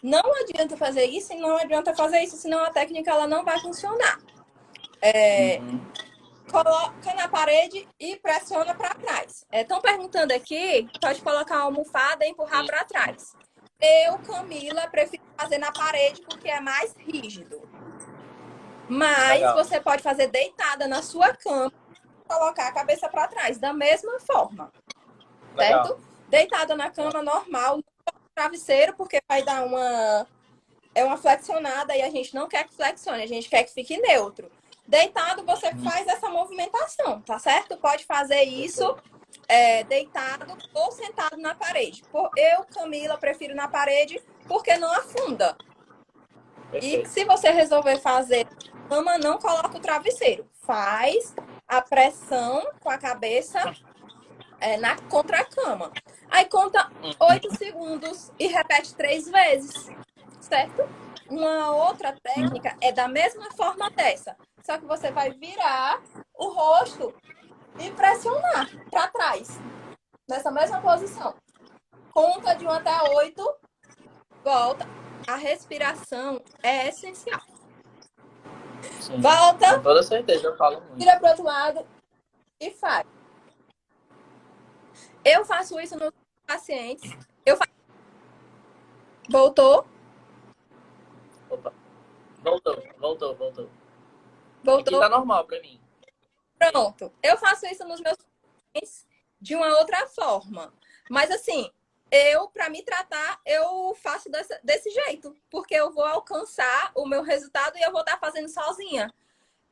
Não 0.04 0.36
adianta 0.42 0.76
fazer 0.76 1.06
isso 1.06 1.34
não 1.36 1.58
adianta 1.58 1.96
fazer 1.96 2.22
isso, 2.22 2.36
senão 2.36 2.64
a 2.64 2.70
técnica 2.70 3.12
ela 3.12 3.28
não 3.28 3.46
vai 3.46 3.60
funcionar. 3.60 4.20
É, 5.02 5.60
uhum. 5.60 5.80
Coloca 6.52 7.14
na 7.14 7.28
parede 7.28 7.88
e 8.00 8.16
pressiona 8.18 8.74
para 8.74 8.96
trás. 8.96 9.46
Estão 9.52 9.78
é, 9.78 9.82
perguntando 9.82 10.34
aqui, 10.34 10.90
pode 11.02 11.22
colocar 11.22 11.58
a 11.58 11.62
almofada 11.62 12.26
e 12.26 12.30
empurrar 12.30 12.66
para 12.66 12.86
trás. 12.86 13.34
Eu, 13.80 14.18
Camila, 14.20 14.88
prefiro 14.88 15.24
fazer 15.38 15.58
na 15.58 15.72
parede 15.72 16.22
porque 16.22 16.50
é 16.50 16.60
mais 16.60 16.94
rígido. 16.98 17.62
Mas 18.90 19.42
Legal. 19.42 19.56
você 19.56 19.80
pode 19.80 20.02
fazer 20.02 20.28
deitada 20.28 20.88
na 20.88 21.04
sua 21.04 21.34
cama, 21.36 21.72
colocar 22.28 22.68
a 22.68 22.72
cabeça 22.72 23.10
para 23.10 23.28
trás, 23.28 23.58
da 23.58 23.74
mesma 23.74 24.20
forma. 24.22 24.72
Legal. 25.56 25.86
Certo? 25.86 26.02
Deitada 26.30 26.76
na 26.76 26.90
cama 26.90 27.22
normal, 27.22 27.82
travesseiro, 28.34 28.94
porque 28.96 29.20
vai 29.28 29.44
dar 29.44 29.66
uma 29.66 30.28
é 30.96 31.04
uma 31.04 31.18
flexionada 31.18 31.96
e 31.96 32.02
a 32.02 32.10
gente 32.10 32.34
não 32.34 32.48
quer 32.48 32.64
que 32.64 32.74
flexione, 32.74 33.22
a 33.22 33.28
gente 33.28 33.48
quer 33.48 33.64
que 33.64 33.72
fique 33.72 33.98
neutro. 33.98 34.50
Deitado, 34.88 35.46
você 35.46 35.74
faz 35.76 36.08
essa 36.08 36.30
movimentação, 36.30 37.22
tá 37.22 37.38
certo? 37.38 37.78
Pode 37.78 38.06
fazer 38.06 38.44
isso 38.44 38.96
é, 39.48 39.84
deitado 39.84 40.46
ou 40.74 40.92
sentado 40.92 41.38
na 41.38 41.54
parede. 41.54 42.04
Eu, 42.36 42.64
Camila, 42.74 43.18
prefiro 43.18 43.54
na 43.54 43.68
parede 43.68 44.22
porque 44.48 44.78
não 44.78 44.92
afunda. 44.92 45.58
E 46.74 47.06
se 47.06 47.26
você 47.26 47.50
resolver 47.52 48.00
fazer 48.00 48.48
cama, 48.90 49.18
não 49.18 49.38
coloca 49.38 49.78
o 49.78 49.82
travesseiro. 49.82 50.50
Faz 50.66 51.36
a 51.68 51.82
pressão 51.82 52.72
com 52.80 52.90
a 52.90 52.98
cabeça 52.98 53.74
é, 54.60 54.78
na 54.78 54.96
contra 55.10 55.40
a 55.40 55.46
cama. 55.46 55.92
Aí 56.30 56.46
conta 56.46 56.90
oito 57.20 57.56
segundos 57.58 58.32
e 58.40 58.48
repete 58.48 58.96
três 58.96 59.30
vezes, 59.30 59.90
certo? 60.40 60.88
Uma 61.30 61.72
outra 61.72 62.16
técnica 62.22 62.76
é 62.82 62.92
da 62.92 63.08
mesma 63.08 63.52
forma 63.52 63.90
dessa, 63.90 64.36
só 64.68 64.78
que 64.78 64.86
você 64.86 65.10
vai 65.12 65.32
virar 65.32 66.04
o 66.34 66.50
rosto 66.50 67.16
e 67.80 67.90
pressionar 67.92 68.68
para 68.92 69.08
trás, 69.08 69.58
nessa 70.30 70.52
mesma 70.52 70.82
posição. 70.82 71.34
Conta 72.12 72.54
de 72.54 72.66
1 72.66 72.72
até 72.72 73.02
8, 73.02 73.56
volta. 74.44 74.86
A 75.26 75.36
respiração 75.38 76.44
é 76.62 76.90
essencial. 76.90 77.40
Sim, 79.00 79.22
volta. 79.22 79.76
Com 79.76 79.84
toda 79.84 80.04
certeza, 80.04 80.48
eu 80.48 80.58
falo 80.58 80.82
muito. 80.82 80.98
Vira 80.98 81.18
para 81.18 81.30
outro 81.30 81.46
lado 81.46 81.88
e 82.60 82.70
faz. 82.72 83.08
Eu 85.24 85.46
faço 85.46 85.80
isso 85.80 85.98
nos 85.98 86.12
pacientes. 86.46 87.10
Eu 87.46 87.56
faço... 87.56 87.72
Voltou? 89.30 89.88
Opa. 91.50 91.74
Voltou, 92.44 92.84
voltou, 93.00 93.36
voltou. 93.36 93.77
Voltou. 94.64 95.00
Aqui 95.00 95.10
tá 95.10 95.18
normal 95.18 95.46
para 95.46 95.60
mim. 95.62 95.80
Pronto. 96.58 97.12
Eu 97.22 97.38
faço 97.38 97.66
isso 97.68 97.86
nos 97.86 98.00
meus 98.02 98.18
pacientes 98.18 99.08
de 99.40 99.56
uma 99.56 99.78
outra 99.78 100.08
forma. 100.08 100.74
Mas 101.10 101.30
assim, 101.32 101.72
eu, 102.12 102.48
para 102.50 102.70
me 102.70 102.82
tratar, 102.84 103.40
eu 103.46 103.96
faço 103.96 104.30
desse, 104.30 104.60
desse, 104.64 104.90
jeito, 104.90 105.36
porque 105.50 105.76
eu 105.76 105.92
vou 105.92 106.06
alcançar 106.06 106.92
o 106.96 107.06
meu 107.06 107.22
resultado 107.22 107.78
e 107.78 107.82
eu 107.82 107.92
vou 107.92 108.02
estar 108.02 108.18
fazendo 108.18 108.50
sozinha. 108.50 109.14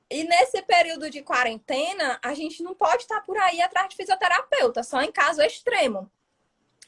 E 0.10 0.24
nesse 0.24 0.62
período 0.62 1.10
de 1.10 1.22
quarentena, 1.22 2.20
a 2.24 2.34
gente 2.34 2.62
não 2.62 2.76
pode 2.76 3.04
estar 3.04 3.22
por 3.22 3.38
aí 3.38 3.62
atrás 3.62 3.90
de 3.90 3.96
fisioterapeuta, 3.96 4.84
só 4.84 5.02
em 5.02 5.12
caso 5.12 5.42
extremo. 5.42 6.10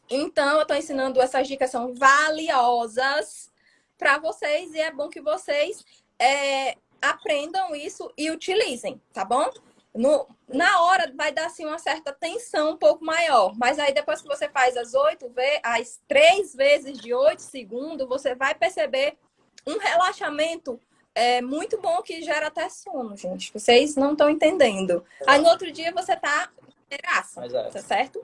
Então, 0.10 0.58
eu 0.58 0.62
estou 0.62 0.78
ensinando 0.78 1.20
essas 1.20 1.48
dicas, 1.48 1.72
são 1.72 1.94
valiosas 1.94 3.52
para 3.98 4.20
vocês 4.20 4.74
e 4.74 4.80
é 4.80 4.92
bom 4.92 5.10
que 5.10 5.20
vocês 5.20 5.84
é, 6.20 6.78
aprendam 7.02 7.76
isso 7.76 8.12
e 8.18 8.32
utilizem, 8.32 9.02
tá 9.14 9.24
bom? 9.26 9.50
No, 9.94 10.28
na 10.48 10.82
hora 10.84 11.12
vai 11.16 11.32
dar 11.32 11.48
assim 11.48 11.66
uma 11.66 11.80
certa 11.80 12.14
tensão 12.14 12.72
um 12.72 12.78
pouco 12.78 13.04
maior, 13.04 13.54
mas 13.58 13.80
aí 13.80 13.94
depois 13.94 14.22
que 14.22 14.28
você 14.28 14.48
faz 14.48 14.78
as 14.78 14.94
oito 14.94 15.28
vezes, 15.30 15.60
as 15.64 16.02
três 16.08 16.54
vezes 16.54 17.00
de 17.00 17.14
oito 17.14 17.42
segundos, 17.42 18.08
você 18.08 18.36
vai 18.36 18.54
perceber 18.54 19.18
um 19.66 19.78
relaxamento 19.78 20.80
é 21.18 21.42
muito 21.42 21.82
bom 21.82 22.00
que 22.04 22.22
gera 22.22 22.46
até 22.46 22.70
sono, 22.70 23.18
gente. 23.18 23.52
Vocês 23.52 23.96
não 23.96 24.12
estão 24.12 24.30
entendendo. 24.30 25.04
Aí 25.26 25.42
no 25.42 25.50
outro 25.50 25.72
dia 25.72 25.92
você 25.92 26.16
tá 26.16 26.52
inteiraça, 26.86 27.44
é. 27.44 27.70
tá 27.72 27.82
certo? 27.82 28.24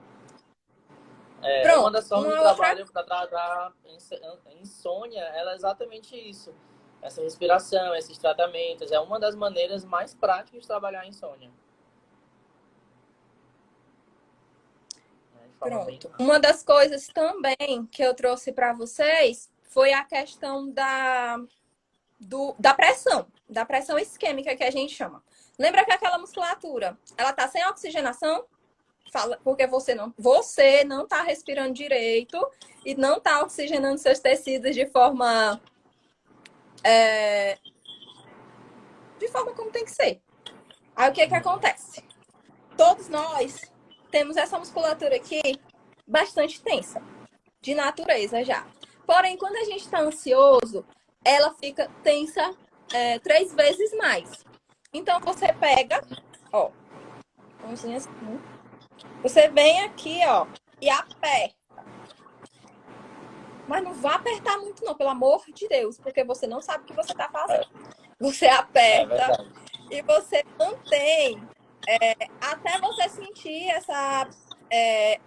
É, 1.42 1.64
Pronto, 1.64 1.80
uma 1.80 1.92
das 1.92 2.08
formas 2.08 2.36
de 2.36 2.40
trabalho 2.40 2.86
para 2.86 3.04
tratar 3.04 3.74
insônia, 4.62 5.22
ela 5.22 5.54
é 5.54 5.56
exatamente 5.56 6.16
isso. 6.16 6.54
Essa 7.04 7.22
respiração, 7.22 7.94
esses 7.94 8.18
tratamentos, 8.18 8.90
é 8.90 9.00
uma 9.00 9.20
das 9.20 9.36
maneiras 9.36 9.84
mais 9.84 10.14
práticas 10.14 10.62
de 10.62 10.68
trabalhar 10.68 11.02
a 11.02 11.08
insônia. 11.08 11.52
Pronto. 15.60 16.12
Uma 16.18 16.40
das 16.40 16.64
coisas 16.64 17.08
também 17.08 17.86
que 17.92 18.02
eu 18.02 18.14
trouxe 18.14 18.54
para 18.54 18.72
vocês 18.72 19.52
foi 19.64 19.92
a 19.92 20.04
questão 20.06 20.70
da 20.72 21.38
do, 22.18 22.56
da 22.58 22.74
pressão, 22.74 23.28
da 23.50 23.66
pressão 23.66 24.00
isquêmica 24.00 24.56
que 24.56 24.64
a 24.64 24.72
gente 24.72 24.96
chama. 24.96 25.22
Lembra 25.60 25.84
que 25.84 25.92
aquela 25.92 26.18
musculatura, 26.18 26.98
ela 27.18 27.34
tá 27.34 27.50
sem 27.50 27.66
oxigenação? 27.68 28.46
Fala, 29.12 29.38
porque 29.44 29.68
você 29.68 29.94
não, 29.94 30.14
você 30.18 30.86
não 30.86 31.06
tá 31.06 31.22
respirando 31.22 31.74
direito 31.74 32.40
e 32.86 32.96
não 32.96 33.20
tá 33.20 33.44
oxigenando 33.44 33.98
seus 33.98 34.20
tecidos 34.20 34.74
de 34.74 34.86
forma 34.88 35.62
é, 36.84 37.58
de 39.20 39.28
forma 39.30 39.54
como 39.54 39.72
tem 39.72 39.86
que 39.86 39.92
ser. 39.92 40.22
Aí 40.96 41.10
o 41.10 41.14
que 41.14 41.28
que 41.28 41.36
acontece? 41.36 42.04
Todos 42.78 43.10
nós 43.10 43.72
temos 44.12 44.38
essa 44.38 44.60
musculatura 44.60 45.16
aqui 45.16 45.42
bastante 46.08 46.62
tensa, 46.62 47.02
de 47.62 47.74
natureza 47.74 48.44
já. 48.44 48.68
Porém, 49.06 49.38
quando 49.38 49.56
a 49.56 49.64
gente 49.64 49.82
está 49.82 50.00
ansioso, 50.00 50.86
ela 51.24 51.54
fica 51.56 51.90
tensa 52.04 52.56
é, 52.94 53.20
três 53.20 53.54
vezes 53.54 53.96
mais. 53.98 54.44
Então 54.94 55.20
você 55.20 55.52
pega, 55.54 56.02
ó, 56.52 56.70
assim, 57.72 57.98
você 59.22 59.48
vem 59.50 59.82
aqui, 59.82 60.20
ó, 60.28 60.46
e 60.82 60.90
aperta. 60.90 61.63
Mas 63.68 63.84
não 63.84 63.94
vá 63.94 64.16
apertar 64.16 64.58
muito, 64.58 64.84
não, 64.84 64.96
pelo 64.96 65.10
amor 65.10 65.44
de 65.54 65.68
Deus, 65.68 65.98
porque 65.98 66.24
você 66.24 66.46
não 66.46 66.62
sabe 66.62 66.84
o 66.84 66.88
que 66.88 66.94
você 66.94 67.12
está 67.12 67.30
fazendo. 67.30 67.68
Você 68.20 68.48
aperta 68.48 69.48
é 69.92 69.98
e 69.98 70.02
você 70.02 70.44
mantém 70.58 71.42
é, 71.88 72.16
até 72.42 72.80
você 72.80 73.10
sentir 73.10 73.70
essa, 73.70 74.28
é, 74.70 75.20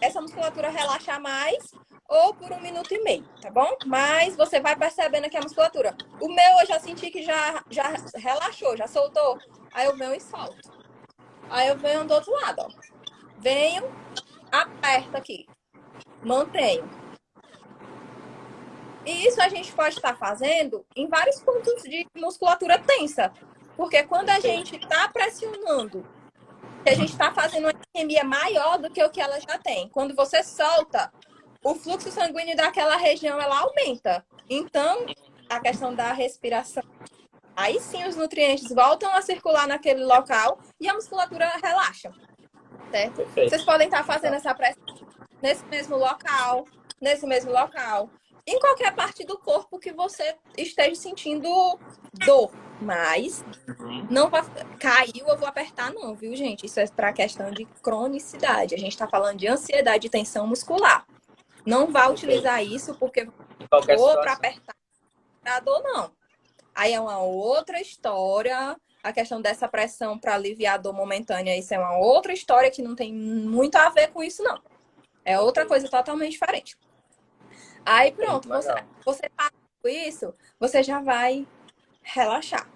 essa 0.00 0.20
musculatura 0.20 0.70
relaxar 0.70 1.20
mais 1.20 1.72
ou 2.08 2.34
por 2.34 2.52
um 2.52 2.60
minuto 2.60 2.92
e 2.92 3.02
meio, 3.02 3.24
tá 3.40 3.50
bom? 3.50 3.76
Mas 3.86 4.36
você 4.36 4.60
vai 4.60 4.76
percebendo 4.76 5.24
aqui 5.24 5.36
a 5.36 5.42
musculatura. 5.42 5.96
O 6.20 6.28
meu 6.28 6.60
eu 6.60 6.66
já 6.66 6.78
senti 6.78 7.10
que 7.10 7.22
já, 7.22 7.64
já 7.70 7.94
relaxou, 8.16 8.76
já 8.76 8.86
soltou. 8.86 9.38
Aí 9.72 9.86
eu 9.86 9.96
venho 9.96 10.14
e 10.14 10.20
solto. 10.20 10.70
Aí 11.50 11.68
eu 11.68 11.76
venho 11.76 12.04
do 12.04 12.14
outro 12.14 12.32
lado, 12.32 12.60
ó. 12.60 12.68
Venho, 13.38 13.84
aperto 14.52 15.16
aqui. 15.16 15.46
Mantenho. 16.22 16.88
E 19.04 19.26
isso 19.26 19.40
a 19.42 19.48
gente 19.48 19.72
pode 19.72 19.96
estar 19.96 20.16
fazendo 20.16 20.84
em 20.96 21.08
vários 21.08 21.40
pontos 21.40 21.82
de 21.82 22.06
musculatura 22.16 22.78
tensa. 22.78 23.32
Porque 23.76 24.02
quando 24.04 24.30
a 24.30 24.40
gente 24.40 24.76
está 24.76 25.08
pressionando, 25.08 26.06
a 26.86 26.94
gente 26.94 27.12
está 27.12 27.32
fazendo 27.32 27.64
uma 27.64 27.72
isquemia 27.72 28.24
maior 28.24 28.78
do 28.78 28.90
que 28.90 29.02
o 29.02 29.10
que 29.10 29.20
ela 29.20 29.38
já 29.40 29.58
tem. 29.58 29.88
Quando 29.88 30.14
você 30.14 30.42
solta, 30.42 31.12
o 31.62 31.74
fluxo 31.74 32.10
sanguíneo 32.10 32.56
daquela 32.56 32.96
região 32.96 33.40
ela 33.40 33.58
aumenta. 33.58 34.24
Então, 34.48 35.06
a 35.48 35.60
questão 35.60 35.94
da 35.94 36.12
respiração. 36.12 36.82
Aí 37.56 37.80
sim 37.80 38.04
os 38.06 38.16
nutrientes 38.16 38.68
voltam 38.74 39.12
a 39.14 39.22
circular 39.22 39.66
naquele 39.66 40.04
local 40.04 40.58
e 40.80 40.88
a 40.88 40.94
musculatura 40.94 41.50
relaxa. 41.62 42.10
Certo? 42.90 43.16
Perfeito. 43.16 43.50
Vocês 43.50 43.64
podem 43.64 43.86
estar 43.86 44.04
fazendo 44.04 44.34
essa 44.34 44.54
pressão 44.54 44.82
nesse 45.40 45.64
mesmo 45.66 45.96
local, 45.96 46.64
nesse 47.00 47.26
mesmo 47.26 47.52
local, 47.52 48.10
em 48.46 48.58
qualquer 48.58 48.94
parte 48.94 49.24
do 49.24 49.38
corpo 49.38 49.78
que 49.78 49.92
você 49.92 50.36
esteja 50.56 50.94
sentindo 50.94 51.78
dor. 52.24 52.50
Mas 52.80 53.44
uhum. 53.68 54.06
não 54.10 54.28
vai 54.28 54.42
caiu, 54.78 55.26
eu 55.26 55.38
vou 55.38 55.48
apertar 55.48 55.92
não, 55.92 56.14
viu, 56.14 56.34
gente? 56.36 56.66
Isso 56.66 56.80
é 56.80 56.86
para 56.86 57.12
questão 57.12 57.50
de 57.50 57.64
cronicidade. 57.82 58.74
A 58.74 58.78
gente 58.78 58.92
está 58.92 59.08
falando 59.08 59.38
de 59.38 59.46
ansiedade 59.46 60.06
e 60.06 60.10
tensão 60.10 60.46
muscular. 60.46 61.06
Não 61.64 61.90
vá 61.90 62.08
utilizar 62.08 62.62
isso 62.62 62.94
porque 62.96 63.24
vou 63.24 64.20
para 64.20 64.32
apertar 64.32 64.74
a 65.46 65.60
dor, 65.60 65.82
não. 65.82 66.10
Aí 66.74 66.92
é 66.92 67.00
uma 67.00 67.18
outra 67.18 67.80
história. 67.80 68.76
A 69.02 69.12
questão 69.12 69.40
dessa 69.40 69.68
pressão 69.68 70.18
para 70.18 70.34
aliviar 70.34 70.74
a 70.74 70.78
dor 70.78 70.94
momentânea, 70.94 71.56
isso 71.56 71.74
é 71.74 71.78
uma 71.78 71.98
outra 71.98 72.32
história 72.32 72.70
que 72.70 72.82
não 72.82 72.94
tem 72.94 73.12
muito 73.12 73.76
a 73.76 73.90
ver 73.90 74.08
com 74.08 74.22
isso, 74.22 74.42
não. 74.42 74.60
É 75.24 75.38
outra 75.38 75.66
coisa 75.66 75.88
totalmente 75.88 76.32
diferente. 76.32 76.76
Aí 77.84 78.12
pronto, 78.12 78.48
você, 78.48 78.74
você 79.04 79.30
faz 79.36 79.52
isso, 79.84 80.34
você 80.58 80.82
já 80.82 81.00
vai 81.00 81.46
relaxar. 82.02 82.68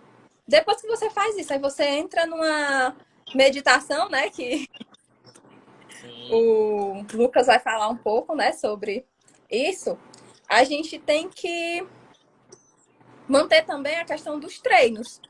Depois 0.47 0.81
que 0.81 0.87
você 0.87 1.11
faz 1.11 1.37
isso, 1.37 1.53
aí 1.53 1.59
você 1.59 1.85
entra 1.85 2.27
numa 2.27 2.97
meditação, 3.35 4.09
né? 4.09 4.31
Que 4.31 4.69
Sim. 6.01 6.31
o 6.33 7.05
Lucas 7.13 7.47
vai 7.47 7.59
falar 7.59 7.89
um 7.89 7.97
pouco, 7.97 8.35
né, 8.35 8.53
sobre 8.53 9.07
isso. 9.51 9.99
A 10.49 10.65
gente 10.65 10.99
tem 10.99 11.29
que 11.29 11.87
manter 13.27 13.65
também 13.65 13.97
a 13.97 14.05
questão 14.05 14.39
dos 14.39 14.59
treinos. 14.59 15.21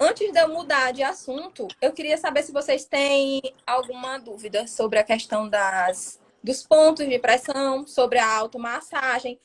Antes 0.00 0.32
de 0.32 0.38
eu 0.38 0.48
mudar 0.48 0.92
de 0.92 1.02
assunto, 1.02 1.68
eu 1.80 1.92
queria 1.92 2.16
saber 2.16 2.42
se 2.42 2.52
vocês 2.52 2.84
têm 2.84 3.40
alguma 3.64 4.18
dúvida 4.18 4.66
sobre 4.66 4.98
a 4.98 5.04
questão 5.04 5.48
das, 5.48 6.20
dos 6.42 6.66
pontos 6.66 7.06
de 7.06 7.18
pressão, 7.18 7.86
sobre 7.86 8.18
a 8.18 8.38
automassagem. 8.38 9.40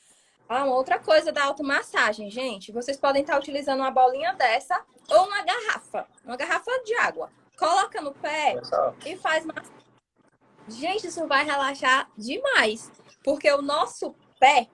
Ah, 0.50 0.64
uma 0.64 0.76
outra 0.76 0.98
coisa 0.98 1.32
da 1.32 1.43
automassagem, 1.43 2.30
gente. 2.30 2.72
Vocês 2.72 2.98
podem 2.98 3.22
estar 3.22 3.38
utilizando 3.38 3.82
uma 3.82 3.91
bolinha 3.91 4.34
dessa 4.34 4.82
ou 5.10 5.26
uma 5.26 5.43
garrafa, 5.43 6.08
uma 6.24 6.38
garrafa 6.38 6.72
de 6.86 6.95
água. 6.95 7.30
Coloca 7.58 8.02
no 8.02 8.14
pé 8.14 8.56
e 9.06 9.18
faz 9.18 9.45
massagem. 9.45 9.78
Gente, 10.70 11.08
isso 11.08 11.26
vai 11.28 11.45
relaxar 11.45 12.10
demais, 12.18 12.91
porque 13.24 13.52
o 13.52 13.62
nosso 13.62 14.16
pé 14.39 14.68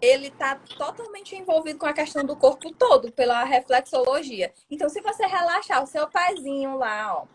ele 0.00 0.28
está 0.28 0.56
totalmente 0.76 1.34
envolvido 1.34 1.78
com 1.78 1.86
a 1.86 1.92
questão 1.92 2.24
do 2.24 2.36
corpo 2.36 2.72
todo, 2.72 3.10
pela 3.12 3.42
reflexologia. 3.44 4.52
Então, 4.70 4.88
se 4.88 5.00
você 5.00 5.26
relaxar 5.26 5.82
o 5.82 5.86
seu 5.86 6.06
pezinho 6.08 6.76
lá, 6.76 7.16
ó, 7.16 7.26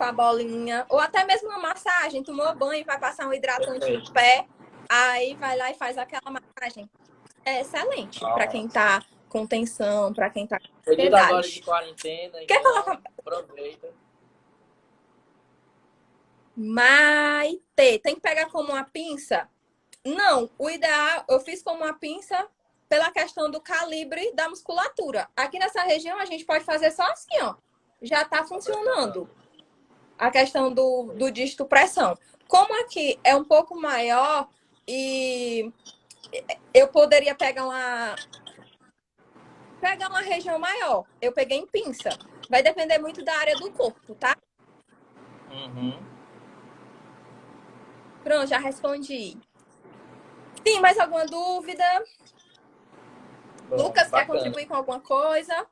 com 0.00 0.04
a 0.04 0.12
bolinha, 0.12 0.86
ou 0.88 0.98
até 0.98 1.24
mesmo 1.24 1.50
uma 1.50 1.58
massagem, 1.58 2.22
tomou 2.22 2.54
banho, 2.54 2.84
vai 2.86 2.98
passar 2.98 3.26
um 3.28 3.34
hidratante 3.34 3.90
no 3.90 4.12
pé, 4.12 4.46
aí 4.88 5.34
vai 5.34 5.58
lá 5.58 5.70
e 5.70 5.74
faz 5.74 5.98
aquela 5.98 6.30
massagem. 6.30 6.88
É 7.44 7.60
excelente 7.60 8.18
para 8.18 8.46
quem 8.46 8.64
está 8.64 9.02
com 9.28 9.46
tensão, 9.46 10.12
para 10.14 10.30
quem 10.30 10.44
está 10.44 10.58
com 10.58 10.90
ansiedade. 10.90 11.52
de 11.52 11.62
quarentena, 11.62 12.38
Quer 12.46 12.60
então 12.60 12.72
colocar... 12.72 13.00
aproveita. 13.18 13.88
Maite, 16.56 17.98
tem 18.02 18.14
que 18.14 18.20
pegar 18.20 18.46
como 18.46 18.72
uma 18.72 18.84
pinça 18.84 19.46
não, 20.04 20.48
o 20.58 20.70
ideal, 20.70 21.24
eu 21.28 21.40
fiz 21.40 21.62
com 21.62 21.72
uma 21.72 21.92
pinça 21.92 22.48
pela 22.88 23.10
questão 23.10 23.50
do 23.50 23.60
calibre 23.60 24.32
da 24.32 24.48
musculatura. 24.48 25.28
Aqui 25.36 25.58
nessa 25.58 25.82
região 25.82 26.18
a 26.18 26.24
gente 26.24 26.44
pode 26.44 26.64
fazer 26.64 26.90
só 26.90 27.02
assim, 27.04 27.38
ó. 27.42 27.54
Já 28.00 28.24
tá 28.24 28.44
funcionando. 28.44 29.28
A 30.20 30.30
questão 30.30 30.72
do, 30.72 31.14
do 31.14 31.30
dígito 31.30 31.64
pressão. 31.64 32.16
Como 32.46 32.78
aqui 32.82 33.18
é 33.24 33.34
um 33.34 33.42
pouco 33.42 33.74
maior 33.74 34.46
e 34.86 35.72
eu 36.74 36.88
poderia 36.88 37.34
pegar 37.34 37.64
uma 37.64 38.14
pegar 39.80 40.10
uma 40.10 40.20
região 40.20 40.58
maior. 40.58 41.06
Eu 41.22 41.32
peguei 41.32 41.56
em 41.56 41.66
pinça. 41.66 42.10
Vai 42.50 42.62
depender 42.62 42.98
muito 42.98 43.24
da 43.24 43.34
área 43.34 43.56
do 43.56 43.72
corpo, 43.72 44.14
tá? 44.14 44.36
Uhum. 45.50 45.98
Pronto, 48.22 48.46
já 48.46 48.58
respondi. 48.58 49.38
Sim, 50.66 50.80
mais 50.80 50.98
alguma 50.98 51.24
dúvida? 51.24 51.84
Bom, 53.68 53.76
Lucas, 53.76 54.10
bacana. 54.10 54.26
quer 54.26 54.26
contribuir 54.26 54.66
com 54.66 54.74
alguma 54.74 55.00
coisa? 55.00 55.66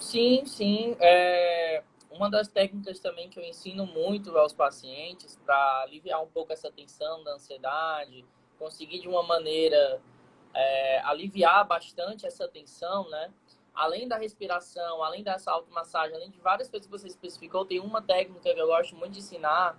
Sim, 0.00 0.44
sim. 0.46 0.96
É... 0.98 1.82
Uma 2.14 2.30
das 2.30 2.46
técnicas 2.46 3.00
também 3.00 3.28
que 3.28 3.40
eu 3.40 3.42
ensino 3.42 3.84
muito 3.86 4.38
aos 4.38 4.52
pacientes 4.52 5.36
para 5.44 5.82
aliviar 5.82 6.22
um 6.22 6.28
pouco 6.28 6.52
essa 6.52 6.70
tensão 6.70 7.24
da 7.24 7.34
ansiedade, 7.34 8.24
conseguir 8.56 9.00
de 9.00 9.08
uma 9.08 9.24
maneira 9.24 10.00
é, 10.54 11.00
aliviar 11.00 11.66
bastante 11.66 12.24
essa 12.24 12.46
tensão, 12.46 13.10
né? 13.10 13.32
Além 13.74 14.06
da 14.06 14.16
respiração, 14.16 15.02
além 15.02 15.24
dessa 15.24 15.50
automassagem, 15.50 16.14
além 16.14 16.30
de 16.30 16.38
várias 16.38 16.68
coisas 16.68 16.86
que 16.86 16.92
você 16.92 17.08
especificou, 17.08 17.64
tem 17.64 17.80
uma 17.80 18.00
técnica 18.00 18.54
que 18.54 18.60
eu 18.60 18.66
gosto 18.68 18.94
muito 18.94 19.14
de 19.14 19.18
ensinar, 19.18 19.76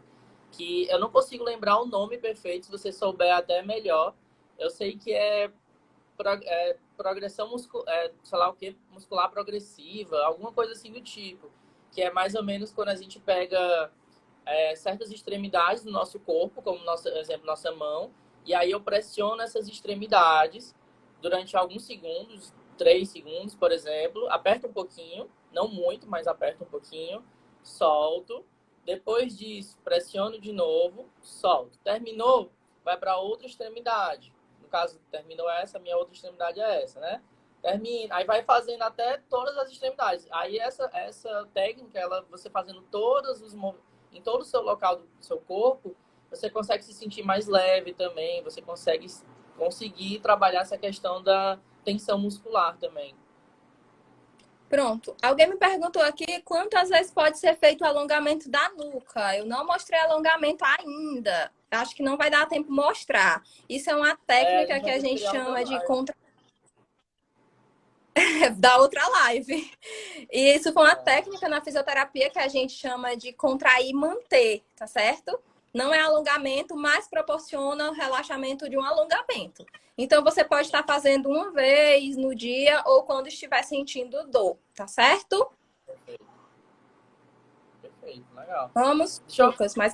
que 0.51 0.89
eu 0.89 0.99
não 0.99 1.09
consigo 1.09 1.41
lembrar 1.41 1.79
o 1.79 1.86
nome 1.86 2.17
perfeito, 2.17 2.65
se 2.65 2.71
você 2.71 2.91
souber 2.91 3.33
até 3.33 3.61
melhor. 3.61 4.13
Eu 4.59 4.69
sei 4.69 4.97
que 4.97 5.13
é, 5.13 5.49
é 6.43 6.77
progressão 6.97 7.49
muscular, 7.49 7.88
é, 7.88 8.11
sei 8.23 8.38
lá 8.38 8.49
o 8.49 8.53
que, 8.53 8.75
muscular 8.89 9.31
progressiva, 9.31 10.21
alguma 10.25 10.51
coisa 10.51 10.73
assim 10.73 10.91
do 10.91 10.99
tipo, 10.99 11.49
que 11.96 12.02
é 12.02 12.12
mais 12.12 12.36
ou 12.36 12.43
menos 12.43 12.74
quando 12.74 12.89
a 12.89 12.96
gente 12.96 13.22
pega 13.22 13.89
é, 14.46 14.76
certas 14.76 15.12
extremidades 15.12 15.86
do 15.86 15.91
nosso 15.91 16.20
corpo, 16.20 16.62
como 16.62 16.84
nosso 16.84 17.08
exemplo 17.08 17.48
nossa 17.48 17.72
mão, 17.72 18.12
e 18.46 18.54
aí 18.54 18.72
eu 18.72 18.82
pressiono 18.82 19.41
essas 19.41 19.66
extremidades 19.68 20.76
durante 21.22 21.56
alguns 21.56 21.86
segundos, 21.86 22.54
três 22.78 23.10
segundos, 23.10 23.56
por 23.56 23.72
exemplo, 23.72 24.30
aperto 24.30 24.68
um 24.68 24.74
pouquinho, 24.74 25.30
não 25.54 25.70
muito, 25.70 26.06
mas 26.06 26.28
aperto 26.28 26.66
um 26.66 26.68
pouquinho, 26.68 27.24
solto 27.64 28.46
depois 28.86 29.36
disso, 29.36 29.80
pressiono 29.84 30.39
de 30.39 30.52
novo, 30.52 31.10
solto. 31.22 31.80
Terminou, 31.80 32.52
vai 32.84 32.96
para 32.96 33.18
outra 33.18 33.48
extremidade. 33.48 34.32
No 34.62 34.68
caso, 34.68 35.00
terminou 35.10 35.50
essa, 35.50 35.80
minha 35.80 35.98
outra 35.98 36.14
extremidade 36.14 36.60
é 36.60 36.84
essa, 36.84 37.00
né? 37.00 37.24
Termina, 37.66 38.18
aí 38.18 38.26
vai 38.26 38.43
fazendo 38.43 38.84
até 38.84 39.18
todas 39.28 39.57
as 39.57 39.72
extremidades. 39.72 40.28
Aí 40.32 40.59
essa 40.59 40.88
essa 40.93 41.49
técnica, 41.51 41.97
ela 41.97 42.24
você 42.30 42.47
fazendo 42.47 42.84
todos 42.91 43.41
os 43.41 43.55
em 44.13 44.22
todo 44.22 44.41
o 44.41 44.45
seu 44.45 44.61
local 44.61 44.97
do 44.97 45.07
seu 45.20 45.39
corpo, 45.39 45.95
você 46.30 46.47
consegue 46.47 46.84
se 46.84 46.93
sentir 46.93 47.24
mais 47.24 47.47
leve 47.47 47.91
também, 47.91 48.43
você 48.43 48.61
consegue 48.61 49.07
conseguir 49.57 50.20
trabalhar 50.20 50.61
essa 50.61 50.78
questão 50.78 51.24
da 51.24 51.57
tensão 51.84 52.20
muscular 52.20 52.78
também. 52.78 53.16
Pronto. 54.70 55.16
Alguém 55.20 55.49
me 55.49 55.57
perguntou 55.57 56.03
aqui 56.03 56.43
quantas 56.43 56.89
vezes 56.89 57.11
pode 57.11 57.39
ser 57.39 57.55
feito 57.55 57.82
o 57.82 57.88
alongamento 57.88 58.47
da 58.47 58.70
nuca. 58.70 59.36
Eu 59.36 59.45
não 59.45 59.66
mostrei 59.66 59.99
alongamento 60.01 60.63
ainda. 60.63 61.51
Acho 61.72 61.95
que 61.95 62.03
não 62.03 62.16
vai 62.16 62.30
dar 62.30 62.47
tempo 62.47 62.72
mostrar. 62.72 63.41
Isso 63.68 63.89
é 63.89 63.95
uma 63.95 64.16
técnica 64.16 64.76
é, 64.76 64.80
que 64.80 64.89
a 64.91 64.99
gente 64.99 65.22
chama 65.22 65.63
de 65.66 65.84
contra 65.88 66.16
da 68.57 68.77
outra 68.77 69.07
live. 69.07 69.71
E 70.31 70.55
isso 70.55 70.71
foi 70.73 70.83
uma 70.83 70.95
técnica 70.95 71.47
na 71.47 71.61
fisioterapia 71.61 72.29
que 72.29 72.39
a 72.39 72.47
gente 72.47 72.73
chama 72.73 73.15
de 73.15 73.33
contrair 73.33 73.89
e 73.89 73.93
manter, 73.93 74.63
tá 74.75 74.88
certo? 74.88 75.39
Não 75.73 75.93
é 75.93 75.99
alongamento, 75.99 76.75
mas 76.75 77.07
proporciona 77.07 77.89
o 77.89 77.93
relaxamento 77.93 78.69
de 78.69 78.77
um 78.77 78.83
alongamento. 78.83 79.65
Então, 79.97 80.23
você 80.23 80.43
pode 80.43 80.67
estar 80.67 80.83
fazendo 80.83 81.29
uma 81.29 81.51
vez 81.51 82.17
no 82.17 82.33
dia 82.33 82.81
ou 82.86 83.03
quando 83.03 83.27
estiver 83.27 83.63
sentindo 83.63 84.25
dor, 84.27 84.57
tá 84.73 84.88
certo? 84.88 85.49
Perfeito. 85.86 86.25
Perfeito, 87.81 88.25
legal. 88.33 88.71
Vamos, 88.73 89.19
deixa 89.27 89.45
Lucas, 89.45 89.75
mais 89.75 89.93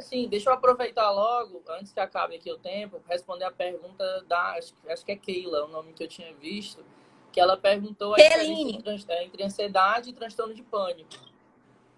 Sim, 0.00 0.28
deixa 0.28 0.50
eu 0.50 0.54
aproveitar 0.54 1.10
logo, 1.10 1.62
antes 1.68 1.92
que 1.92 2.00
acabe 2.00 2.36
aqui 2.36 2.52
o 2.52 2.58
tempo, 2.58 3.02
responder 3.08 3.44
a 3.44 3.50
pergunta 3.50 4.22
da, 4.28 4.52
acho, 4.52 4.74
acho 4.86 5.04
que 5.04 5.12
é 5.12 5.16
Keila, 5.16 5.64
o 5.64 5.68
nome 5.68 5.94
que 5.94 6.04
eu 6.04 6.08
tinha 6.08 6.32
visto, 6.34 6.84
que 7.32 7.40
ela 7.40 7.56
perguntou 7.56 8.14
entre, 8.18 9.08
é, 9.08 9.24
entre 9.24 9.42
ansiedade 9.42 10.10
e 10.10 10.12
transtorno 10.12 10.54
de 10.54 10.62
pânico. 10.62 11.10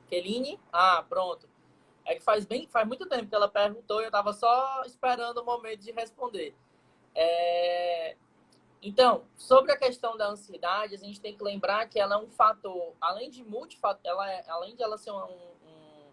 Keline? 0.08 0.60
Ah, 0.72 1.04
pronto. 1.08 1.48
É 2.04 2.14
que 2.14 2.20
faz 2.20 2.44
bem, 2.44 2.66
faz 2.66 2.86
muito 2.86 3.08
tempo 3.08 3.28
que 3.28 3.34
ela 3.34 3.48
perguntou 3.48 4.00
e 4.00 4.04
eu 4.04 4.08
estava 4.08 4.32
só 4.32 4.82
esperando 4.84 5.38
o 5.38 5.44
momento 5.44 5.80
de 5.80 5.92
responder. 5.92 6.54
É... 7.14 8.16
Então, 8.82 9.24
sobre 9.36 9.70
a 9.72 9.76
questão 9.76 10.16
da 10.16 10.28
ansiedade, 10.28 10.94
a 10.94 10.98
gente 10.98 11.20
tem 11.20 11.36
que 11.36 11.44
lembrar 11.44 11.88
que 11.88 12.00
ela 12.00 12.16
é 12.16 12.18
um 12.18 12.28
fator, 12.28 12.94
além 13.00 13.30
de 13.30 13.44
multifator, 13.44 14.00
ela 14.04 14.30
é, 14.30 14.44
além 14.48 14.74
de 14.74 14.82
ela 14.82 14.98
ser 14.98 15.12
um, 15.12 15.22
um, 15.22 16.10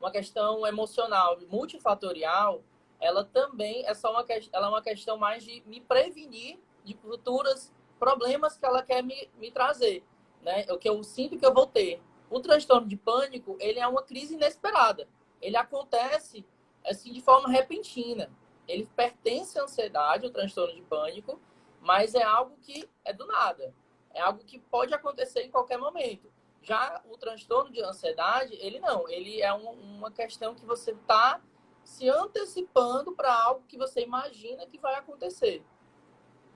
uma 0.00 0.10
questão 0.10 0.66
emocional 0.66 1.38
multifatorial, 1.48 2.62
ela 3.00 3.24
também 3.24 3.86
é 3.86 3.94
só 3.94 4.10
uma, 4.10 4.26
ela 4.52 4.66
é 4.66 4.68
uma 4.68 4.82
questão 4.82 5.16
mais 5.16 5.44
de 5.44 5.62
me 5.66 5.80
prevenir 5.80 6.58
de 6.84 6.94
futuros 6.94 7.72
problemas 8.00 8.56
que 8.56 8.66
ela 8.66 8.82
quer 8.82 9.04
me, 9.04 9.30
me 9.38 9.52
trazer, 9.52 10.02
né? 10.42 10.66
O 10.70 10.78
que 10.78 10.88
eu 10.88 11.00
sinto 11.04 11.38
que 11.38 11.46
eu 11.46 11.54
vou 11.54 11.66
ter. 11.66 12.02
O 12.28 12.40
transtorno 12.40 12.88
de 12.88 12.96
pânico, 12.96 13.56
ele 13.60 13.78
é 13.78 13.86
uma 13.86 14.02
crise 14.02 14.34
inesperada. 14.34 15.06
Ele 15.40 15.56
acontece 15.56 16.44
assim 16.84 17.12
de 17.12 17.20
forma 17.20 17.48
repentina 17.48 18.28
ele 18.70 18.88
pertence 18.94 19.58
à 19.58 19.64
ansiedade, 19.64 20.24
ao 20.24 20.30
transtorno 20.30 20.74
de 20.74 20.82
pânico, 20.82 21.40
mas 21.80 22.14
é 22.14 22.22
algo 22.22 22.56
que 22.62 22.88
é 23.04 23.12
do 23.12 23.26
nada. 23.26 23.74
É 24.14 24.20
algo 24.20 24.44
que 24.44 24.60
pode 24.60 24.94
acontecer 24.94 25.42
em 25.42 25.50
qualquer 25.50 25.76
momento. 25.76 26.32
Já 26.62 27.02
o 27.10 27.16
transtorno 27.16 27.72
de 27.72 27.82
ansiedade, 27.82 28.54
ele 28.60 28.78
não. 28.78 29.08
Ele 29.08 29.42
é 29.42 29.52
um, 29.52 29.70
uma 29.70 30.10
questão 30.10 30.54
que 30.54 30.64
você 30.64 30.92
está 30.92 31.40
se 31.82 32.08
antecipando 32.08 33.12
para 33.12 33.34
algo 33.34 33.64
que 33.66 33.76
você 33.76 34.02
imagina 34.02 34.66
que 34.66 34.78
vai 34.78 34.94
acontecer. 34.94 35.64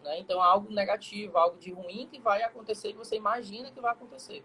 Né? 0.05 0.19
Então, 0.19 0.41
algo 0.43 0.71
negativo, 0.71 1.39
algo 1.39 1.59
de 1.59 1.73
ruim 1.73 2.07
que 2.07 2.21
vai 2.21 2.43
acontecer 2.43 2.93
que 2.93 2.99
você 2.99 3.17
imagina 3.17 3.73
que 3.73 3.81
vai 3.81 3.91
acontecer. 3.91 4.45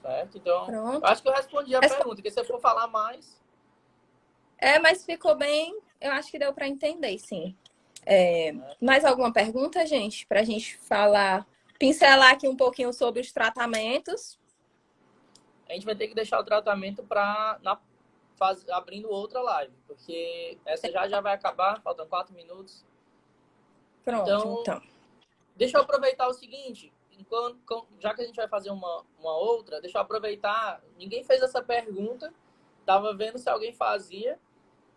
Certo? 0.00 0.38
Então, 0.38 1.00
acho 1.02 1.22
que 1.22 1.28
eu 1.28 1.32
respondi 1.32 1.74
a 1.74 1.80
pergunta. 1.80 2.22
Que 2.22 2.30
se 2.30 2.40
eu 2.40 2.44
for 2.44 2.60
falar 2.60 2.86
mais, 2.86 3.42
É, 4.56 4.78
mas 4.78 5.04
ficou 5.04 5.34
bem. 5.36 5.76
Eu 6.00 6.12
acho 6.12 6.30
que 6.30 6.38
deu 6.38 6.52
para 6.52 6.68
entender, 6.68 7.18
sim. 7.18 7.56
É, 8.06 8.52
mais 8.80 9.04
alguma 9.04 9.32
pergunta, 9.32 9.84
gente? 9.84 10.24
Para 10.26 10.40
a 10.40 10.44
gente 10.44 10.76
falar, 10.78 11.44
pincelar 11.80 12.32
aqui 12.32 12.46
um 12.46 12.56
pouquinho 12.56 12.92
sobre 12.92 13.20
os 13.20 13.32
tratamentos. 13.32 14.38
A 15.68 15.72
gente 15.72 15.84
vai 15.84 15.96
ter 15.96 16.06
que 16.06 16.14
deixar 16.14 16.38
o 16.38 16.44
tratamento 16.44 17.02
para 17.02 17.58
faz, 18.36 18.68
abrindo 18.68 19.08
outra 19.08 19.40
live, 19.40 19.74
porque 19.86 20.58
essa 20.64 20.90
já 20.90 21.08
já 21.08 21.20
vai 21.20 21.34
acabar, 21.34 21.80
faltam 21.80 22.06
quatro 22.06 22.34
minutos. 22.34 22.84
Pronto, 24.04 24.22
então, 24.22 24.60
então. 24.60 24.82
Deixa 25.56 25.76
eu 25.76 25.82
aproveitar 25.82 26.28
o 26.28 26.34
seguinte, 26.34 26.92
enquanto, 27.18 27.86
já 28.00 28.14
que 28.14 28.22
a 28.22 28.24
gente 28.24 28.36
vai 28.36 28.48
fazer 28.48 28.70
uma, 28.70 29.04
uma 29.18 29.36
outra, 29.36 29.80
deixa 29.80 29.98
eu 29.98 30.02
aproveitar. 30.02 30.82
Ninguém 30.96 31.24
fez 31.24 31.42
essa 31.42 31.62
pergunta, 31.62 32.32
tava 32.84 33.14
vendo 33.14 33.38
se 33.38 33.48
alguém 33.48 33.72
fazia, 33.72 34.38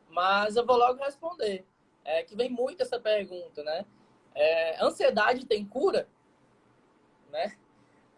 mas 0.10 0.56
eu 0.56 0.66
vou 0.66 0.78
logo 0.78 1.04
responder. 1.04 1.66
É, 2.04 2.24
que 2.24 2.36
vem 2.36 2.50
muito 2.50 2.82
essa 2.82 3.00
pergunta, 3.00 3.64
né? 3.64 3.86
É, 4.34 4.84
ansiedade 4.84 5.46
tem 5.46 5.66
cura? 5.66 6.08
Né? 7.32 7.58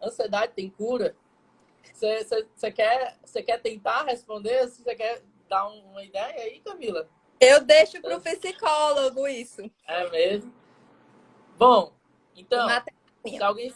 Ansiedade 0.02 0.52
tem 0.52 0.68
cura? 0.68 1.16
Você 1.92 2.70
quer, 2.70 3.18
quer 3.44 3.60
tentar 3.60 4.04
responder? 4.04 4.66
Você 4.68 4.94
quer 4.94 5.22
dar 5.48 5.66
uma 5.66 6.02
ideia 6.02 6.44
aí, 6.44 6.60
Camila? 6.60 7.08
Eu 7.40 7.64
deixo 7.64 8.00
para 8.00 8.16
o 8.16 8.20
psicólogo 8.20 9.26
isso. 9.26 9.70
É 9.86 10.08
mesmo? 10.10 10.52
Bom, 11.58 11.92
então, 12.36 12.68
se 13.26 13.42
alguém. 13.42 13.74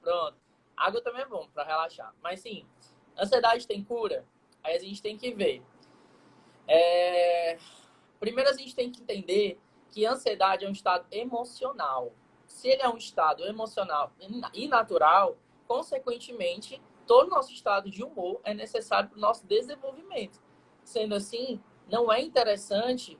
Pronto. 0.00 0.36
Água 0.76 1.00
também 1.00 1.22
é 1.22 1.26
bom 1.26 1.48
para 1.52 1.64
relaxar. 1.64 2.14
Mas 2.22 2.40
sim, 2.40 2.64
ansiedade 3.18 3.66
tem 3.66 3.82
cura? 3.82 4.24
Aí 4.62 4.76
a 4.76 4.78
gente 4.78 5.02
tem 5.02 5.16
que 5.18 5.32
ver. 5.32 5.62
É... 6.68 7.58
Primeiro 8.20 8.50
a 8.50 8.52
gente 8.52 8.74
tem 8.74 8.90
que 8.90 9.02
entender 9.02 9.58
que 9.88 10.06
ansiedade 10.06 10.64
é 10.64 10.68
um 10.68 10.72
estado 10.72 11.06
emocional. 11.10 12.12
Se 12.46 12.68
ele 12.68 12.82
é 12.82 12.88
um 12.88 12.96
estado 12.96 13.44
emocional 13.44 14.12
e 14.54 14.68
natural, 14.68 15.36
consequentemente, 15.66 16.80
todo 17.04 17.30
nosso 17.30 17.52
estado 17.52 17.90
de 17.90 18.04
humor 18.04 18.40
é 18.44 18.54
necessário 18.54 19.08
para 19.08 19.18
o 19.18 19.20
nosso 19.20 19.44
desenvolvimento. 19.46 20.40
Sendo 20.84 21.16
assim, 21.16 21.60
não 21.90 22.12
é 22.12 22.20
interessante 22.20 23.18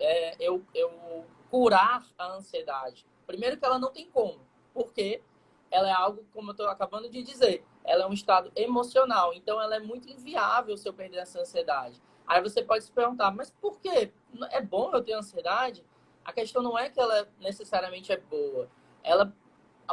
é, 0.00 0.36
eu, 0.40 0.64
eu 0.74 1.26
curar 1.52 2.02
a 2.16 2.32
ansiedade. 2.32 3.04
Primeiro 3.26 3.58
que 3.58 3.64
ela 3.66 3.78
não 3.78 3.92
tem 3.92 4.08
como, 4.08 4.40
porque 4.72 5.22
ela 5.70 5.86
é 5.86 5.92
algo, 5.92 6.24
como 6.32 6.48
eu 6.48 6.52
estou 6.52 6.66
acabando 6.66 7.10
de 7.10 7.22
dizer, 7.22 7.62
ela 7.84 8.04
é 8.04 8.06
um 8.06 8.12
estado 8.14 8.50
emocional, 8.56 9.34
então 9.34 9.60
ela 9.60 9.76
é 9.76 9.78
muito 9.78 10.08
inviável 10.08 10.74
se 10.78 10.88
eu 10.88 10.94
perder 10.94 11.18
essa 11.18 11.38
ansiedade. 11.38 12.00
Aí 12.26 12.40
você 12.40 12.62
pode 12.62 12.84
se 12.84 12.90
perguntar, 12.90 13.30
mas 13.32 13.50
por 13.50 13.78
quê? 13.80 14.10
É 14.50 14.62
bom 14.62 14.90
eu 14.94 15.04
ter 15.04 15.12
ansiedade? 15.12 15.84
A 16.24 16.32
questão 16.32 16.62
não 16.62 16.78
é 16.78 16.88
que 16.88 16.98
ela 16.98 17.28
necessariamente 17.38 18.10
é 18.10 18.16
boa. 18.16 18.70
Ela 19.02 19.30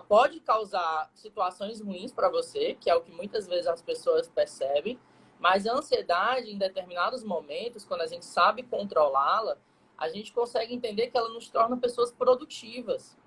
pode 0.07 0.39
causar 0.39 1.12
situações 1.14 1.82
ruins 1.82 2.14
para 2.14 2.30
você, 2.30 2.76
que 2.76 2.89
é 2.89 2.95
o 2.95 3.01
que 3.01 3.12
muitas 3.12 3.47
vezes 3.47 3.68
as 3.68 3.82
pessoas 3.82 4.30
percebem, 4.30 4.97
mas 5.38 5.68
a 5.68 5.74
ansiedade, 5.74 6.49
em 6.49 6.57
determinados 6.57 7.22
momentos, 7.22 7.84
quando 7.84 8.01
a 8.01 8.07
gente 8.07 8.26
sabe 8.26 8.64
controlá-la, 8.64 9.57
a 9.99 10.09
gente 10.09 10.33
consegue 10.33 10.73
entender 10.73 11.07
que 11.07 11.17
ela 11.17 11.29
nos 11.29 11.49
torna 11.49 11.77
pessoas 11.77 12.11
produtivas, 12.11 13.17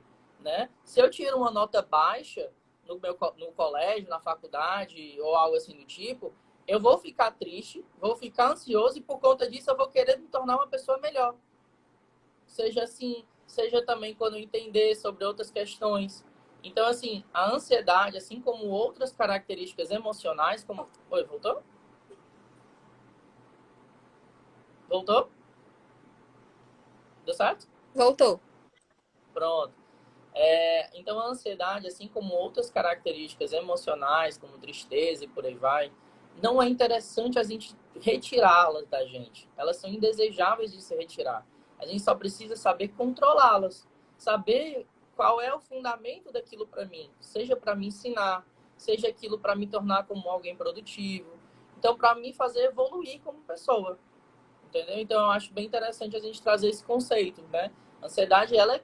né? 0.41 0.71
Se 0.85 1.01
eu 1.01 1.11
tiro 1.11 1.37
uma 1.37 1.51
nota 1.51 1.83
baixa 1.83 2.51
no 2.87 2.99
meu 2.99 3.17
no 3.37 3.53
colégio, 3.53 4.09
na 4.09 4.19
faculdade 4.19 5.17
ou 5.21 5.37
algo 5.37 5.57
assim 5.57 5.77
do 5.77 5.85
tipo, 5.85 6.35
eu 6.67 6.81
vou 6.81 6.99
ficar 6.99 7.31
triste, 7.33 7.85
vou 8.01 8.17
ficar 8.17 8.53
ansioso 8.53 8.99
e 8.99 9.01
por 9.01 9.21
conta 9.21 9.49
disso 9.49 9.71
eu 9.71 9.77
vou 9.77 9.89
querer 9.89 10.19
me 10.19 10.27
tornar 10.29 10.57
uma 10.57 10.67
pessoa 10.67 10.99
melhor. 10.99 11.35
Seja 12.47 12.83
assim, 12.83 13.25
seja 13.47 13.85
também 13.85 14.15
quando 14.15 14.37
entender 14.37 14.95
sobre 14.97 15.25
outras 15.25 15.51
questões, 15.51 16.25
então, 16.63 16.87
assim, 16.87 17.25
a 17.35 17.51
ansiedade, 17.53 18.17
assim 18.17 18.41
como 18.41 18.67
outras 18.67 19.13
características 19.13 19.91
emocionais, 19.91 20.63
como. 20.63 20.89
Oi, 21.11 21.25
voltou? 21.25 21.63
Voltou? 24.89 25.29
Deu 27.25 27.35
certo? 27.35 27.69
Voltou. 27.95 28.41
Pronto. 29.33 29.75
É, 30.35 30.99
então, 30.99 31.19
a 31.19 31.27
ansiedade, 31.27 31.87
assim 31.87 32.09
como 32.09 32.35
outras 32.35 32.71
características 32.71 33.53
emocionais, 33.53 34.39
como 34.39 34.59
tristeza 34.59 35.25
e 35.25 35.29
por 35.29 35.45
aí 35.45 35.55
vai, 35.55 35.93
não 36.41 36.63
é 36.63 36.69
interessante 36.69 37.39
a 37.39 37.43
gente 37.43 37.77
retirá-las 38.01 38.87
da 38.87 39.05
gente. 39.05 39.49
Elas 39.57 39.77
são 39.77 39.91
indesejáveis 39.91 40.73
de 40.73 40.81
se 40.81 40.95
retirar. 40.95 41.47
A 41.79 41.87
gente 41.87 42.03
só 42.03 42.15
precisa 42.15 42.57
saber 42.57 42.89
controlá-las. 42.89 43.87
Saber 44.17 44.87
qual 45.17 45.41
é 45.41 45.55
o 45.55 45.61
fundamento 45.61 46.33
daquilo 46.33 46.67
para 46.67 46.85
mim, 46.85 47.11
seja 47.21 47.55
para 47.55 47.75
me 47.75 47.89
ensinar, 47.89 48.47
seja 48.77 49.09
aquilo 49.09 49.39
para 49.39 49.55
me 49.55 49.67
tornar 49.67 50.07
como 50.07 50.29
alguém 50.29 50.57
produtivo. 50.57 51.31
Então, 51.79 51.97
para 51.97 52.15
me 52.15 52.33
fazer 52.33 52.65
evoluir 52.65 53.21
como 53.23 53.43
pessoa. 53.43 53.99
Entendeu? 54.73 54.99
Então, 55.01 55.21
eu 55.21 55.31
acho 55.31 55.53
bem 55.53 55.67
interessante 55.67 56.17
a 56.17 56.19
gente 56.19 56.41
trazer 56.41 56.71
esse 56.71 56.83
conceito, 56.83 57.43
né? 57.53 57.71
A 58.01 58.07
ansiedade, 58.07 58.57
ela, 58.57 58.81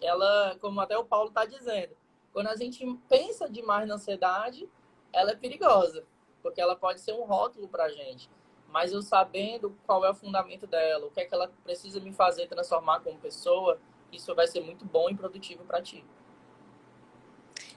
ela 0.00 0.56
como 0.62 0.80
até 0.80 0.96
o 0.96 1.04
Paulo 1.04 1.28
está 1.28 1.44
dizendo, 1.44 1.94
quando 2.32 2.46
a 2.46 2.56
gente 2.56 2.82
pensa 3.06 3.46
demais 3.46 3.86
na 3.86 3.96
ansiedade, 3.96 4.66
ela 5.12 5.32
é 5.32 5.36
perigosa, 5.36 6.04
porque 6.42 6.58
ela 6.58 6.74
pode 6.74 7.02
ser 7.02 7.12
um 7.12 7.24
rótulo 7.24 7.68
para 7.68 7.84
a 7.84 7.88
gente. 7.90 8.30
Mas 8.68 8.94
eu 8.94 9.02
sabendo 9.02 9.76
qual 9.86 10.06
é 10.06 10.10
o 10.10 10.14
fundamento 10.14 10.66
dela, 10.66 11.06
o 11.06 11.10
que 11.10 11.20
é 11.20 11.26
que 11.26 11.34
ela 11.34 11.52
precisa 11.62 12.00
me 12.00 12.14
fazer 12.14 12.48
transformar 12.48 13.00
como 13.00 13.18
pessoa, 13.18 13.78
isso 14.10 14.34
vai 14.34 14.46
ser 14.46 14.60
muito 14.60 14.86
bom 14.86 15.10
e 15.10 15.14
produtivo 15.14 15.64
para 15.64 15.82
ti. 15.82 16.02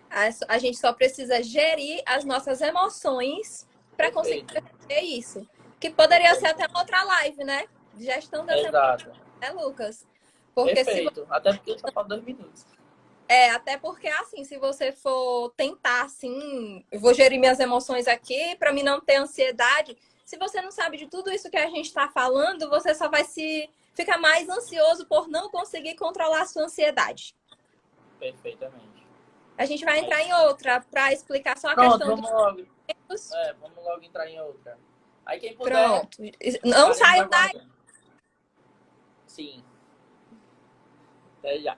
A, 0.10 0.58
gente 0.58 0.78
só 0.78 0.94
precisa 0.94 1.44
gerir 1.44 2.02
as 2.06 2.24
nossas 2.24 2.62
emoções 2.62 3.68
para 3.98 4.12
conseguir 4.14 4.46
fazer 4.48 5.02
isso. 5.02 5.46
Que 5.80 5.90
poderia 5.90 6.36
ser 6.36 6.48
até 6.48 6.68
uma 6.68 6.80
outra 6.80 7.04
live, 7.04 7.44
né? 7.44 7.66
Gestão 7.98 8.46
das 8.46 8.60
Exato. 8.60 9.06
emoções, 9.06 9.24
né, 9.40 9.52
Lucas? 9.52 10.08
Porque 10.54 10.76
Perfeito. 10.76 11.22
Se... 11.22 11.28
Até 11.30 11.54
porque 11.54 11.80
só 11.80 11.92
falta 11.92 12.10
dois 12.10 12.24
minutos. 12.24 12.66
É, 13.28 13.52
até 13.52 13.78
porque 13.78 14.08
assim, 14.08 14.44
se 14.44 14.58
você 14.58 14.92
for 14.92 15.54
tentar 15.56 16.04
assim, 16.04 16.84
eu 16.92 17.00
vou 17.00 17.14
gerir 17.14 17.40
minhas 17.40 17.60
emoções 17.60 18.08
aqui 18.08 18.56
para 18.56 18.74
mim 18.74 18.82
não 18.82 19.00
ter 19.00 19.18
ansiedade. 19.18 19.96
Se 20.26 20.36
você 20.38 20.62
não 20.62 20.72
sabe 20.72 20.98
de 20.98 21.06
tudo 21.06 21.32
isso 21.32 21.50
que 21.50 21.58
a 21.58 21.68
gente 21.68 21.86
está 21.86 22.10
falando, 22.10 22.70
você 22.70 22.94
só 22.96 23.08
vai 23.08 23.24
se 23.24 23.70
fica 23.94 24.18
mais 24.18 24.50
ansioso 24.50 25.06
por 25.06 25.28
não 25.28 25.50
conseguir 25.50 25.96
controlar 25.96 26.42
a 26.42 26.46
sua 26.46 26.64
ansiedade. 26.64 27.36
Perfeitamente. 28.20 29.06
A 29.58 29.66
gente 29.66 29.86
vai 29.86 30.00
entrar 30.00 30.22
em 30.22 30.34
outra 30.34 30.82
para 30.82 31.14
explicar 31.14 31.58
só 31.58 31.70
a 31.70 31.76
Pronto, 31.76 31.98
questão 31.98 32.16
vamos 32.16 32.32
logo. 32.32 32.62
É, 32.88 33.54
vamos 33.54 33.84
logo 33.84 34.04
entrar 34.04 34.28
em 34.28 34.42
outra. 34.42 34.78
Aí 35.30 35.40
quem 35.40 35.56
puder. 35.56 35.72
Pronto. 35.72 36.18
Não 36.66 36.92
saiam 36.92 37.30
daí. 37.30 37.62
Sim. 39.28 39.64
Até 41.38 41.60
já. 41.60 41.78